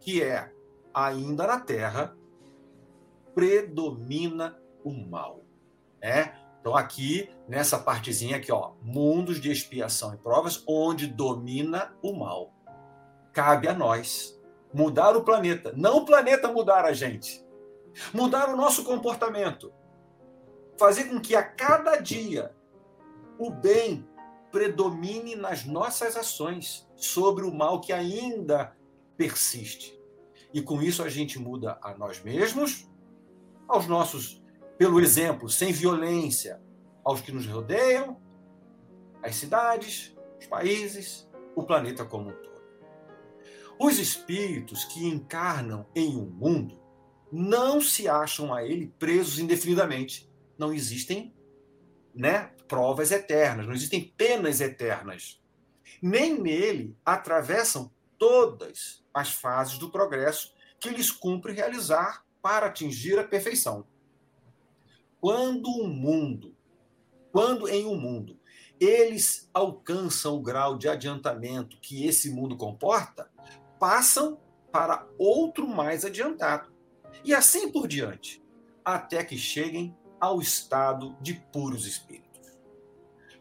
que 0.00 0.22
é 0.22 0.52
ainda 0.92 1.46
na 1.46 1.60
Terra 1.60 2.16
predomina 3.34 4.58
o 4.84 4.92
mal. 4.92 5.44
Né? 6.02 6.34
Então, 6.60 6.76
aqui, 6.76 7.28
nessa 7.48 7.76
partezinha 7.76 8.36
aqui, 8.36 8.52
ó, 8.52 8.72
mundos 8.80 9.40
de 9.40 9.50
expiação 9.50 10.14
e 10.14 10.16
provas, 10.16 10.62
onde 10.66 11.08
domina 11.08 11.92
o 12.00 12.12
mal. 12.12 12.52
Cabe 13.32 13.66
a 13.66 13.74
nós 13.74 14.40
mudar 14.72 15.16
o 15.16 15.24
planeta. 15.24 15.72
Não 15.76 15.98
o 15.98 16.04
planeta 16.04 16.52
mudar 16.52 16.84
a 16.84 16.92
gente. 16.92 17.44
Mudar 18.14 18.48
o 18.48 18.56
nosso 18.56 18.84
comportamento. 18.84 19.72
Fazer 20.78 21.04
com 21.04 21.20
que 21.20 21.34
a 21.34 21.42
cada 21.42 21.96
dia 21.96 22.54
o 23.46 23.50
bem 23.50 24.06
predomine 24.50 25.34
nas 25.34 25.64
nossas 25.64 26.16
ações 26.16 26.88
sobre 26.94 27.44
o 27.44 27.52
mal 27.52 27.80
que 27.80 27.92
ainda 27.92 28.76
persiste. 29.16 29.98
E 30.52 30.60
com 30.60 30.82
isso 30.82 31.02
a 31.02 31.08
gente 31.08 31.38
muda 31.38 31.78
a 31.82 31.96
nós 31.96 32.22
mesmos, 32.22 32.88
aos 33.66 33.86
nossos, 33.86 34.42
pelo 34.76 35.00
exemplo, 35.00 35.48
sem 35.48 35.72
violência, 35.72 36.60
aos 37.02 37.20
que 37.20 37.32
nos 37.32 37.46
rodeiam, 37.46 38.20
as 39.22 39.34
cidades, 39.36 40.14
os 40.38 40.46
países, 40.46 41.28
o 41.56 41.62
planeta 41.62 42.04
como 42.04 42.30
um 42.30 42.32
todo. 42.32 42.52
Os 43.78 43.98
espíritos 43.98 44.84
que 44.84 45.06
encarnam 45.06 45.86
em 45.94 46.16
um 46.16 46.26
mundo 46.26 46.80
não 47.32 47.80
se 47.80 48.06
acham 48.06 48.52
a 48.52 48.62
ele 48.62 48.92
presos 48.98 49.38
indefinidamente. 49.38 50.30
Não 50.58 50.72
existem 50.72 51.34
né, 52.14 52.52
provas 52.72 53.10
eternas, 53.10 53.66
não 53.66 53.74
existem 53.74 54.02
penas 54.16 54.58
eternas. 54.62 55.38
Nem 56.00 56.40
nele 56.40 56.96
atravessam 57.04 57.92
todas 58.16 59.04
as 59.12 59.30
fases 59.30 59.76
do 59.76 59.90
progresso 59.90 60.54
que 60.80 60.88
lhes 60.88 61.10
cumpre 61.10 61.52
realizar 61.52 62.24
para 62.40 62.68
atingir 62.68 63.18
a 63.18 63.24
perfeição. 63.24 63.86
Quando 65.20 65.66
o 65.66 65.86
mundo, 65.86 66.56
quando 67.30 67.68
em 67.68 67.84
um 67.84 67.94
mundo 67.94 68.40
eles 68.80 69.50
alcançam 69.52 70.36
o 70.36 70.42
grau 70.42 70.78
de 70.78 70.88
adiantamento 70.88 71.76
que 71.78 72.06
esse 72.06 72.30
mundo 72.30 72.56
comporta, 72.56 73.30
passam 73.78 74.40
para 74.72 75.06
outro 75.18 75.68
mais 75.68 76.06
adiantado. 76.06 76.72
E 77.22 77.34
assim 77.34 77.70
por 77.70 77.86
diante, 77.86 78.42
até 78.82 79.22
que 79.22 79.36
cheguem 79.36 79.94
ao 80.18 80.40
estado 80.40 81.14
de 81.20 81.34
puros 81.34 81.86
espíritos. 81.86 82.31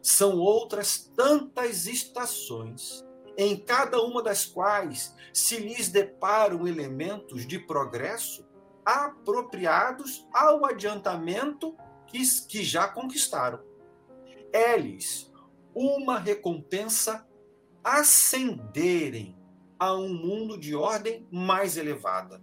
São 0.02 0.38
outras 0.38 1.12
tantas 1.16 1.86
estações 1.86 3.06
em 3.38 3.58
cada 3.58 4.02
uma 4.02 4.22
das 4.22 4.46
quais 4.46 5.16
se 5.34 5.58
lhes 5.58 5.90
deparam 5.90 6.68
elementos 6.68 7.48
de 7.48 7.60
progresso 7.60 8.46
apropriados 8.86 10.28
ao 10.34 10.66
adiantamento 10.66 11.76
que, 12.08 12.20
que 12.48 12.64
já 12.64 12.88
conquistaram. 12.88 13.60
É-lhes 14.52 15.32
uma 15.74 16.18
recompensa 16.20 17.26
ascenderem 17.84 19.38
a 19.80 19.96
um 19.96 20.10
mundo 20.10 20.58
de 20.58 20.76
ordem 20.76 21.28
mais 21.32 21.78
elevada, 21.78 22.42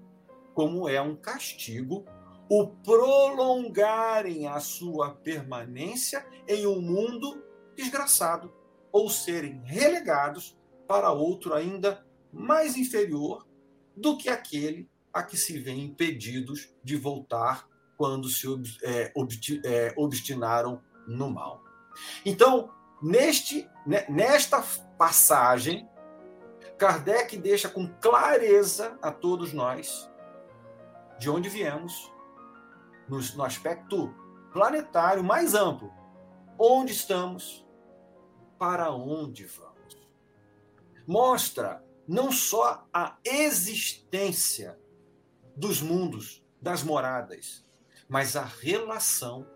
como 0.55 0.89
é 0.89 1.01
um 1.01 1.15
castigo 1.15 2.05
o 2.51 2.67
prolongarem 2.67 4.47
a 4.47 4.59
sua 4.59 5.11
permanência 5.11 6.27
em 6.49 6.67
um 6.67 6.81
mundo 6.81 7.45
desgraçado 7.79 8.53
ou 8.91 9.09
serem 9.09 9.63
relegados 9.65 10.59
para 10.89 11.13
outro 11.13 11.55
ainda 11.55 12.05
mais 12.33 12.77
inferior 12.77 13.47
do 13.97 14.19
que 14.19 14.29
aquele 14.29 14.91
a 15.13 15.23
que 15.23 15.37
se 15.37 15.59
vêem 15.61 15.85
impedidos 15.85 16.75
de 16.83 16.97
voltar 16.97 17.69
quando 17.97 18.29
se 18.29 18.47
é, 18.83 19.13
é, 19.65 19.95
obstinaram 19.97 20.83
no 21.07 21.31
mal. 21.31 21.63
Então, 22.25 22.71
neste, 23.01 23.69
nesta 24.09 24.61
passagem, 24.97 25.89
Kardec 26.77 27.37
deixa 27.37 27.69
com 27.69 27.89
clareza 28.01 28.99
a 29.01 29.11
todos 29.11 29.53
nós 29.53 30.09
de 31.19 31.29
onde 31.29 31.49
viemos, 31.49 32.13
no, 33.09 33.19
no 33.37 33.43
aspecto 33.43 34.15
planetário 34.53 35.25
mais 35.25 35.55
amplo, 35.55 35.93
onde 36.59 36.93
estamos, 36.93 37.67
para 38.59 38.91
onde 38.91 39.45
vamos 39.45 39.79
mostra 41.09 41.83
não 42.07 42.31
só 42.31 42.87
a 42.93 43.17
existência 43.25 44.79
dos 45.57 45.81
mundos, 45.81 46.45
das 46.61 46.83
moradas, 46.83 47.67
mas 48.07 48.37
a 48.37 48.45
relação 48.45 49.47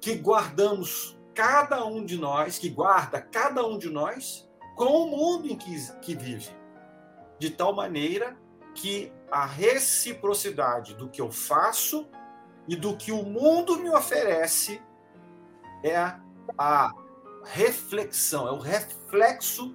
que 0.00 0.16
guardamos 0.16 1.16
cada 1.32 1.84
um 1.84 2.04
de 2.04 2.18
nós, 2.18 2.58
que 2.58 2.68
guarda 2.68 3.20
cada 3.22 3.64
um 3.64 3.78
de 3.78 3.88
nós 3.88 4.50
com 4.74 5.04
o 5.04 5.06
mundo 5.06 5.46
em 5.46 5.56
que, 5.56 5.92
que 6.00 6.16
vive. 6.16 6.50
De 7.38 7.50
tal 7.50 7.72
maneira 7.72 8.36
que 8.74 9.12
a 9.30 9.46
reciprocidade 9.46 10.96
do 10.96 11.08
que 11.08 11.20
eu 11.20 11.30
faço 11.30 12.08
e 12.66 12.74
do 12.74 12.96
que 12.96 13.12
o 13.12 13.22
mundo 13.22 13.78
me 13.78 13.90
oferece 13.90 14.82
é 15.84 15.96
a 16.58 16.92
reflexão, 17.52 18.46
é 18.46 18.52
o 18.52 18.58
reflexo 18.58 19.74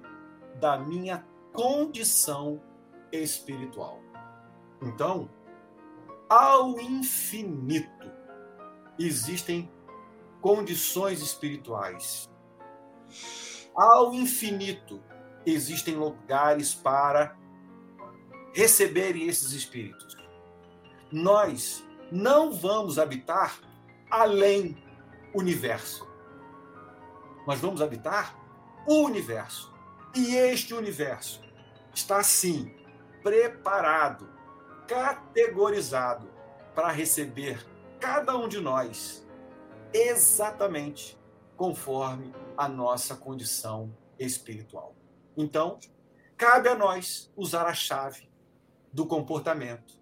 da 0.60 0.78
minha 0.78 1.24
condição 1.52 2.62
espiritual. 3.12 4.00
Então, 4.82 5.30
ao 6.28 6.78
infinito 6.80 8.10
existem 8.98 9.70
condições 10.40 11.20
espirituais. 11.20 12.28
Ao 13.74 14.14
infinito 14.14 15.02
existem 15.46 15.94
lugares 15.94 16.74
para 16.74 17.36
receberem 18.52 19.26
esses 19.26 19.52
espíritos. 19.52 20.16
Nós 21.10 21.84
não 22.10 22.52
vamos 22.52 22.98
habitar 22.98 23.58
além 24.10 24.76
universo. 25.34 26.06
Nós 27.46 27.60
vamos 27.60 27.82
habitar 27.82 28.36
o 28.86 29.02
universo. 29.02 29.72
E 30.14 30.34
este 30.34 30.74
universo 30.74 31.42
está, 31.94 32.22
sim, 32.22 32.74
preparado, 33.22 34.28
categorizado 34.86 36.28
para 36.74 36.90
receber 36.90 37.64
cada 38.00 38.36
um 38.36 38.48
de 38.48 38.60
nós 38.60 39.26
exatamente 39.92 41.18
conforme 41.56 42.34
a 42.56 42.68
nossa 42.68 43.16
condição 43.16 43.96
espiritual. 44.18 44.94
Então, 45.36 45.78
cabe 46.36 46.68
a 46.68 46.74
nós 46.74 47.32
usar 47.36 47.66
a 47.66 47.74
chave 47.74 48.28
do 48.92 49.06
comportamento 49.06 49.94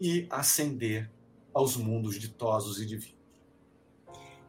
e 0.00 0.26
ascender 0.30 1.10
aos 1.52 1.76
mundos 1.76 2.18
ditosos 2.18 2.80
e 2.80 2.86
divinos. 2.86 3.23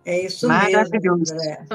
É 0.06 0.22
isso 0.22 0.48
mesmo, 0.48 1.14
André. 1.14 1.66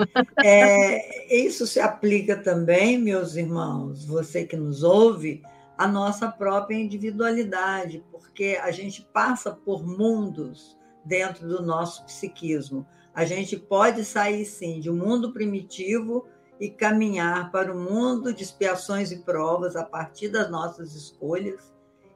É, 0.45 1.37
isso 1.37 1.67
se 1.67 1.81
aplica 1.81 2.37
também, 2.37 2.97
meus 2.97 3.35
irmãos, 3.35 4.05
você 4.05 4.45
que 4.45 4.57
nos 4.57 4.83
ouve, 4.85 5.43
à 5.77 5.89
nossa 5.89 6.29
própria 6.29 6.77
individualidade, 6.77 8.05
porque 8.13 8.59
a 8.63 8.71
gente 8.71 9.03
passa 9.15 9.51
por 9.51 9.83
mundos 9.83 10.79
dentro 11.05 11.49
do 11.49 11.63
nosso 11.63 12.05
psiquismo. 12.05 12.87
A 13.15 13.25
gente 13.25 13.57
pode 13.57 14.05
sair, 14.05 14.45
sim, 14.45 14.79
de 14.79 14.91
um 14.91 14.97
mundo 14.97 15.33
primitivo 15.33 16.27
e 16.61 16.69
caminhar 16.69 17.51
para 17.51 17.73
o 17.73 17.79
mundo 17.79 18.33
de 18.33 18.43
expiações 18.43 19.11
e 19.11 19.21
provas 19.21 19.75
a 19.75 19.83
partir 19.83 20.29
das 20.29 20.51
nossas 20.51 20.95
escolhas 20.95 21.73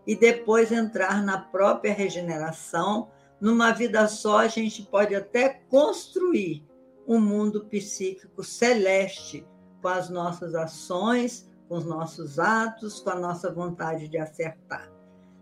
e 0.06 0.14
depois 0.14 0.70
entrar 0.70 1.22
na 1.22 1.38
própria 1.38 1.94
regeneração. 1.94 3.08
Numa 3.40 3.72
vida 3.72 4.06
só, 4.08 4.38
a 4.38 4.48
gente 4.48 4.82
pode 4.82 5.14
até 5.14 5.60
construir 5.68 6.64
um 7.06 7.20
mundo 7.20 7.66
psíquico 7.66 8.42
celeste 8.42 9.46
com 9.82 9.88
as 9.88 10.08
nossas 10.08 10.54
ações, 10.54 11.50
com 11.68 11.76
os 11.76 11.84
nossos 11.84 12.38
atos, 12.38 13.00
com 13.00 13.10
a 13.10 13.16
nossa 13.16 13.52
vontade 13.52 14.08
de 14.08 14.16
acertar. 14.16 14.90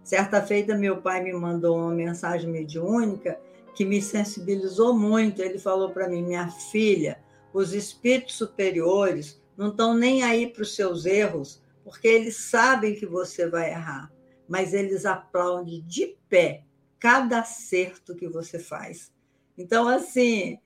Certa 0.02 0.42
feita, 0.42 0.76
meu 0.76 1.00
pai 1.00 1.22
me 1.22 1.32
mandou 1.32 1.78
uma 1.78 1.92
mensagem 1.92 2.50
mediúnica 2.50 3.38
que 3.74 3.84
me 3.84 4.02
sensibilizou 4.02 4.92
muito. 4.94 5.40
Ele 5.40 5.58
falou 5.58 5.90
para 5.90 6.08
mim: 6.08 6.22
minha 6.22 6.48
filha, 6.48 7.22
os 7.52 7.72
espíritos 7.72 8.34
superiores 8.34 9.40
não 9.56 9.68
estão 9.68 9.94
nem 9.94 10.24
aí 10.24 10.48
para 10.48 10.62
os 10.62 10.74
seus 10.74 11.06
erros, 11.06 11.62
porque 11.84 12.08
eles 12.08 12.36
sabem 12.36 12.94
que 12.94 13.06
você 13.06 13.48
vai 13.48 13.70
errar, 13.70 14.12
mas 14.48 14.74
eles 14.74 15.06
aplaudem 15.06 15.84
de 15.86 16.16
pé 16.28 16.64
cada 17.02 17.40
acerto 17.40 18.14
que 18.14 18.28
você 18.28 18.60
faz. 18.60 19.10
Então, 19.58 19.88
assim, 19.88 20.56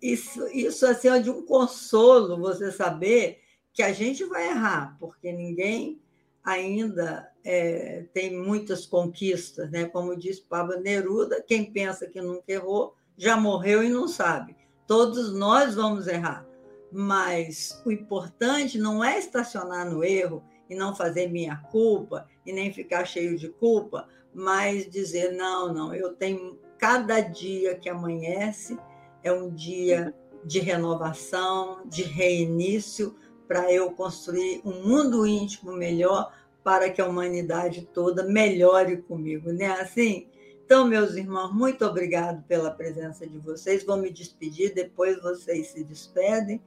isso, 0.00 0.46
isso 0.48 0.84
assim, 0.84 1.08
é 1.08 1.18
de 1.18 1.30
um 1.30 1.40
consolo 1.46 2.38
você 2.38 2.70
saber 2.70 3.40
que 3.72 3.82
a 3.82 3.94
gente 3.94 4.22
vai 4.26 4.46
errar, 4.50 4.94
porque 5.00 5.32
ninguém 5.32 5.98
ainda 6.44 7.32
é, 7.42 8.04
tem 8.12 8.38
muitas 8.38 8.84
conquistas, 8.84 9.70
né? 9.70 9.86
Como 9.86 10.14
diz 10.14 10.38
Pablo 10.38 10.78
Neruda, 10.78 11.42
quem 11.42 11.72
pensa 11.72 12.06
que 12.06 12.20
nunca 12.20 12.52
errou 12.52 12.94
já 13.16 13.34
morreu 13.38 13.82
e 13.82 13.88
não 13.88 14.06
sabe. 14.06 14.54
Todos 14.86 15.32
nós 15.32 15.74
vamos 15.74 16.06
errar, 16.06 16.46
mas 16.92 17.82
o 17.86 17.90
importante 17.90 18.78
não 18.78 19.02
é 19.02 19.18
estacionar 19.18 19.90
no 19.90 20.04
erro 20.04 20.44
e 20.68 20.74
não 20.74 20.94
fazer 20.94 21.28
minha 21.30 21.56
culpa 21.70 22.28
e 22.44 22.52
nem 22.52 22.70
ficar 22.70 23.06
cheio 23.06 23.38
de 23.38 23.48
culpa, 23.48 24.06
mas 24.36 24.86
dizer 24.90 25.32
não, 25.32 25.72
não, 25.72 25.94
eu 25.94 26.12
tenho 26.12 26.58
cada 26.78 27.20
dia 27.20 27.74
que 27.74 27.88
amanhece 27.88 28.78
é 29.22 29.32
um 29.32 29.48
dia 29.48 30.14
de 30.44 30.60
renovação, 30.60 31.80
de 31.86 32.02
reinício 32.02 33.16
para 33.48 33.72
eu 33.72 33.90
construir 33.92 34.60
um 34.62 34.86
mundo 34.86 35.26
íntimo 35.26 35.72
melhor 35.72 36.30
para 36.62 36.90
que 36.90 37.00
a 37.00 37.06
humanidade 37.08 37.88
toda 37.94 38.24
melhore 38.24 38.98
comigo, 38.98 39.52
né? 39.52 39.68
Assim, 39.80 40.28
então, 40.66 40.86
meus 40.86 41.14
irmãos, 41.14 41.54
muito 41.54 41.86
obrigado 41.86 42.42
pela 42.42 42.70
presença 42.70 43.26
de 43.26 43.38
vocês. 43.38 43.84
Vou 43.84 43.96
me 43.96 44.10
despedir, 44.10 44.74
depois 44.74 45.22
vocês 45.22 45.68
se 45.68 45.82
despedem. 45.82 46.60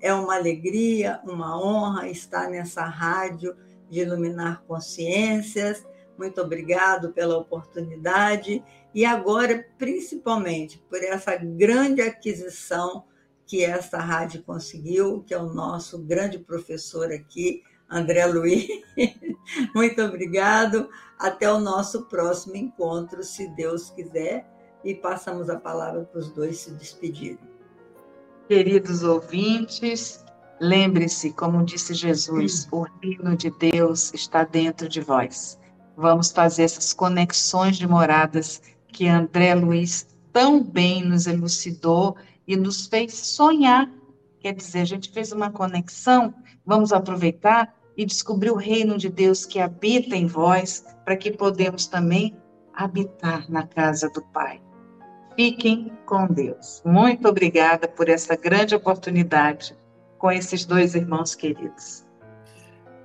É 0.00 0.12
uma 0.12 0.36
alegria, 0.36 1.18
uma 1.24 1.60
honra 1.60 2.08
estar 2.08 2.48
nessa 2.48 2.84
rádio 2.84 3.56
de 3.90 4.00
iluminar 4.00 4.62
consciências. 4.68 5.84
Muito 6.18 6.40
obrigado 6.40 7.12
pela 7.12 7.38
oportunidade 7.38 8.62
e 8.92 9.04
agora, 9.04 9.64
principalmente, 9.78 10.78
por 10.90 11.02
essa 11.02 11.36
grande 11.36 12.02
aquisição 12.02 13.04
que 13.46 13.64
essa 13.64 13.98
rádio 13.98 14.42
conseguiu, 14.42 15.22
que 15.22 15.32
é 15.32 15.38
o 15.38 15.52
nosso 15.52 15.98
grande 15.98 16.38
professor 16.38 17.12
aqui, 17.12 17.62
André 17.88 18.26
Luiz. 18.26 18.68
Muito 19.74 20.02
obrigado. 20.02 20.90
Até 21.18 21.50
o 21.50 21.58
nosso 21.58 22.06
próximo 22.06 22.56
encontro, 22.56 23.22
se 23.22 23.48
Deus 23.54 23.90
quiser. 23.90 24.46
E 24.84 24.94
passamos 24.94 25.48
a 25.48 25.58
palavra 25.58 26.02
para 26.04 26.20
os 26.20 26.30
dois 26.30 26.58
se 26.58 26.70
despedirem. 26.72 27.38
Queridos 28.46 29.02
ouvintes, 29.02 30.24
lembre-se, 30.60 31.32
como 31.32 31.64
disse 31.64 31.94
Jesus, 31.94 32.68
o 32.70 32.86
reino 33.02 33.36
de 33.36 33.50
Deus 33.50 34.12
está 34.14 34.44
dentro 34.44 34.88
de 34.88 35.00
vós. 35.00 35.58
Vamos 36.00 36.30
fazer 36.30 36.62
essas 36.62 36.92
conexões 36.92 37.76
de 37.76 37.84
moradas 37.84 38.62
que 38.86 39.08
André 39.08 39.52
Luiz 39.56 40.06
tão 40.32 40.62
bem 40.62 41.04
nos 41.04 41.26
elucidou 41.26 42.16
e 42.46 42.54
nos 42.54 42.86
fez 42.86 43.14
sonhar. 43.14 43.90
Quer 44.38 44.54
dizer, 44.54 44.82
a 44.82 44.84
gente 44.84 45.10
fez 45.10 45.32
uma 45.32 45.50
conexão, 45.50 46.32
vamos 46.64 46.92
aproveitar 46.92 47.74
e 47.96 48.06
descobrir 48.06 48.52
o 48.52 48.56
reino 48.56 48.96
de 48.96 49.08
Deus 49.08 49.44
que 49.44 49.58
habita 49.58 50.14
em 50.14 50.28
vós, 50.28 50.84
para 51.04 51.16
que 51.16 51.32
podemos 51.32 51.88
também 51.88 52.36
habitar 52.72 53.50
na 53.50 53.66
casa 53.66 54.08
do 54.08 54.22
Pai. 54.22 54.62
Fiquem 55.34 55.90
com 56.06 56.28
Deus. 56.28 56.80
Muito 56.84 57.26
obrigada 57.26 57.88
por 57.88 58.08
essa 58.08 58.36
grande 58.36 58.72
oportunidade 58.72 59.76
com 60.16 60.30
esses 60.30 60.64
dois 60.64 60.94
irmãos 60.94 61.34
queridos. 61.34 62.06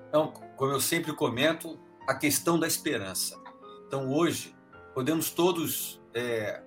Então, 0.09 0.31
como 0.55 0.71
eu 0.71 0.79
sempre 0.79 1.11
comento, 1.15 1.79
a 2.07 2.13
questão 2.13 2.59
da 2.59 2.67
esperança. 2.67 3.41
Então, 3.87 4.11
hoje, 4.11 4.55
podemos 4.93 5.29
todos 5.29 6.01
é, 6.13 6.61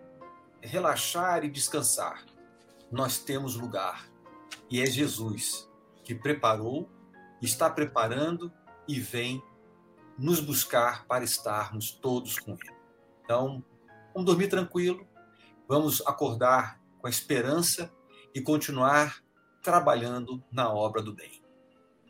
relaxar 0.61 1.45
e 1.45 1.51
descansar. 1.51 2.24
Nós 2.91 3.18
temos 3.18 3.57
lugar, 3.57 4.09
e 4.70 4.80
é 4.80 4.87
Jesus 4.87 5.68
que 6.05 6.14
preparou 6.14 6.89
está 7.43 7.68
preparando 7.68 8.53
e 8.89 8.99
vem 8.99 9.43
nos 10.18 10.41
buscar 10.41 11.05
para 11.07 11.24
estarmos 11.24 11.91
todos 11.91 12.39
com 12.39 12.53
Ele. 12.53 12.76
Então, 13.22 13.62
vamos 14.14 14.26
dormir 14.26 14.49
tranquilo, 14.49 15.07
vamos 15.68 16.01
acordar 16.07 16.80
com 16.99 17.07
a 17.07 17.11
esperança 17.11 17.93
e 18.34 18.41
continuar 18.41 19.22
trabalhando 19.62 20.43
na 20.51 20.72
obra 20.72 21.03
do 21.03 21.12
bem. 21.12 21.43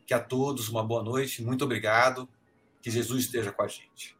Que 0.06 0.14
a 0.14 0.20
todos 0.20 0.68
uma 0.68 0.84
boa 0.84 1.02
noite, 1.02 1.42
muito 1.42 1.64
obrigado, 1.64 2.28
que 2.86 2.90
Jesus 2.92 3.24
esteja 3.24 3.50
com 3.50 3.64
a 3.64 3.66
gente. 3.66 4.16